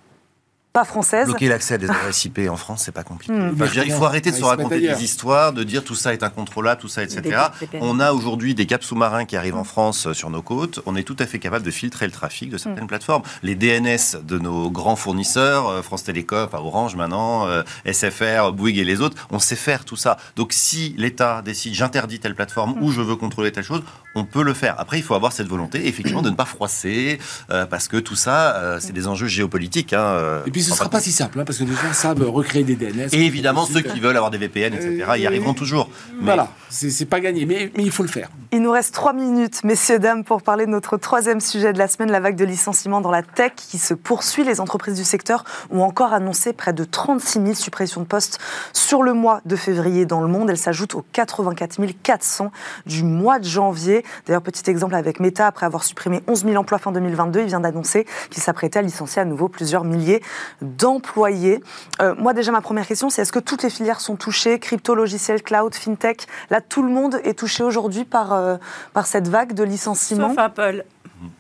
pas 0.76 0.84
françaises 0.86 1.26
Bloquer 1.28 1.48
l'accès 1.48 1.74
à 1.76 1.78
des 1.78 1.90
adresses 1.90 2.26
IP 2.26 2.42
en 2.50 2.58
France, 2.58 2.84
c'est 2.86 2.92
pas 2.92 3.04
compliqué. 3.04 3.34
Hmm. 3.34 3.52
Enfin, 3.56 3.66
dire, 3.72 3.84
il 3.86 3.92
faut 3.94 4.04
arrêter 4.06 4.30
de 4.30 4.36
Ouais, 4.36 4.42
se 4.42 4.46
raconter 4.46 4.80
des 4.82 5.04
histoires, 5.04 5.54
de 5.54 5.64
dire 5.64 5.84
tout 5.86 5.96
ça 5.96 6.12
est 6.14 6.22
incontrôlable, 6.22 6.82
tout 6.82 6.88
ça, 6.90 7.02
etc. 7.02 7.22
Des- 7.24 7.60
des 7.62 7.68
peines. 7.68 7.82
On 7.82 8.00
a 8.02 8.12
aujourd'hui 8.12 8.54
des 8.56 8.66
caps 8.66 8.86
sous-marins 8.86 9.24
qui 9.26 9.38
arrivent 9.38 9.56
en 9.56 9.64
France 9.64 10.08
euh, 10.08 10.14
sur 10.14 10.30
nos 10.30 10.42
côtes. 10.42 10.82
On 10.86 10.96
est 10.98 11.04
tout 11.04 11.16
à 11.20 11.26
fait 11.26 11.40
capable 11.40 11.66
de 11.66 11.72
filtrer 11.72 12.06
le 12.06 12.12
trafic 12.12 12.50
de 12.50 12.58
certaines 12.58 12.88
plateformes. 12.88 13.24
Les 13.42 13.56
DNS 13.56 14.18
de 14.28 14.38
nos 14.38 14.70
grands 14.70 14.98
fournisseurs, 14.98 15.70
euh, 15.70 15.82
France 15.82 16.04
Télécom, 16.04 16.46
enfin, 16.46 16.60
Orange 16.60 16.96
maintenant, 16.98 17.48
euh, 17.48 17.64
SFR, 17.86 18.52
Bouygues 18.52 18.80
et 18.80 18.84
les 18.84 19.00
autres, 19.02 19.16
on 19.32 19.40
sait 19.40 19.56
faire 19.56 19.86
tout 19.86 19.96
ça. 19.96 20.18
Donc 20.36 20.52
si 20.54 20.94
l'État 20.98 21.42
décide 21.42 21.74
j'interdis 21.74 22.20
telle 22.20 22.36
plateforme 22.36 22.76
ou 22.82 22.92
je 22.92 23.02
veux 23.02 23.16
contrôler 23.16 23.52
telle 23.52 23.64
chose, 23.64 23.82
on 24.16 24.26
peut 24.26 24.44
le 24.44 24.54
faire. 24.54 24.76
Après, 24.78 24.98
il 24.98 25.04
faut 25.04 25.16
avoir 25.16 25.32
cette 25.32 25.48
volonté, 25.48 25.88
effectivement, 25.88 26.22
de 26.22 26.30
ne 26.30 26.36
pas 26.36 26.46
froisser, 26.46 27.20
euh, 27.50 27.66
parce 27.66 27.88
que 27.88 27.98
tout 27.98 28.16
ça, 28.16 28.56
euh, 28.56 28.80
c'est 28.82 28.94
des 28.94 29.08
enjeux 29.08 29.28
géopolitiques. 29.28 29.94
hein, 29.94 30.00
euh, 30.00 30.42
Et 30.46 30.52
puis 30.52 30.64
ce 30.66 30.72
ne 30.72 30.78
sera 30.78 30.90
pas 30.90 31.00
si 31.00 31.12
simple, 31.12 31.40
hein, 31.40 31.44
parce 31.46 31.60
que 31.60 31.64
les 31.64 31.74
gens 31.74 31.94
savent 31.94 32.22
recréer 32.30 32.64
des 32.64 32.76
DNS. 32.76 33.10
Et 33.14 33.26
évidemment, 33.26 33.66
ceux 33.66 33.82
qui 33.82 34.00
veulent 34.00 34.16
avoir 34.16 34.32
des 34.32 34.38
VPN, 34.38 34.74
etc., 34.74 35.06
y 35.18 35.28
arriveront 35.28 35.54
toujours. 35.54 35.90
Mais 36.14 36.24
Voilà, 36.26 36.50
c'est 36.70 37.06
pas 37.06 37.20
gagné, 37.20 37.46
mais, 37.46 37.72
mais 37.76 37.84
il 37.84 37.92
faut 37.92 38.04
le 38.04 38.10
faire. 38.10 38.30
Il 38.52 38.62
nous 38.62 38.72
reste 38.72 38.94
trois 38.94 39.14
minutes, 39.14 39.64
messieurs, 39.64 40.00
dames, 40.00 40.24
pour 40.24 40.42
parler 40.42 40.66
de 40.66 40.72
notre 40.72 40.98
troisième 40.98 41.42
sujet 41.42 41.74
de 41.74 41.78
la 41.78 41.88
semaine, 41.88 42.12
la 42.12 42.20
vague 42.20 42.36
de 42.36 42.46
licenciements 42.46 43.02
dans 43.02 43.12
la 43.12 43.22
tech 43.22 43.54
qui 43.56 43.78
se 43.78 43.94
poursuit. 43.94 44.44
Les 44.44 44.62
entreprises 44.62 44.96
du 44.96 45.04
secteur 45.04 45.44
ont 45.72 45.82
encore 45.82 46.14
annoncé 46.14 46.54
près 46.54 46.74
de 46.74 46.84
36 46.84 47.42
000 47.42 47.54
suppressions 47.54 48.02
de 48.02 48.06
postes 48.06 48.40
sur 48.74 49.04
le 49.04 49.14
mois 49.14 49.42
de 49.46 49.56
février 49.56 50.06
dans 50.06 50.22
le 50.22 50.28
monde. 50.28 50.50
Elles 50.50 50.58
s'ajoutent 50.58 50.96
aux 50.96 51.06
84 51.12 51.76
400 52.04 52.52
du 52.86 53.04
mois 53.04 53.40
de 53.40 53.46
janvier. 53.46 54.04
D'ailleurs, 54.26 54.42
petit 54.42 54.70
exemple 54.70 54.96
avec 54.96 55.20
Meta, 55.20 55.48
après 55.48 55.66
avoir 55.66 55.84
supprimé 55.84 56.22
11 56.28 56.46
000 56.46 56.56
emplois 56.56 56.78
fin 56.78 56.92
2022, 56.92 57.42
il 57.42 57.48
vient 57.48 57.60
d'annoncer 57.60 58.06
qu'il 58.30 58.42
s'apprêtait 58.42 58.80
à 58.80 58.82
licencier 58.82 59.22
à 59.22 59.26
nouveau 59.26 59.50
plusieurs 59.50 59.84
milliers 59.84 60.22
d'employés. 60.62 61.62
Euh, 62.02 62.16
moi, 62.18 62.34
déjà, 62.34 62.52
ma 62.52 62.62
première 62.62 62.88
question, 62.88 63.10
c'est 63.10 63.22
est-ce 63.22 63.32
que 63.32 63.40
toutes 63.40 63.64
les 63.64 63.70
filières 63.70 64.02
sont 64.02 64.16
touchées 64.16 64.60
Crypto, 64.60 64.96
logiciel, 64.96 65.42
cloud, 65.42 65.74
fintech? 65.76 66.28
Là, 66.50 66.62
tout 66.62 66.84
le 66.84 66.90
monde 66.90 67.20
est 67.24 67.38
touché 67.38 67.64
aujourd'hui 67.64 68.06
par, 68.06 68.34
euh, 68.34 68.58
par 68.94 69.08
cette 69.08 69.28
vague 69.28 69.54
de 69.54 69.64
licenciements. 69.64 70.30
Sauf 70.30 70.38
Apple. 70.40 70.84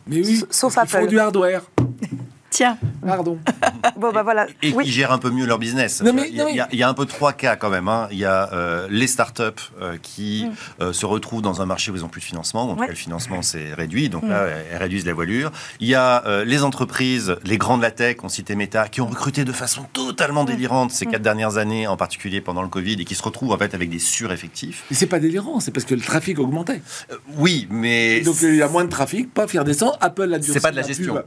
Mais 0.08 0.17
oui, 0.25 0.43
Sauf 0.49 0.75
parce 0.75 0.88
qu'ils 0.88 0.91
font 0.91 1.04
Apple. 1.04 1.10
du 1.10 1.19
hardware. 1.19 1.62
Tiens, 2.49 2.77
Pardon. 3.05 3.38
Bon, 3.97 4.12
bah 4.12 4.23
voilà. 4.23 4.47
et 4.62 4.71
Oui. 4.73 4.86
qui 4.86 4.91
gèrent 4.91 5.12
un 5.12 5.17
peu 5.17 5.29
mieux 5.29 5.45
leur 5.45 5.60
business. 5.60 6.01
Non, 6.01 6.13
mais- 6.13 6.27
il, 6.29 6.36
y 6.36 6.39
a, 6.41 6.43
non, 6.43 6.45
mais- 6.49 6.53
il 6.53 6.58
y 6.58 6.60
a- 6.62 6.67
il 6.71 6.79
y 6.79 6.84
a 6.84 6.89
un 6.89 6.93
peu 6.93 7.05
trois 7.05 7.34
cas 7.34 7.55
quand 7.55 7.69
même. 7.69 7.88
hein. 7.88 8.08
Il 8.12 8.17
y 8.17 8.25
a 8.25 8.51
euh, 8.53 8.88
les 8.89 9.08
startups 9.08 9.43
euh, 9.81 9.97
qui 10.01 10.47
euh, 10.81 10.93
se 10.93 11.05
retrouvent 11.05 11.41
dans 11.41 11.62
un 11.62 11.65
marché 11.65 11.91
où 11.91 11.95
ils 11.95 12.01
n'ont 12.01 12.08
plus 12.08 12.21
de 12.21 12.25
financement. 12.25 12.63
En 12.63 12.75
tout 12.75 12.81
Mm. 12.81 12.86
Cas, 12.86 12.91
le 12.91 12.95
financement 12.95 13.41
s'est 13.41 13.73
réduit, 13.73 14.10
donc 14.10 14.23
Mm. 14.23 14.29
là, 14.29 14.47
elles 14.71 14.77
réduisent 14.77 15.05
la 15.05 15.13
voilure. 15.13 15.51
Il 15.79 15.88
y 15.88 15.95
a 15.95 16.25
euh, 16.25 16.45
les 16.45 16.63
entreprises, 16.63 17.36
les 17.43 17.58
grands 17.58 17.77
de 17.77 17.81
la 17.84 17.91
tech, 17.91 18.17
on 18.23 18.29
citait 18.29 18.55
Meta, 18.55 18.88
qui 18.88 19.01
ont 19.01 19.08
recruté 19.08 19.43
de 19.43 19.51
façon 19.51 19.84
totalement 19.93 20.43
Mm. 20.43 20.47
délirante 20.47 20.91
ces 20.91 21.05
quatre 21.05 21.21
dernières 21.23 21.58
années, 21.58 21.88
en 21.88 21.97
particulier 21.97 22.41
pendant 22.41 22.62
le 22.62 22.69
Covid, 22.69 22.93
et 23.01 23.05
qui 23.05 23.15
se 23.15 23.23
retrouvent 23.23 23.51
en 23.51 23.58
fait 23.58 23.73
avec 23.75 23.89
des 23.89 23.99
sureffectifs. 23.99 24.84
Mais 24.89 24.95
c'est 24.95 25.08
pas 25.08 25.19
délirant, 25.19 25.60
c'est 25.60 25.71
parce 25.71 25.86
que 25.86 25.95
le 25.95 26.01
trafic 26.01 26.39
augmentait. 26.39 26.81
Euh, 27.12 27.15
oui, 27.38 27.67
mais 27.69 28.21
Donc 28.21 28.38
il 28.41 28.55
y 28.55 28.62
a 28.62 28.67
moins 28.69 28.86
de 28.86 28.89
trafic, 28.89 29.34
paf, 29.34 29.53
il 29.53 29.60
redescend. 29.60 29.93
Apple 30.01 30.34
a 30.34 30.39
dû 30.39 30.51
C'est 30.51 30.60
pas 30.62 30.71
de 30.71 30.75
la 30.77 30.81
gestion. 30.84 31.21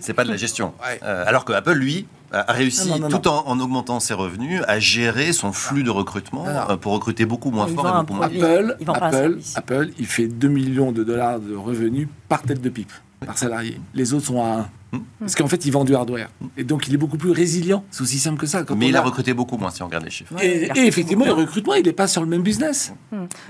C'est 0.00 0.14
pas 0.14 0.24
de 0.24 0.30
la 0.30 0.36
gestion. 0.36 0.72
Ouais. 0.80 1.00
Euh, 1.02 1.24
alors 1.26 1.44
que 1.44 1.52
Apple, 1.52 1.72
lui, 1.72 2.06
a 2.32 2.52
réussi, 2.52 2.90
Ah, 2.92 2.98
non, 2.98 3.08
non, 3.08 3.18
tout 3.18 3.28
en, 3.28 3.46
en 3.46 3.60
augmentant 3.60 4.00
ses 4.00 4.14
revenus, 4.14 4.62
à 4.68 4.78
gérer 4.78 5.32
son 5.32 5.52
flux 5.52 5.82
de 5.82 5.90
recrutement 5.90 6.44
Ah, 6.46 6.72
euh, 6.72 6.76
pour 6.76 6.92
recruter 6.92 7.24
beaucoup 7.26 7.50
moins 7.50 7.66
Ils 7.68 7.74
fort 7.74 7.86
et 7.88 8.00
beaucoup 8.00 8.14
moins. 8.14 8.26
Apple, 8.26 8.76
Apple. 8.86 9.38
Apple, 9.54 9.90
il 9.98 10.06
fait 10.06 10.26
2 10.28 10.48
millions 10.48 10.92
de 10.92 11.04
dollars 11.04 11.40
de 11.40 11.54
revenus 11.54 12.08
par 12.28 12.42
tête 12.42 12.60
de 12.60 12.68
pipe, 12.68 12.92
par 13.24 13.38
salarié. 13.38 13.80
Les 13.94 14.12
autres 14.14 14.26
sont 14.26 14.42
à 14.42 14.48
1. 14.60 14.68
Hmm. 14.92 14.98
Parce 15.18 15.34
qu'en 15.34 15.48
fait, 15.48 15.64
il 15.66 15.72
vend 15.72 15.84
du 15.84 15.94
hardware. 15.96 16.28
Et 16.56 16.62
donc, 16.64 16.86
il 16.86 16.94
est 16.94 16.96
beaucoup 16.96 17.18
plus 17.18 17.32
résilient. 17.32 17.84
C'est 17.90 18.02
aussi 18.02 18.18
simple 18.20 18.38
que 18.38 18.46
ça. 18.46 18.62
Quand 18.62 18.76
Mais 18.76 18.88
il 18.88 18.96
a 18.96 19.00
a- 19.00 19.02
recruté 19.02 19.34
beaucoup 19.34 19.56
moins 19.56 19.70
si 19.70 19.82
on 19.82 19.86
regarde 19.86 20.04
les 20.04 20.10
chiffres. 20.10 20.32
Et, 20.42 20.70
Ouais, 20.70 20.86
effectivement, 20.86 21.24
le 21.24 21.32
recrutement, 21.32 21.74
il 21.74 21.84
n'est 21.84 21.92
pas 21.92 22.06
sur 22.06 22.22
le 22.22 22.28
même 22.28 22.42
business. 22.42 22.92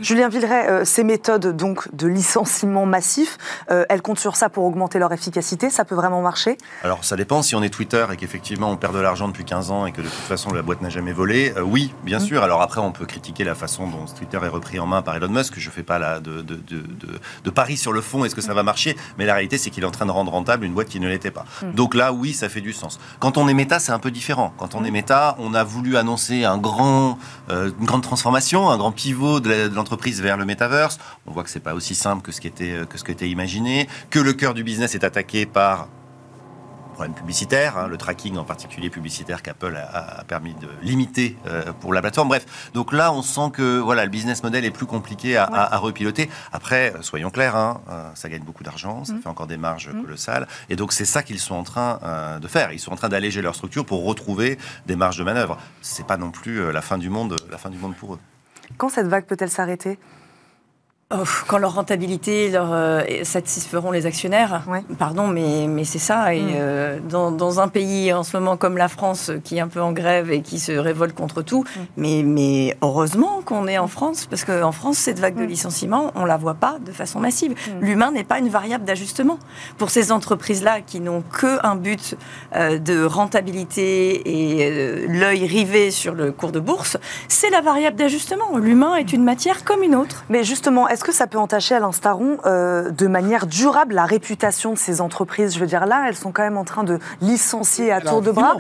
Julien 0.01 0.29
Villeray, 0.29 0.67
euh, 0.69 0.85
ces 0.85 1.05
méthodes 1.05 1.55
donc 1.57 1.95
de 1.95 2.07
licenciement 2.07 2.87
massif, 2.87 3.37
euh, 3.71 3.85
elles 3.89 4.01
comptent 4.03 4.19
sur 4.19 4.37
ça 4.37 4.49
pour 4.49 4.65
augmenter 4.65 4.99
leur 4.99 5.13
efficacité? 5.13 5.69
Ça 5.71 5.85
peut 5.85 5.95
vraiment 5.95 6.23
marcher? 6.23 6.57
Alors 6.83 7.05
ça 7.05 7.17
dépend 7.17 7.43
si 7.43 7.55
on 7.55 7.63
est 7.63 7.69
Twitter 7.69 8.07
et 8.13 8.17
qu'effectivement 8.17 8.71
on 8.71 8.77
perd 8.77 8.95
de 8.95 9.01
l'argent 9.01 9.29
depuis 9.29 9.45
15 9.45 9.71
ans 9.71 9.87
et 9.87 9.93
que 9.93 9.99
de 10.01 10.07
toute 10.07 10.13
façon 10.15 10.53
la 10.55 10.63
boîte 10.63 10.81
n'a 10.83 10.89
jamais 10.89 11.13
volé. 11.13 11.53
Euh, 11.57 11.63
oui, 11.63 11.93
bien 12.05 12.19
sûr. 12.21 12.43
Alors 12.43 12.63
après 12.63 12.81
on 12.81 12.93
peut 12.93 13.07
critiquer 13.07 13.45
la 13.45 13.55
façon 13.55 13.87
dont 13.89 14.05
Twitter 14.07 14.39
est 14.43 14.49
repris 14.49 14.79
en 14.79 14.87
main 14.87 15.03
par 15.03 15.17
Elon 15.17 15.29
Musk. 15.29 15.55
Je 15.59 15.71
fais 15.71 15.83
pas 15.83 15.99
la, 15.99 16.21
de, 16.21 16.41
de, 16.43 16.55
de, 16.55 16.77
de- 16.79 17.21
de 17.45 17.51
pari 17.51 17.77
sur 17.77 17.93
le 17.93 18.01
fond, 18.01 18.25
est-ce 18.25 18.35
que 18.35 18.41
ça 18.41 18.55
va 18.55 18.63
marcher? 18.63 18.97
Mais 19.19 19.27
la 19.27 19.35
réalité 19.35 19.59
c'est 19.59 19.71
qu'il 19.71 19.83
est 19.83 19.87
en 19.87 19.91
train 19.91 20.07
de 20.07 20.11
rendre 20.11 20.33
rentable 20.33 20.65
une 20.65 20.73
boîte 20.75 20.89
qui 20.89 21.01
ne 21.01 21.09
l'était 21.09 21.26
pas. 21.31 21.45
Donc 21.75 21.95
là 21.95 22.13
oui, 22.13 22.33
ça 22.33 22.49
fait 22.49 22.61
du 22.61 22.73
sens. 22.73 22.99
Quand 23.19 23.37
on 23.39 23.49
est 23.49 23.55
méta, 23.55 23.79
c'est 23.79 23.93
un 23.93 23.99
peu 23.99 24.11
différent. 24.11 24.53
Quand 24.59 24.75
on 24.75 24.85
est 24.85 24.91
méta, 24.91 25.37
on 25.39 25.55
a 25.55 25.65
voulu 25.65 25.97
annoncer 25.97 26.45
un 26.45 26.59
grand, 26.59 27.19
euh, 27.51 27.71
une 27.79 27.87
grande 27.87 28.03
transformation, 28.03 28.71
un 28.71 28.79
grand 28.79 28.93
pivot 28.93 29.41
de 29.41 29.71
l'entreprise 29.75 30.21
vers 30.21 30.37
le 30.37 30.45
metaverse. 30.45 30.99
On 31.27 31.33
voit 31.33 31.45
que 31.45 31.51
c'est 31.51 31.61
pas 31.61 31.75
aussi 31.75 31.95
simple 31.95 32.23
que 32.23 32.33
ce 32.33 32.41
qui 32.41 32.49
était, 32.49 32.83
que 32.89 32.99
ce 32.99 33.05
qui 33.05 33.13
était 33.13 33.29
imaginé, 33.29 33.89
que 34.11 34.19
le 34.19 34.33
cœur 34.33 34.55
du 34.55 34.65
business 34.65 34.95
est 34.95 35.05
attaqué 35.05 35.47
par 35.47 35.89
problème 36.97 37.15
publicitaire, 37.15 37.77
hein, 37.77 37.89
le 37.89 37.99
tracking 37.99 38.39
en 38.39 38.45
particulier 38.45 38.89
publicitaire 38.89 39.43
qu'Apple 39.43 39.77
a, 39.77 40.21
a 40.21 40.25
permis 40.25 40.55
de 40.55 40.69
limiter 40.81 41.37
euh, 41.47 41.73
pour 41.81 41.93
la 41.93 42.01
plateforme. 42.01 42.29
Bref, 42.29 42.71
donc 42.73 42.93
là, 42.95 43.13
on 43.13 43.21
sent 43.21 43.51
que 43.53 43.79
voilà, 43.79 44.05
le 44.05 44.11
business 44.11 44.43
model 44.43 44.65
est 44.65 44.71
plus 44.71 44.87
compliqué 44.87 45.37
à, 45.37 45.45
à- 45.45 45.75
à 45.75 45.79
repiloter. 45.79 46.31
Après, 46.53 46.95
euh, 46.95 47.03
soyons 47.03 47.29
clairs, 47.31 47.55
hein, 47.55 47.83
euh, 47.91 48.09
ça 48.15 48.31
gagne 48.31 48.43
beaucoup 48.43 48.65
d'argent, 48.65 49.05
ça 49.05 49.13
fait 49.23 49.29
encore 49.29 49.47
des 49.47 49.59
marges 49.59 49.91
colossales, 49.93 50.49
et 50.71 50.77
donc 50.77 50.93
c'est 50.95 51.05
ça 51.05 51.23
qu'ils 51.23 51.39
sont 51.39 51.55
en 51.55 51.65
train 51.65 52.01
euh, 52.03 52.39
de 52.39 52.49
faire. 52.49 52.73
Ils 52.73 52.81
sont 52.81 52.93
en 52.93 52.97
train 52.97 53.11
d'alléger 53.11 53.43
leur 53.43 53.55
structure 53.55 53.85
pour 53.85 54.05
retrouver 54.07 54.59
des 54.87 54.97
marges 54.97 55.19
de 55.19 55.25
manœuvre. 55.25 55.59
C'est 55.83 56.07
pas 56.07 56.17
non 56.17 56.31
plus 56.31 56.73
la 56.73 56.81
fin 56.81 56.97
du 56.97 57.11
monde, 57.11 57.37
la 57.51 57.59
fin 57.59 57.69
du 57.69 57.77
monde 57.77 57.95
pour 57.95 58.15
eux. 58.15 58.19
Quand 58.79 58.89
cette 58.89 59.07
vague 59.07 59.27
peut-elle 59.27 59.51
s'arrêter? 59.51 59.99
Quand 61.47 61.59
leur 61.59 61.75
rentabilité 61.75 62.51
leur 62.51 62.73
euh, 62.73 63.03
satisferont 63.23 63.93
les 63.93 64.07
actionnaires, 64.07 64.63
Ouais. 64.67 64.83
pardon, 64.99 65.29
mais, 65.29 65.69
mais 65.69 65.85
c'est 65.85 66.01
ça. 66.01 66.35
Et 66.35 66.41
Mm. 66.43 66.49
euh, 66.57 66.99
dans, 67.09 67.31
dans 67.31 67.61
un 67.61 67.69
pays 67.69 68.13
en 68.13 68.25
ce 68.25 68.37
moment 68.37 68.57
comme 68.57 68.77
la 68.77 68.89
France, 68.89 69.31
qui 69.45 69.57
est 69.59 69.61
un 69.61 69.69
peu 69.69 69.81
en 69.81 69.93
grève 69.93 70.33
et 70.33 70.43
qui 70.43 70.59
se 70.59 70.73
révolte 70.73 71.15
contre 71.15 71.43
tout, 71.43 71.63
Mm. 71.63 71.81
mais, 71.97 72.23
mais 72.25 72.77
heureusement 72.83 73.41
qu'on 73.45 73.69
est 73.69 73.79
en 73.79 73.87
France, 73.87 74.27
parce 74.29 74.45
qu'en 74.45 74.73
France, 74.73 74.99
cette 74.99 75.21
vague 75.21 75.37
de 75.37 75.45
Mm. 75.45 75.49
licenciements, 75.49 76.11
on 76.17 76.25
la 76.25 76.37
voit 76.37 76.55
pas 76.55 76.79
de 76.85 76.91
façon 76.91 77.21
massive. 77.21 77.55
L'humain 77.81 78.11
n'est 78.11 78.25
pas 78.25 78.41
une 78.41 78.49
variable 78.49 78.85
d'ajustement. 78.85 79.39
Pour 79.79 79.91
ces 79.91 80.11
entreprises-là 80.11 80.81
qui 80.81 80.99
n'ont 80.99 81.23
que 81.23 81.65
un 81.65 81.77
but 81.77 82.17
euh, 82.57 82.79
de 82.81 83.05
rentabilité 83.05 84.23
et 84.27 84.69
euh, 84.71 85.07
l'œil 85.09 85.47
rivé 85.47 85.93
sur 85.93 86.15
le 86.15 86.33
cours 86.33 86.51
de 86.51 86.59
bourse, 86.59 86.97
c'est 87.29 87.51
la 87.51 87.61
variable 87.61 87.97
d'ajustement. 87.97 88.57
L'humain 88.59 88.97
est 88.97 89.13
une 89.13 89.23
matière 89.23 89.63
comme 89.63 89.85
une 89.85 89.95
autre. 89.95 90.25
Mais 90.31 90.43
justement, 90.43 90.89
est-ce 90.97 91.05
que 91.05 91.13
ça 91.13 91.27
peut 91.27 91.37
entacher, 91.37 91.75
Alain 91.75 91.93
Staron, 91.93 92.39
euh, 92.47 92.91
de 92.91 93.07
manière 93.07 93.47
durable 93.47 93.95
la 93.95 94.07
réputation 94.07 94.73
de 94.73 94.79
ces 94.79 95.03
entreprises? 95.03 95.53
Je 95.55 95.61
veux 95.61 95.67
dire, 95.67 95.85
là, 95.85 96.07
elles 96.09 96.17
sont 96.17 96.33
quand 96.33 96.43
même 96.43 96.57
en 96.57 96.65
train 96.65 96.85
de 96.85 96.99
licencier 97.21 97.93
à 97.93 97.97
Alors, 97.97 98.15
tour 98.15 98.23
de 98.23 98.31
bras. 98.31 98.57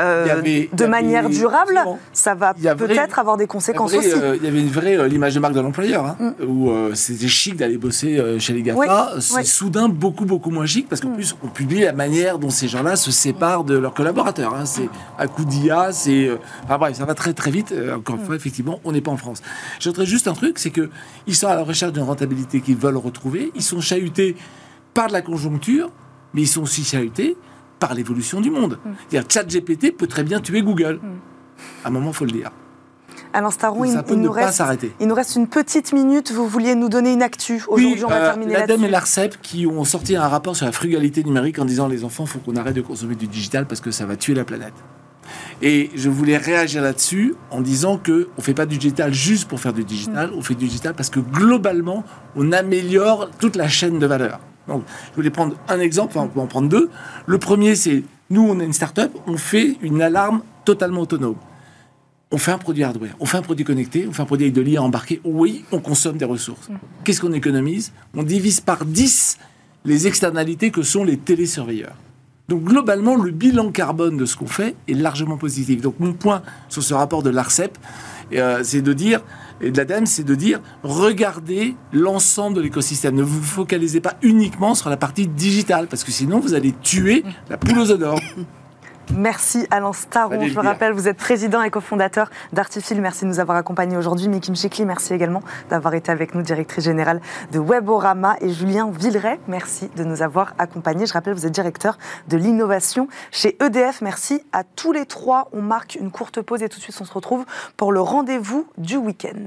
Euh, 0.00 0.28
avait- 0.28 0.68
de 0.72 0.82
avait- 0.82 0.90
manière 0.90 1.28
durable, 1.28 1.78
ça 2.12 2.34
va 2.34 2.54
peut-être 2.54 3.20
avoir 3.20 3.36
des 3.36 3.46
conséquences 3.46 3.94
aussi. 3.94 4.10
euh, 4.12 4.34
il 4.36 4.44
y 4.44 4.48
avait 4.48 4.60
une 4.60 4.68
vraie 4.68 4.96
euh, 4.98 5.06
l'image 5.06 5.36
de 5.36 5.38
marque 5.40 5.54
de 5.54 5.60
l'employeur, 5.60 6.04
hein, 6.06 6.34
où 6.44 6.70
euh, 6.70 6.92
c'était 6.94 7.28
chic 7.28 7.56
d'aller 7.56 7.78
bosser 7.78 8.20
chez 8.40 8.52
les 8.52 8.62
GAFA. 8.62 8.78
Oui, 8.80 9.20
C'est 9.22 9.36
oui. 9.36 9.46
soudain 9.46 9.88
beaucoup, 9.88 10.24
beaucoup 10.24 10.50
moins 10.50 10.66
chic, 10.66 10.88
parce 10.88 11.00
qu'en 11.00 11.10
plus, 11.10 11.36
on 11.44 11.46
publie 11.46 11.82
la 11.82 11.92
manière 11.92 12.40
dont 12.40 12.50
ces 12.50 12.66
gens-là 12.66 12.96
se 12.96 13.12
séparent 13.12 13.62
de 13.62 13.78
leurs 13.78 13.94
collaborateurs. 13.94 14.54
hein. 14.54 14.64
C'est 14.66 14.88
à 15.18 15.28
coup 15.28 15.44
d'IA, 15.44 15.92
c'est... 15.92 16.30
enfin 16.64 16.78
bref, 16.78 16.96
ça 16.96 17.04
va 17.04 17.14
très, 17.14 17.32
très 17.32 17.52
vite. 17.52 17.72
Encore 17.94 18.16
une 18.16 18.24
fois, 18.24 18.34
effectivement, 18.34 18.80
on 18.84 18.90
n'est 18.90 19.00
pas 19.00 19.12
en 19.12 19.16
France. 19.16 19.40
Je 19.78 19.90
juste 20.06 20.26
un 20.28 20.32
truc, 20.34 20.58
c'est 20.58 20.70
que 20.70 20.90
ils 21.26 21.34
sont 21.34 21.48
à 21.48 21.54
la 21.54 21.62
recherche 21.62 21.75
d'une 21.92 22.02
rentabilité 22.02 22.60
qu'ils 22.60 22.76
veulent 22.76 22.96
retrouver. 22.96 23.52
Ils 23.54 23.62
sont 23.62 23.80
chahutés 23.80 24.36
par 24.94 25.08
de 25.08 25.12
la 25.12 25.22
conjoncture, 25.22 25.90
mais 26.34 26.42
ils 26.42 26.48
sont 26.48 26.62
aussi 26.62 26.84
chahutés 26.84 27.36
par 27.78 27.94
l'évolution 27.94 28.40
du 28.40 28.50
monde. 28.50 28.78
C'est-à-dire, 29.08 29.30
ChatGPT 29.30 29.96
peut 29.96 30.06
très 30.06 30.24
bien 30.24 30.40
tuer 30.40 30.62
Google. 30.62 31.00
À 31.84 31.88
un 31.88 31.90
moment, 31.90 32.12
faut 32.12 32.24
le 32.24 32.32
dire. 32.32 32.50
Alain 33.32 33.50
Staron, 33.50 33.84
il, 33.84 34.02
il 34.08 34.16
nous 34.16 34.32
reste, 34.32 34.54
s'arrêter. 34.54 34.92
il 35.00 35.06
nous 35.06 35.14
reste 35.14 35.36
une 35.36 35.46
petite 35.46 35.92
minute. 35.92 36.32
Vous 36.32 36.48
vouliez 36.48 36.74
nous 36.74 36.88
donner 36.88 37.12
une 37.12 37.22
actu. 37.22 37.62
Aujourd'hui, 37.68 38.04
on 38.04 38.08
va 38.08 38.16
euh, 38.16 38.26
terminer 38.28 38.54
L'ADEME 38.54 38.84
et 38.84 38.88
l'ARCEP 38.88 39.40
qui 39.42 39.66
ont 39.66 39.84
sorti 39.84 40.16
un 40.16 40.26
rapport 40.26 40.56
sur 40.56 40.66
la 40.66 40.72
frugalité 40.72 41.22
numérique 41.22 41.58
en 41.58 41.64
disant 41.64 41.86
les 41.86 42.04
enfants, 42.04 42.24
faut 42.24 42.38
qu'on 42.38 42.56
arrête 42.56 42.74
de 42.74 42.80
consommer 42.82 43.14
du 43.14 43.26
digital 43.26 43.66
parce 43.66 43.80
que 43.80 43.90
ça 43.90 44.06
va 44.06 44.16
tuer 44.16 44.34
la 44.34 44.44
planète. 44.44 44.74
Et 45.62 45.90
je 45.94 46.08
voulais 46.08 46.36
réagir 46.36 46.82
là-dessus 46.82 47.34
en 47.50 47.60
disant 47.60 47.98
que 47.98 48.28
on 48.36 48.42
fait 48.42 48.54
pas 48.54 48.66
du 48.66 48.78
digital 48.78 49.12
juste 49.12 49.48
pour 49.48 49.60
faire 49.60 49.72
du 49.72 49.84
digital, 49.84 50.30
on 50.34 50.42
fait 50.42 50.54
du 50.54 50.66
digital 50.66 50.94
parce 50.94 51.10
que 51.10 51.20
globalement, 51.20 52.04
on 52.34 52.52
améliore 52.52 53.30
toute 53.38 53.56
la 53.56 53.68
chaîne 53.68 53.98
de 53.98 54.06
valeur. 54.06 54.40
Donc, 54.68 54.82
je 55.10 55.16
voulais 55.16 55.30
prendre 55.30 55.56
un 55.68 55.80
exemple, 55.80 56.16
enfin, 56.16 56.26
on 56.26 56.28
peut 56.28 56.40
en 56.40 56.46
prendre 56.46 56.68
deux. 56.68 56.90
Le 57.26 57.38
premier, 57.38 57.76
c'est 57.76 58.02
nous, 58.30 58.42
on 58.42 58.58
est 58.58 58.64
une 58.64 58.72
start-up, 58.72 59.12
on 59.26 59.36
fait 59.36 59.76
une 59.82 60.02
alarme 60.02 60.42
totalement 60.64 61.02
autonome. 61.02 61.36
On 62.32 62.38
fait 62.38 62.50
un 62.50 62.58
produit 62.58 62.82
hardware, 62.82 63.14
on 63.20 63.26
fait 63.26 63.36
un 63.36 63.42
produit 63.42 63.64
connecté, 63.64 64.06
on 64.08 64.12
fait 64.12 64.22
un 64.22 64.26
produit 64.26 64.46
avec 64.46 64.54
de 64.54 64.60
l'IA 64.60 64.82
embarqué. 64.82 65.20
Oui, 65.22 65.64
on 65.70 65.78
consomme 65.78 66.16
des 66.16 66.24
ressources. 66.24 66.68
Qu'est-ce 67.04 67.20
qu'on 67.20 67.32
économise? 67.32 67.92
On 68.14 68.24
divise 68.24 68.60
par 68.60 68.84
10 68.84 69.38
les 69.84 70.08
externalités 70.08 70.72
que 70.72 70.82
sont 70.82 71.04
les 71.04 71.16
télésurveilleurs. 71.16 71.94
Donc 72.48 72.62
globalement, 72.62 73.16
le 73.16 73.32
bilan 73.32 73.72
carbone 73.72 74.16
de 74.16 74.24
ce 74.24 74.36
qu'on 74.36 74.46
fait 74.46 74.76
est 74.88 74.94
largement 74.94 75.36
positif. 75.36 75.80
Donc 75.80 75.98
mon 75.98 76.12
point 76.12 76.42
sur 76.68 76.82
ce 76.82 76.94
rapport 76.94 77.24
de 77.24 77.30
l'ARCEP, 77.30 77.76
euh, 78.34 78.60
c'est 78.62 78.82
de 78.82 78.92
dire, 78.92 79.22
et 79.60 79.70
de 79.70 79.76
l'ADEME, 79.76 80.06
c'est 80.06 80.22
de 80.22 80.34
dire, 80.34 80.60
regardez 80.84 81.74
l'ensemble 81.92 82.56
de 82.56 82.62
l'écosystème. 82.62 83.16
Ne 83.16 83.22
vous 83.22 83.42
focalisez 83.42 84.00
pas 84.00 84.14
uniquement 84.22 84.74
sur 84.76 84.90
la 84.90 84.96
partie 84.96 85.26
digitale, 85.26 85.88
parce 85.88 86.04
que 86.04 86.12
sinon 86.12 86.38
vous 86.38 86.54
allez 86.54 86.72
tuer 86.82 87.24
la 87.50 87.56
poule 87.56 87.78
aux 87.78 87.96
d'or. 87.96 88.20
Merci 89.14 89.66
Alain 89.70 89.92
Staron. 89.92 90.46
Je 90.46 90.54
le 90.54 90.60
rappelle, 90.60 90.92
vous 90.92 91.08
êtes 91.08 91.16
président 91.16 91.62
et 91.62 91.70
cofondateur 91.70 92.30
d'Artifil. 92.52 93.00
Merci 93.00 93.24
de 93.24 93.30
nous 93.30 93.40
avoir 93.40 93.56
accompagnés 93.56 93.96
aujourd'hui. 93.96 94.28
Mikim 94.28 94.54
Chikli, 94.54 94.84
merci 94.84 95.14
également 95.14 95.42
d'avoir 95.70 95.94
été 95.94 96.10
avec 96.10 96.34
nous, 96.34 96.42
directrice 96.42 96.84
générale 96.84 97.20
de 97.52 97.58
Weborama. 97.58 98.36
Et 98.40 98.50
Julien 98.50 98.90
Villeray, 98.90 99.38
merci 99.48 99.90
de 99.96 100.04
nous 100.04 100.22
avoir 100.22 100.54
accompagnés. 100.58 101.06
Je 101.06 101.12
rappelle, 101.12 101.34
vous 101.34 101.46
êtes 101.46 101.52
directeur 101.52 101.98
de 102.28 102.36
l'innovation 102.36 103.08
chez 103.30 103.56
EDF. 103.62 104.00
Merci 104.02 104.42
à 104.52 104.64
tous 104.64 104.92
les 104.92 105.06
trois. 105.06 105.48
On 105.52 105.62
marque 105.62 105.94
une 105.94 106.10
courte 106.10 106.42
pause 106.42 106.62
et 106.62 106.68
tout 106.68 106.78
de 106.78 106.82
suite 106.82 106.96
on 107.00 107.04
se 107.04 107.12
retrouve 107.12 107.44
pour 107.76 107.92
le 107.92 108.00
rendez-vous 108.00 108.66
du 108.76 108.96
week-end. 108.96 109.46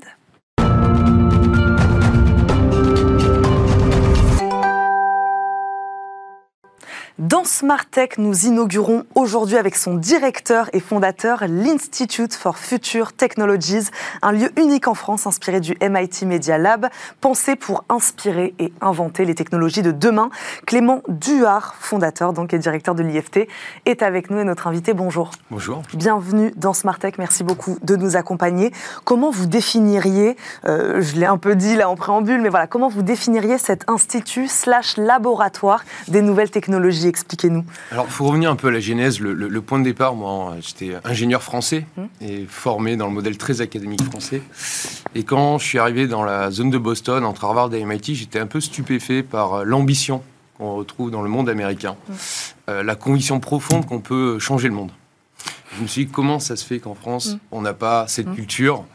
Dans 7.19 7.43
Smart 7.43 7.85
Tech, 7.85 8.11
nous 8.17 8.45
inaugurons 8.45 9.03
aujourd'hui 9.13 9.57
avec 9.57 9.75
son 9.75 9.95
directeur 9.95 10.69
et 10.71 10.79
fondateur 10.79 11.43
l'Institute 11.49 12.33
for 12.33 12.57
Future 12.57 13.11
Technologies, 13.11 13.89
un 14.21 14.31
lieu 14.31 14.57
unique 14.57 14.87
en 14.87 14.93
France 14.93 15.27
inspiré 15.27 15.59
du 15.59 15.75
MIT 15.81 16.25
Media 16.25 16.57
Lab, 16.57 16.87
pensé 17.19 17.57
pour 17.57 17.83
inspirer 17.89 18.53
et 18.57 18.71
inventer 18.79 19.25
les 19.25 19.35
technologies 19.35 19.81
de 19.81 19.91
demain. 19.91 20.29
Clément 20.65 21.01
Duhard, 21.09 21.75
fondateur 21.81 22.31
donc 22.31 22.53
et 22.53 22.57
directeur 22.57 22.95
de 22.95 23.03
l'IFT, 23.03 23.49
est 23.85 24.01
avec 24.01 24.29
nous 24.29 24.39
et 24.39 24.45
notre 24.45 24.67
invité. 24.67 24.93
Bonjour. 24.93 25.31
Bonjour. 25.51 25.81
Bienvenue 25.93 26.53
dans 26.55 26.71
Smart 26.71 26.99
Tech. 26.99 27.15
Merci 27.17 27.43
beaucoup 27.43 27.77
de 27.83 27.97
nous 27.97 28.15
accompagner. 28.15 28.71
Comment 29.03 29.29
vous 29.29 29.45
définiriez, 29.45 30.37
euh, 30.63 31.01
je 31.01 31.17
l'ai 31.17 31.25
un 31.25 31.37
peu 31.37 31.57
dit 31.57 31.75
là 31.75 31.89
en 31.89 31.97
préambule, 31.97 32.39
mais 32.39 32.47
voilà, 32.47 32.67
comment 32.67 32.87
vous 32.87 33.01
définiriez 33.01 33.57
cet 33.57 33.89
institut 33.89 34.47
slash 34.47 34.95
laboratoire 34.95 35.83
des 36.07 36.21
nouvelles 36.21 36.51
technologies? 36.51 37.08
Expliquez-nous. 37.09 37.65
Alors, 37.91 38.05
il 38.07 38.11
faut 38.11 38.25
revenir 38.25 38.51
un 38.51 38.55
peu 38.55 38.67
à 38.67 38.71
la 38.71 38.79
genèse. 38.79 39.19
Le, 39.19 39.61
point 39.61 39.79
de 39.79 39.83
départ, 39.83 40.15
moi, 40.15 40.55
j'étais 40.61 40.95
ingénieur 41.03 41.41
français 41.41 41.85
hum. 41.97 42.07
et 42.21 42.45
formé 42.47 42.95
dans 42.95 43.07
le 43.07 43.13
modèle 43.13 43.37
très 43.37 43.61
académique 43.61 44.03
français. 44.03 44.41
Et 45.15 45.23
quand 45.23 45.57
je 45.57 45.65
suis 45.65 45.79
arrivé 45.79 46.07
dans 46.07 46.23
la 46.23 46.51
zone 46.51 46.69
de 46.69 46.77
Boston, 46.77 47.25
entre 47.25 47.45
Harvard 47.45 47.73
et 47.73 47.83
MIT, 47.83 48.15
j'étais 48.15 48.39
un 48.39 48.47
peu 48.47 48.61
stupéfait 48.61 49.23
par 49.23 49.53
euh, 49.53 49.63
l'ambition 49.63 50.21
qu'on 50.57 50.75
retrouve 50.75 51.09
dans 51.09 51.21
le 51.21 51.29
monde 51.29 51.49
américain, 51.49 51.95
hum. 52.09 52.15
euh, 52.69 52.83
la 52.83 52.95
conviction 52.95 53.39
profonde 53.39 53.85
qu'on 53.85 53.99
peut 53.99 54.37
changer 54.39 54.67
le 54.67 54.75
monde. 54.75 54.91
Je 55.77 55.81
me 55.81 55.87
suis 55.87 56.05
dit, 56.05 56.11
comment 56.11 56.39
ça 56.39 56.55
se 56.55 56.65
fait 56.65 56.79
qu'en 56.79 56.95
France, 56.95 57.29
hum. 57.29 57.39
on 57.51 57.61
n'a 57.61 57.73
pas 57.73 58.07
cette 58.07 58.31
culture? 58.33 58.85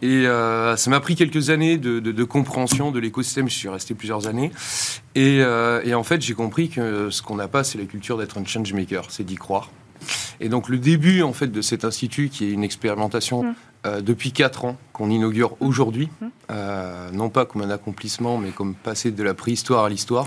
Et 0.00 0.26
euh, 0.26 0.76
ça 0.76 0.90
m'a 0.90 1.00
pris 1.00 1.14
quelques 1.14 1.50
années 1.50 1.78
de, 1.78 2.24
compréhension 2.24 2.90
de 2.90 2.98
l'écosystème. 2.98 3.48
Je 3.48 3.54
suis 3.54 3.68
resté 3.68 3.94
plusieurs 3.94 4.26
années. 4.26 4.52
Euh, 5.16 5.82
et, 5.84 5.94
en 5.94 6.02
fait, 6.02 6.20
j'ai 6.22 6.34
compris 6.34 6.68
que 6.68 7.10
ce 7.10 7.22
qu'on 7.22 7.36
n'a 7.36 7.48
pas, 7.48 7.64
c'est 7.64 7.78
la 7.78 7.84
culture 7.84 8.18
d'être 8.18 8.38
un 8.38 8.44
change 8.44 8.72
maker, 8.72 9.06
c'est 9.10 9.24
d'y 9.24 9.36
croire. 9.36 9.70
Et 10.40 10.48
donc 10.48 10.68
le 10.68 10.78
début 10.78 11.22
en 11.22 11.32
fait 11.32 11.46
de 11.46 11.62
cet 11.62 11.84
institut, 11.84 12.28
qui 12.28 12.46
est 12.46 12.50
une 12.50 12.64
expérimentation 12.64 13.44
mm. 13.44 13.54
euh, 13.86 14.00
depuis 14.00 14.32
4 14.32 14.64
ans, 14.64 14.76
qu'on 14.92 15.10
inaugure 15.10 15.56
aujourd'hui, 15.60 16.08
mm. 16.20 17.12
non 17.12 17.28
pas 17.28 17.46
comme 17.46 17.62
un 17.62 17.70
accomplissement, 17.70 18.36
mais 18.36 18.50
comme 18.50 18.74
passer 18.74 19.12
de 19.12 19.22
la 19.22 19.34
préhistoire 19.34 19.84
à 19.84 19.88
l'histoire, 19.88 20.26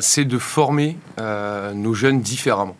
c'est 0.00 0.24
de 0.24 0.38
former 0.38 0.96
nos 1.18 1.92
jeunes 1.92 2.22
différemment. 2.22 2.76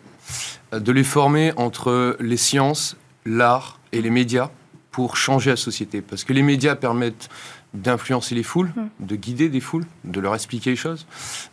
De 0.71 0.91
les 0.91 1.03
former 1.03 1.53
entre 1.57 2.17
les 2.19 2.37
sciences, 2.37 2.97
l'art 3.25 3.79
et 3.91 4.01
les 4.01 4.09
médias, 4.09 4.49
pour 4.95 5.17
changer 5.17 5.49
la 5.49 5.57
société. 5.57 6.01
Parce 6.01 6.23
que 6.23 6.31
les 6.31 6.41
médias 6.41 6.73
permettent 6.75 7.27
d'influencer 7.73 8.33
les 8.33 8.43
foules, 8.43 8.71
hmm. 8.77 9.05
de 9.05 9.15
guider 9.17 9.49
des 9.49 9.59
foules, 9.59 9.85
de 10.05 10.21
leur 10.21 10.33
expliquer 10.33 10.69
les 10.69 10.77
choses. 10.77 11.05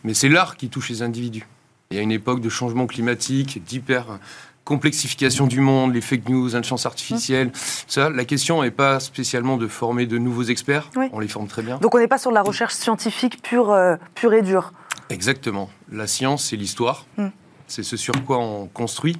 Mais 0.04 0.14
c'est 0.14 0.28
l'art 0.28 0.56
qui 0.56 0.68
touche 0.68 0.90
les 0.90 1.02
individus. 1.02 1.44
Il 1.90 1.96
y 1.96 1.98
a 1.98 2.02
une 2.02 2.12
époque 2.12 2.40
de 2.40 2.48
changement 2.48 2.86
climatique, 2.86 3.60
d'hyper 3.64 4.20
complexification 4.62 5.48
du 5.48 5.58
monde, 5.58 5.92
les 5.92 6.00
fake 6.00 6.28
news, 6.28 6.50
l'intelligence 6.50 6.86
artificielle. 6.86 7.48
Hmm. 7.48 7.52
Ça, 7.88 8.10
la 8.10 8.24
question 8.24 8.62
n'est 8.62 8.70
pas 8.70 9.00
spécialement 9.00 9.56
de 9.56 9.66
former 9.66 10.06
de 10.06 10.18
nouveaux 10.18 10.44
experts. 10.44 10.88
On 11.10 11.18
les 11.18 11.26
forme 11.26 11.48
très 11.48 11.62
bien. 11.62 11.78
Donc 11.78 11.96
on 11.96 11.98
n'est 11.98 12.06
pas 12.06 12.18
sur 12.18 12.30
de 12.30 12.36
la 12.36 12.42
recherche 12.42 12.74
scientifique 12.74 13.42
pure, 13.42 13.72
euh, 13.72 13.96
pure 14.14 14.34
et 14.34 14.42
dure. 14.42 14.72
Exactement. 15.10 15.68
La 15.90 16.06
science, 16.06 16.44
c'est 16.44 16.56
l'histoire. 16.56 17.06
Hmm. 17.16 17.30
C'est 17.66 17.82
ce 17.82 17.96
sur 17.96 18.14
quoi 18.24 18.38
on 18.38 18.68
construit. 18.68 19.18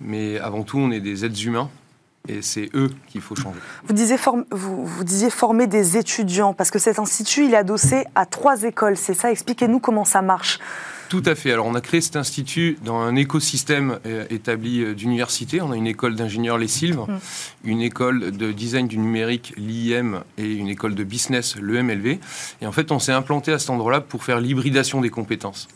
Mais 0.00 0.38
avant 0.38 0.62
tout, 0.62 0.78
on 0.78 0.92
est 0.92 1.00
des 1.00 1.24
êtres 1.24 1.44
humains 1.44 1.68
et 2.28 2.42
c'est 2.42 2.70
eux 2.74 2.90
qu'il 3.08 3.20
faut 3.20 3.34
changer. 3.34 3.58
Vous 3.86 3.94
disiez, 3.94 5.30
former 5.30 5.66
des 5.66 5.96
étudiants, 5.96 6.54
parce 6.54 6.70
que 6.70 6.78
cet 6.78 6.98
institut, 6.98 7.46
il 7.46 7.54
est 7.54 7.56
adossé 7.56 8.04
à 8.14 8.26
trois 8.26 8.62
écoles, 8.62 8.96
c'est 8.96 9.14
ça 9.14 9.30
Expliquez-nous 9.30 9.80
comment 9.80 10.04
ça 10.04 10.22
marche. 10.22 10.60
Tout 11.12 11.22
à 11.26 11.34
fait. 11.34 11.52
Alors, 11.52 11.66
on 11.66 11.74
a 11.74 11.82
créé 11.82 12.00
cet 12.00 12.16
institut 12.16 12.78
dans 12.82 12.98
un 12.98 13.16
écosystème 13.16 13.98
euh, 14.06 14.24
établi 14.30 14.82
euh, 14.82 14.94
d'université. 14.94 15.60
On 15.60 15.70
a 15.70 15.76
une 15.76 15.86
école 15.86 16.16
d'ingénieurs 16.16 16.56
Les 16.56 16.68
Sylves, 16.68 17.00
mm. 17.00 17.18
une 17.64 17.82
école 17.82 18.34
de 18.34 18.50
design 18.50 18.88
du 18.88 18.96
numérique, 18.96 19.52
l'IM, 19.58 20.22
et 20.38 20.50
une 20.50 20.68
école 20.68 20.94
de 20.94 21.04
business, 21.04 21.56
l'EMLV. 21.60 22.16
Et 22.62 22.66
en 22.66 22.72
fait, 22.72 22.90
on 22.92 22.98
s'est 22.98 23.12
implanté 23.12 23.52
à 23.52 23.58
cet 23.58 23.68
endroit-là 23.68 24.00
pour 24.00 24.24
faire 24.24 24.40
l'hybridation 24.40 25.02
des 25.02 25.10
compétences. 25.10 25.68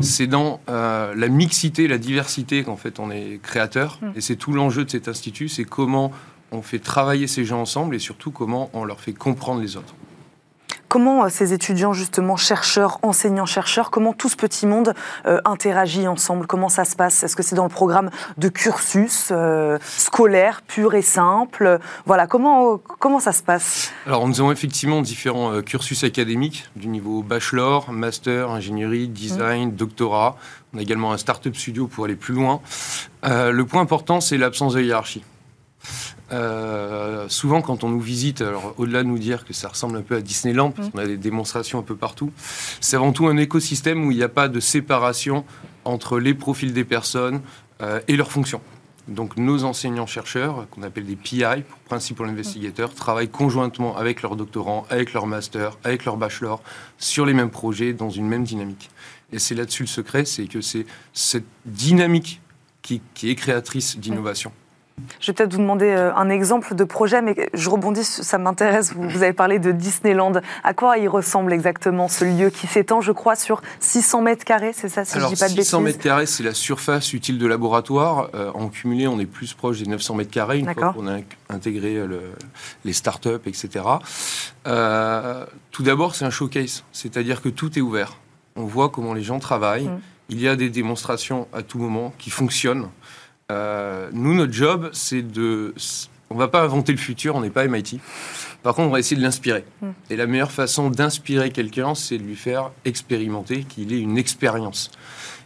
C'est 0.00 0.26
dans 0.26 0.60
euh, 0.68 1.14
la 1.16 1.28
mixité, 1.28 1.88
la 1.88 1.96
diversité 1.96 2.62
qu'en 2.62 2.76
fait 2.76 3.00
on 3.00 3.10
est 3.10 3.40
créateur. 3.42 3.98
Mm. 4.02 4.06
Et 4.16 4.20
c'est 4.20 4.36
tout 4.36 4.52
l'enjeu 4.52 4.84
de 4.84 4.90
cet 4.90 5.08
institut, 5.08 5.48
c'est 5.48 5.64
comment 5.64 6.12
on 6.52 6.60
fait 6.60 6.78
travailler 6.78 7.26
ces 7.26 7.46
gens 7.46 7.62
ensemble 7.62 7.94
et 7.94 7.98
surtout 7.98 8.32
comment 8.32 8.68
on 8.74 8.84
leur 8.84 9.00
fait 9.00 9.14
comprendre 9.14 9.62
les 9.62 9.78
autres. 9.78 9.94
Comment 10.94 11.24
euh, 11.24 11.28
ces 11.28 11.52
étudiants, 11.52 11.92
justement, 11.92 12.36
chercheurs, 12.36 13.00
enseignants-chercheurs, 13.02 13.90
comment 13.90 14.12
tout 14.12 14.28
ce 14.28 14.36
petit 14.36 14.64
monde 14.64 14.94
euh, 15.26 15.40
interagit 15.44 16.06
ensemble? 16.06 16.46
Comment 16.46 16.68
ça 16.68 16.84
se 16.84 16.94
passe? 16.94 17.24
Est-ce 17.24 17.34
que 17.34 17.42
c'est 17.42 17.56
dans 17.56 17.64
le 17.64 17.68
programme 17.68 18.10
de 18.38 18.48
cursus 18.48 19.30
euh, 19.32 19.76
scolaire 19.82 20.62
pur 20.62 20.94
et 20.94 21.02
simple? 21.02 21.80
Voilà, 22.06 22.28
comment, 22.28 22.78
comment 22.78 23.18
ça 23.18 23.32
se 23.32 23.42
passe? 23.42 23.90
Alors, 24.06 24.28
nous 24.28 24.40
avons 24.40 24.52
effectivement 24.52 25.02
différents 25.02 25.62
cursus 25.62 26.04
académiques 26.04 26.68
du 26.76 26.86
niveau 26.86 27.24
bachelor, 27.24 27.90
master, 27.90 28.50
ingénierie, 28.50 29.08
design, 29.08 29.70
mmh. 29.70 29.74
doctorat. 29.74 30.36
On 30.74 30.78
a 30.78 30.82
également 30.82 31.12
un 31.12 31.18
start-up 31.18 31.56
studio 31.56 31.88
pour 31.88 32.04
aller 32.04 32.14
plus 32.14 32.34
loin. 32.34 32.60
le 33.24 33.62
point 33.62 33.80
important, 33.80 34.20
c'est 34.20 34.36
l'absence 34.36 34.74
de 34.74 34.82
hiérarchie. 34.82 35.24
Euh, 36.32 37.28
souvent, 37.28 37.60
quand 37.60 37.84
on 37.84 37.88
nous 37.88 38.00
visite, 38.00 38.40
alors 38.40 38.74
au-delà 38.78 39.02
de 39.02 39.08
nous 39.08 39.18
dire 39.18 39.44
que 39.44 39.52
ça 39.52 39.68
ressemble 39.68 39.96
un 39.96 40.02
peu 40.02 40.16
à 40.16 40.20
Disneyland, 40.20 40.70
parce 40.70 40.88
mm. 40.88 40.90
qu'on 40.92 40.98
a 40.98 41.06
des 41.06 41.16
démonstrations 41.16 41.78
un 41.78 41.82
peu 41.82 41.96
partout, 41.96 42.32
c'est 42.80 42.96
avant 42.96 43.12
tout 43.12 43.26
un 43.26 43.36
écosystème 43.36 44.04
où 44.06 44.10
il 44.10 44.16
n'y 44.16 44.22
a 44.22 44.28
pas 44.28 44.48
de 44.48 44.60
séparation 44.60 45.44
entre 45.84 46.18
les 46.18 46.34
profils 46.34 46.72
des 46.72 46.84
personnes 46.84 47.40
euh, 47.82 48.00
et 48.08 48.16
leurs 48.16 48.32
fonctions. 48.32 48.60
Donc 49.06 49.36
nos 49.36 49.64
enseignants-chercheurs, 49.64 50.66
qu'on 50.70 50.82
appelle 50.82 51.04
des 51.04 51.16
PI, 51.16 51.62
Principal 51.84 52.30
Investigators, 52.30 52.90
mm. 52.90 52.94
travaillent 52.94 53.28
conjointement 53.28 53.96
avec 53.96 54.22
leurs 54.22 54.36
doctorants, 54.36 54.86
avec 54.88 55.12
leurs 55.12 55.26
masters, 55.26 55.78
avec 55.84 56.06
leurs 56.06 56.16
bachelors, 56.16 56.62
sur 56.98 57.26
les 57.26 57.34
mêmes 57.34 57.50
projets, 57.50 57.92
dans 57.92 58.10
une 58.10 58.26
même 58.26 58.44
dynamique. 58.44 58.90
Et 59.32 59.38
c'est 59.38 59.54
là-dessus 59.54 59.82
le 59.82 59.88
secret, 59.88 60.24
c'est 60.24 60.46
que 60.46 60.62
c'est 60.62 60.86
cette 61.12 61.44
dynamique 61.66 62.40
qui, 62.80 63.02
qui 63.14 63.30
est 63.30 63.34
créatrice 63.34 63.98
d'innovation. 63.98 64.52
Je 65.20 65.26
vais 65.26 65.32
peut-être 65.32 65.52
vous 65.52 65.58
demander 65.58 65.90
euh, 65.90 66.14
un 66.14 66.30
exemple 66.30 66.74
de 66.74 66.84
projet, 66.84 67.20
mais 67.20 67.50
je 67.52 67.68
rebondis, 67.68 68.04
ça 68.04 68.38
m'intéresse. 68.38 68.92
Vous, 68.94 69.22
avez 69.22 69.32
parlé 69.32 69.58
de 69.58 69.72
Disneyland. 69.72 70.32
À 70.62 70.74
quoi 70.74 70.98
il 70.98 71.08
ressemble 71.08 71.52
exactement 71.52 72.08
ce 72.08 72.24
lieu 72.24 72.50
qui 72.50 72.66
s'étend, 72.66 73.00
je 73.00 73.12
crois, 73.12 73.34
sur 73.34 73.60
600 73.80 74.22
mètres 74.22 74.44
carrés 74.44 74.72
C'est 74.72 74.88
ça, 74.88 75.04
si 75.04 75.18
je 75.18 75.26
dis 75.26 75.36
pas 75.36 75.48
de 75.48 75.54
600 75.54 75.80
mètres 75.80 75.98
carrés, 75.98 76.26
c'est 76.26 76.42
la 76.42 76.54
surface 76.54 77.12
utile 77.12 77.38
de 77.38 77.46
laboratoire. 77.46 78.30
Euh, 78.34 78.52
en 78.54 78.68
cumulé, 78.68 79.08
on 79.08 79.18
est 79.18 79.26
plus 79.26 79.54
proche 79.54 79.80
des 79.80 79.86
900 79.86 80.14
mètres 80.14 80.30
carrés 80.30 80.58
une 80.58 80.72
fois 80.72 80.92
qu'on 80.92 81.08
a 81.08 81.18
intégré 81.48 81.96
euh, 81.96 82.32
les 82.84 82.92
startups, 82.92 83.30
etc. 83.46 83.84
tout 84.64 85.82
d'abord, 85.82 86.14
c'est 86.14 86.24
un 86.24 86.30
showcase, 86.30 86.84
c'est-à-dire 86.92 87.42
que 87.42 87.48
tout 87.48 87.78
est 87.78 87.82
ouvert. 87.82 88.18
On 88.56 88.64
voit 88.64 88.88
comment 88.88 89.14
les 89.14 89.22
gens 89.22 89.40
travaillent. 89.40 89.88
Mm. 89.88 90.00
Il 90.30 90.40
y 90.40 90.48
a 90.48 90.56
des 90.56 90.70
démonstrations 90.70 91.48
à 91.52 91.62
tout 91.62 91.78
moment 91.78 92.14
qui 92.18 92.30
fonctionnent. 92.30 92.88
Euh, 93.50 94.10
nous, 94.12 94.34
notre 94.34 94.52
job, 94.52 94.90
c'est 94.92 95.22
de... 95.22 95.74
On 96.30 96.36
va 96.36 96.48
pas 96.48 96.62
inventer 96.62 96.92
le 96.92 96.98
futur, 96.98 97.36
on 97.36 97.40
n'est 97.40 97.50
pas 97.50 97.66
MIT. 97.66 98.00
Par 98.62 98.74
contre, 98.74 98.88
on 98.88 98.92
va 98.92 98.98
essayer 98.98 99.16
de 99.16 99.22
l'inspirer. 99.22 99.64
Hmm. 99.82 99.90
Et 100.10 100.16
la 100.16 100.26
meilleure 100.26 100.50
façon 100.50 100.90
d'inspirer 100.90 101.50
quelqu'un, 101.50 101.94
c'est 101.94 102.18
de 102.18 102.22
lui 102.22 102.36
faire 102.36 102.70
expérimenter, 102.84 103.64
qu'il 103.64 103.92
ait 103.92 104.00
une 104.00 104.16
expérience. 104.16 104.90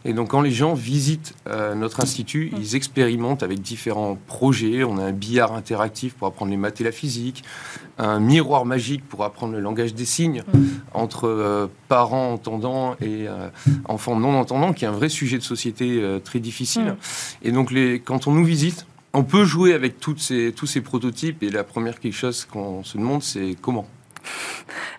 Et 0.05 0.13
donc, 0.13 0.29
quand 0.29 0.41
les 0.41 0.51
gens 0.51 0.73
visitent 0.73 1.33
euh, 1.47 1.75
notre 1.75 2.01
institut, 2.01 2.51
mm. 2.51 2.57
ils 2.59 2.75
expérimentent 2.75 3.43
avec 3.43 3.61
différents 3.61 4.17
projets. 4.27 4.83
On 4.83 4.97
a 4.97 5.03
un 5.03 5.11
billard 5.11 5.53
interactif 5.53 6.13
pour 6.13 6.27
apprendre 6.27 6.51
les 6.51 6.57
maths 6.57 6.79
et 6.79 6.83
la 6.83 6.91
physique, 6.91 7.43
un 7.97 8.19
miroir 8.19 8.65
magique 8.65 9.07
pour 9.07 9.23
apprendre 9.23 9.53
le 9.53 9.59
langage 9.59 9.93
des 9.93 10.05
signes 10.05 10.43
mm. 10.53 10.59
entre 10.93 11.27
euh, 11.27 11.67
parents 11.89 12.33
entendants 12.33 12.95
et 13.01 13.27
euh, 13.27 13.49
enfants 13.85 14.17
non 14.17 14.39
entendants, 14.39 14.73
qui 14.73 14.85
est 14.85 14.87
un 14.87 14.93
vrai 14.93 15.09
sujet 15.09 15.37
de 15.37 15.43
société 15.43 16.01
très 16.23 16.39
difficile. 16.39 16.83
Mm. 16.83 16.97
Et 17.43 17.51
donc, 17.51 17.71
les, 17.71 17.99
quand 17.99 18.27
on 18.27 18.31
nous 18.31 18.45
visite, 18.45 18.85
on 19.13 19.23
peut 19.23 19.43
jouer 19.43 19.73
avec 19.73 19.99
toutes 19.99 20.19
ces, 20.19 20.53
tous 20.55 20.65
ces 20.65 20.81
prototypes. 20.81 21.43
Et 21.43 21.49
la 21.49 21.63
première 21.63 21.99
quelque 21.99 22.15
chose 22.15 22.45
qu'on 22.45 22.83
se 22.83 22.97
demande, 22.97 23.23
c'est 23.23 23.55
comment 23.61 23.87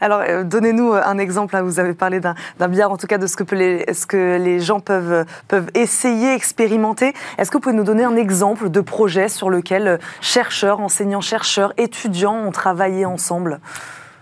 Alors, 0.01 0.23
euh, 0.27 0.45
donnez-nous 0.45 0.93
un 0.93 1.19
exemple. 1.19 1.59
Vous 1.61 1.79
avez 1.79 1.95
parlé 1.95 2.21
d'un 2.21 2.35
billard, 2.69 2.91
en 2.91 2.97
tout 2.97 3.07
cas 3.07 3.19
de 3.19 3.27
ce 3.27 3.37
que, 3.37 3.55
les, 3.55 3.93
ce 3.93 4.07
que 4.07 4.37
les 4.37 4.61
gens 4.61 4.81
peuvent, 4.81 5.25
peuvent 5.49 5.71
essayer, 5.75 6.35
expérimenter. 6.35 7.13
Est-ce 7.39 7.51
que 7.51 7.57
vous 7.57 7.63
pouvez 7.63 7.75
nous 7.75 7.85
donner 7.85 8.05
un 8.05 8.17
exemple 8.17 8.71
de 8.71 8.81
projet 8.81 9.29
sur 9.29 9.51
lequel 9.51 10.01
chercheurs, 10.21 10.81
enseignants-chercheurs, 10.81 11.73
étudiants 11.77 12.37
ont 12.37 12.53
travaillé 12.53 13.05
ensemble? 13.05 13.61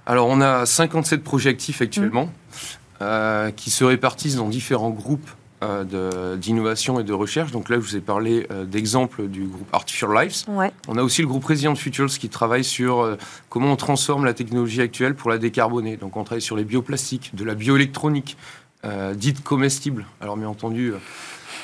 Alors, 0.07 0.29
on 0.29 0.41
a 0.41 0.67
57 0.67 1.23
projets 1.23 1.51
actifs 1.51 1.83
actuellement. 1.83 2.27
Mmh. 2.27 2.31
Euh, 3.01 3.53
qui 3.53 3.71
se 3.71 3.85
répartissent 3.85 4.35
dans 4.35 4.49
différents 4.49 4.91
groupes 4.91 5.31
euh, 5.31 5.35
d'innovation 6.37 7.01
et 7.01 7.05
de 7.05 7.13
recherche. 7.13 7.51
Donc 7.51 7.69
là, 7.69 7.77
je 7.77 7.81
vous 7.81 7.97
ai 7.97 8.01
parlé 8.01 8.47
euh, 8.51 8.65
d'exemples 8.65 9.27
du 9.27 9.45
groupe 9.45 9.69
Artificial 9.73 10.13
Lives. 10.15 10.45
On 10.87 10.97
a 10.97 11.03
aussi 11.03 11.23
le 11.23 11.29
groupe 11.29 11.45
Resilient 11.45 11.75
Futures 11.75 12.09
qui 12.09 12.29
travaille 12.29 12.65
sur 12.65 13.01
euh, 13.01 13.17
comment 13.49 13.73
on 13.73 13.77
transforme 13.77 14.25
la 14.25 14.35
technologie 14.35 14.81
actuelle 14.81 15.15
pour 15.15 15.31
la 15.31 15.39
décarboner. 15.39 15.97
Donc 15.97 16.17
on 16.17 16.25
travaille 16.25 16.43
sur 16.43 16.57
les 16.57 16.65
bioplastiques, 16.65 17.35
de 17.35 17.45
la 17.45 17.55
bioélectronique, 17.55 18.37
dite 19.15 19.43
comestible. 19.43 20.07
Alors 20.21 20.37
bien 20.37 20.49
entendu, 20.49 20.93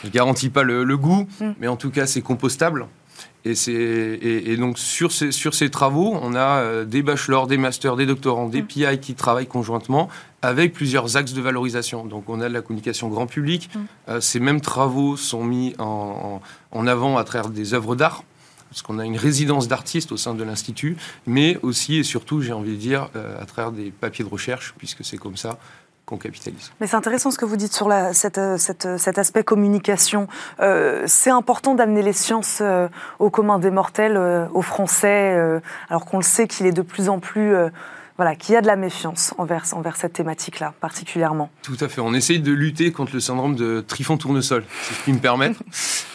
je 0.05 0.09
ne 0.09 0.13
garantis 0.13 0.51
pas 0.51 0.63
le, 0.63 0.97
goût, 0.97 1.27
mm. 1.41 1.53
mais 1.61 1.69
en 1.69 1.77
tout 1.77 1.91
cas 1.91 2.07
c'est 2.07 2.21
compostable. 2.21 2.87
Et, 3.47 3.53
et, 3.69 4.53
et, 4.53 4.57
donc 4.57 4.79
sur 4.79 5.13
ces, 5.13 5.31
sur 5.31 5.55
ces 5.55 5.71
travaux, 5.71 6.17
on 6.23 6.35
a 6.35 6.61
euh, 6.61 6.85
des 6.85 7.03
bachelors, 7.03 7.47
des 7.47 7.59
masters, 7.59 7.97
des 7.97 8.07
doctorants, 8.07 8.49
des 8.49 8.63
mm. 8.63 8.67
PI 8.67 8.99
qui 9.01 9.15
travaillent 9.15 9.47
conjointement 9.47 10.09
avec 10.45 10.73
plusieurs 10.73 11.17
axes 11.17 11.33
de 11.33 11.41
valorisation. 11.41 12.05
Donc 12.05 12.29
on 12.29 12.41
a 12.41 12.49
de 12.49 12.55
la 12.55 12.63
communication 12.63 13.09
grand 13.09 13.27
public. 13.27 13.71
Mm. 13.75 13.79
Euh, 14.09 14.21
ces 14.21 14.41
mêmes 14.41 14.61
travaux 14.61 15.17
sont 15.17 15.45
mis 15.45 15.75
en, 15.79 16.41
en, 16.73 16.87
avant 16.87 17.17
à 17.17 17.25
travers 17.25 17.51
des 17.51 17.75
œuvres 17.75 17.97
d'art 17.97 18.23
parce 18.71 18.83
qu'on 18.83 18.99
a 18.99 19.05
une 19.05 19.17
résidence 19.17 19.69
d'artistes 19.69 20.11
au 20.11 20.17
sein 20.17 20.35
de 20.35 20.43
l'Institut, 20.43 20.97
mais 21.29 21.59
aussi 21.63 21.99
et 21.99 22.03
surtout, 22.03 22.43
j'ai 22.43 22.53
envie 22.53 22.73
de 22.73 22.81
dire, 22.81 23.09
euh, 23.15 23.41
à 23.41 23.47
travers 23.47 23.71
des 23.71 23.93
papiers 23.93 24.25
de 24.25 24.29
recherche, 24.29 24.75
puisque 24.77 25.05
c'est 25.05 25.17
comme 25.17 25.37
ça 25.37 25.59
qu'on 26.07 26.19
capitalise. 26.19 26.71
Mais 26.81 26.87
c'est 26.87 26.97
intéressant 26.97 27.31
ce 27.31 27.39
que 27.39 27.45
vous 27.45 27.57
dites 27.57 27.73
sur 27.73 27.89
la, 27.89 28.13
cette, 28.13 28.41
cette, 28.59 28.99
cet 28.99 29.19
aspect 29.19 29.45
communication. 29.45 30.29
Euh, 30.61 31.05
c'est 31.07 31.31
important 31.31 31.75
d'amener 31.75 32.03
les 32.03 32.13
sciences 32.13 32.59
euh, 32.61 32.89
au 33.19 33.31
commun 33.31 33.59
des 33.59 33.71
mortels, 33.71 34.17
euh, 34.17 34.47
aux 34.53 34.63
Français, 34.63 35.61
alors 35.89 36.05
qu'on 36.05 36.19
le 36.19 36.25
sait 36.25 36.47
qu'il 36.47 36.67
est 36.67 36.73
de 36.73 36.83
plus 36.83 37.09
en 37.09 37.21
plus... 37.21 37.55
voilà, 38.17 38.37
qu'il 38.37 38.55
y 38.55 38.57
a 38.57 38.61
de 38.61 38.67
la 38.67 38.77
méfiance 38.77 39.35
envers, 39.39 39.65
envers 39.73 39.97
cette 39.97 40.13
thématique-là, 40.13 40.75
particulièrement. 40.81 41.51
Tout 41.63 41.77
à 41.81 41.89
fait. 41.89 42.01
On 42.01 42.15
essaye 42.15 42.41
de 42.41 42.53
lutter 42.53 42.93
contre 42.93 43.13
le 43.15 43.21
syndrome 43.21 43.57
de 43.57 43.85
Trifon-Tournesol, 43.87 44.65
si 44.83 44.95
je 44.95 45.01
puis 45.01 45.13
me 45.13 45.19
permettre. 45.19 45.61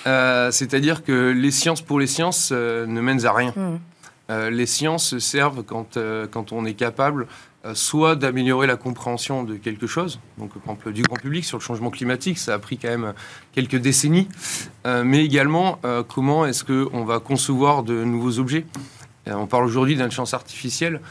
C'est-à-dire 0.51 1.03
que 1.03 1.31
les 1.31 1.51
sciences 1.51 1.81
pour 1.81 1.99
les 1.99 2.07
sciences 2.07 2.51
ne 2.51 3.01
mènent 3.01 3.25
à 3.25 3.33
rien. 3.33 3.53
Hmm. 3.55 4.49
les 4.49 4.65
sciences 4.65 5.17
servent 5.19 5.63
quand, 5.63 5.97
quand 6.31 6.51
on 6.51 6.65
est 6.65 6.73
capable 6.73 7.27
euh, 7.65 7.75
soit 7.75 8.15
d'améliorer 8.15 8.67
la 8.67 8.77
compréhension 8.77 9.43
de 9.43 9.55
quelque 9.55 9.85
chose, 9.85 10.21
donc 10.37 10.53
par 10.53 10.75
exemple 10.75 10.93
du 10.93 11.01
grand 11.01 11.17
public 11.17 11.43
sur 11.43 11.57
le 11.57 11.61
changement 11.61 11.89
climatique, 11.89 12.37
ça 12.37 12.53
a 12.53 12.59
pris 12.59 12.77
quand 12.77 12.87
même 12.87 13.13
quelques 13.51 13.75
décennies, 13.75 14.29
euh, 14.87 15.03
mais 15.03 15.25
également 15.25 15.77
euh, 15.83 16.01
comment 16.01 16.45
est-ce 16.45 16.63
qu'on 16.63 17.03
va 17.03 17.19
concevoir 17.19 17.83
de 17.83 18.05
nouveaux 18.05 18.39
objets? 18.39 18.65
on 19.27 19.45
parle 19.45 19.65
aujourd'hui 19.65 19.95
d'intelligence 19.95 20.33
artificielle. 20.33 21.01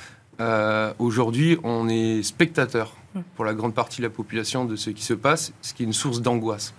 Aujourd'hui, 0.99 1.59
on 1.64 1.89
est 1.89 2.22
spectateur 2.22 2.95
pour 3.36 3.45
la 3.45 3.55
grande 3.55 3.74
partie 3.74 3.99
de 3.99 4.07
la 4.07 4.11
population 4.11 4.64
de 4.64 4.76
ce 4.76 4.91
qui 4.91 5.03
se 5.03 5.14
passe, 5.14 5.53
ce 5.62 5.74
qui 5.74 5.82
est 5.82 5.86
une 5.86 5.93
source 5.93 6.20
d'angoisse. 6.20 6.74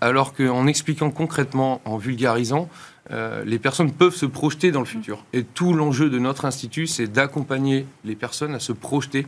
Alors 0.00 0.34
qu'en 0.34 0.66
expliquant 0.66 1.10
concrètement, 1.10 1.80
en 1.84 1.96
vulgarisant, 1.96 2.68
euh, 3.10 3.42
les 3.44 3.58
personnes 3.58 3.92
peuvent 3.92 4.14
se 4.14 4.26
projeter 4.26 4.70
dans 4.70 4.80
le 4.80 4.86
futur. 4.86 5.24
Et 5.32 5.44
tout 5.44 5.72
l'enjeu 5.72 6.10
de 6.10 6.18
notre 6.18 6.44
institut, 6.44 6.86
c'est 6.86 7.06
d'accompagner 7.06 7.86
les 8.04 8.14
personnes 8.14 8.54
à 8.54 8.60
se 8.60 8.72
projeter 8.72 9.26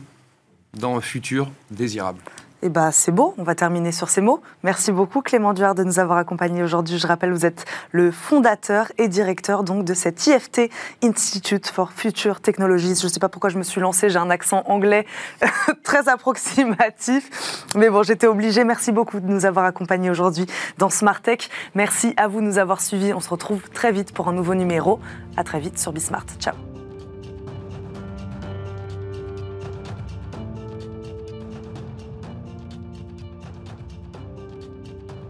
dans 0.73 0.95
un 0.95 1.01
futur 1.01 1.51
désirable. 1.71 2.21
Eh 2.63 2.69
ben, 2.69 2.91
c'est 2.91 3.11
beau, 3.11 3.33
on 3.37 3.43
va 3.43 3.55
terminer 3.55 3.91
sur 3.91 4.09
ces 4.09 4.21
mots. 4.21 4.39
Merci 4.63 4.91
beaucoup 4.91 5.21
Clément 5.21 5.53
Duard 5.53 5.73
de 5.73 5.83
nous 5.83 5.97
avoir 5.97 6.19
accompagnés 6.19 6.61
aujourd'hui. 6.61 6.99
Je 6.99 7.07
rappelle, 7.07 7.31
vous 7.31 7.45
êtes 7.45 7.65
le 7.91 8.11
fondateur 8.11 8.91
et 8.99 9.07
directeur 9.07 9.63
donc 9.63 9.83
de 9.83 9.95
cet 9.95 10.27
IFT, 10.27 10.69
Institute 11.03 11.67
for 11.67 11.91
Future 11.91 12.39
Technologies. 12.39 12.95
Je 12.95 13.07
ne 13.07 13.11
sais 13.11 13.19
pas 13.19 13.29
pourquoi 13.29 13.49
je 13.49 13.57
me 13.57 13.63
suis 13.63 13.81
lancée, 13.81 14.09
j'ai 14.09 14.19
un 14.19 14.29
accent 14.29 14.63
anglais 14.67 15.07
très 15.83 16.07
approximatif. 16.07 17.65
Mais 17.75 17.89
bon, 17.89 18.03
j'étais 18.03 18.27
obligée. 18.27 18.63
Merci 18.63 18.91
beaucoup 18.91 19.19
de 19.19 19.27
nous 19.27 19.45
avoir 19.45 19.65
accompagnés 19.65 20.11
aujourd'hui 20.11 20.45
dans 20.77 20.89
Smart 20.91 21.21
Tech. 21.21 21.49
Merci 21.73 22.13
à 22.17 22.27
vous 22.27 22.41
de 22.41 22.45
nous 22.45 22.59
avoir 22.59 22.81
suivis. 22.81 23.13
On 23.13 23.21
se 23.21 23.29
retrouve 23.29 23.69
très 23.71 23.91
vite 23.91 24.13
pour 24.13 24.27
un 24.27 24.33
nouveau 24.33 24.53
numéro. 24.53 24.99
À 25.35 25.43
très 25.43 25.59
vite 25.59 25.79
sur 25.79 25.93
Bismart. 25.93 26.25
Ciao. 26.39 26.70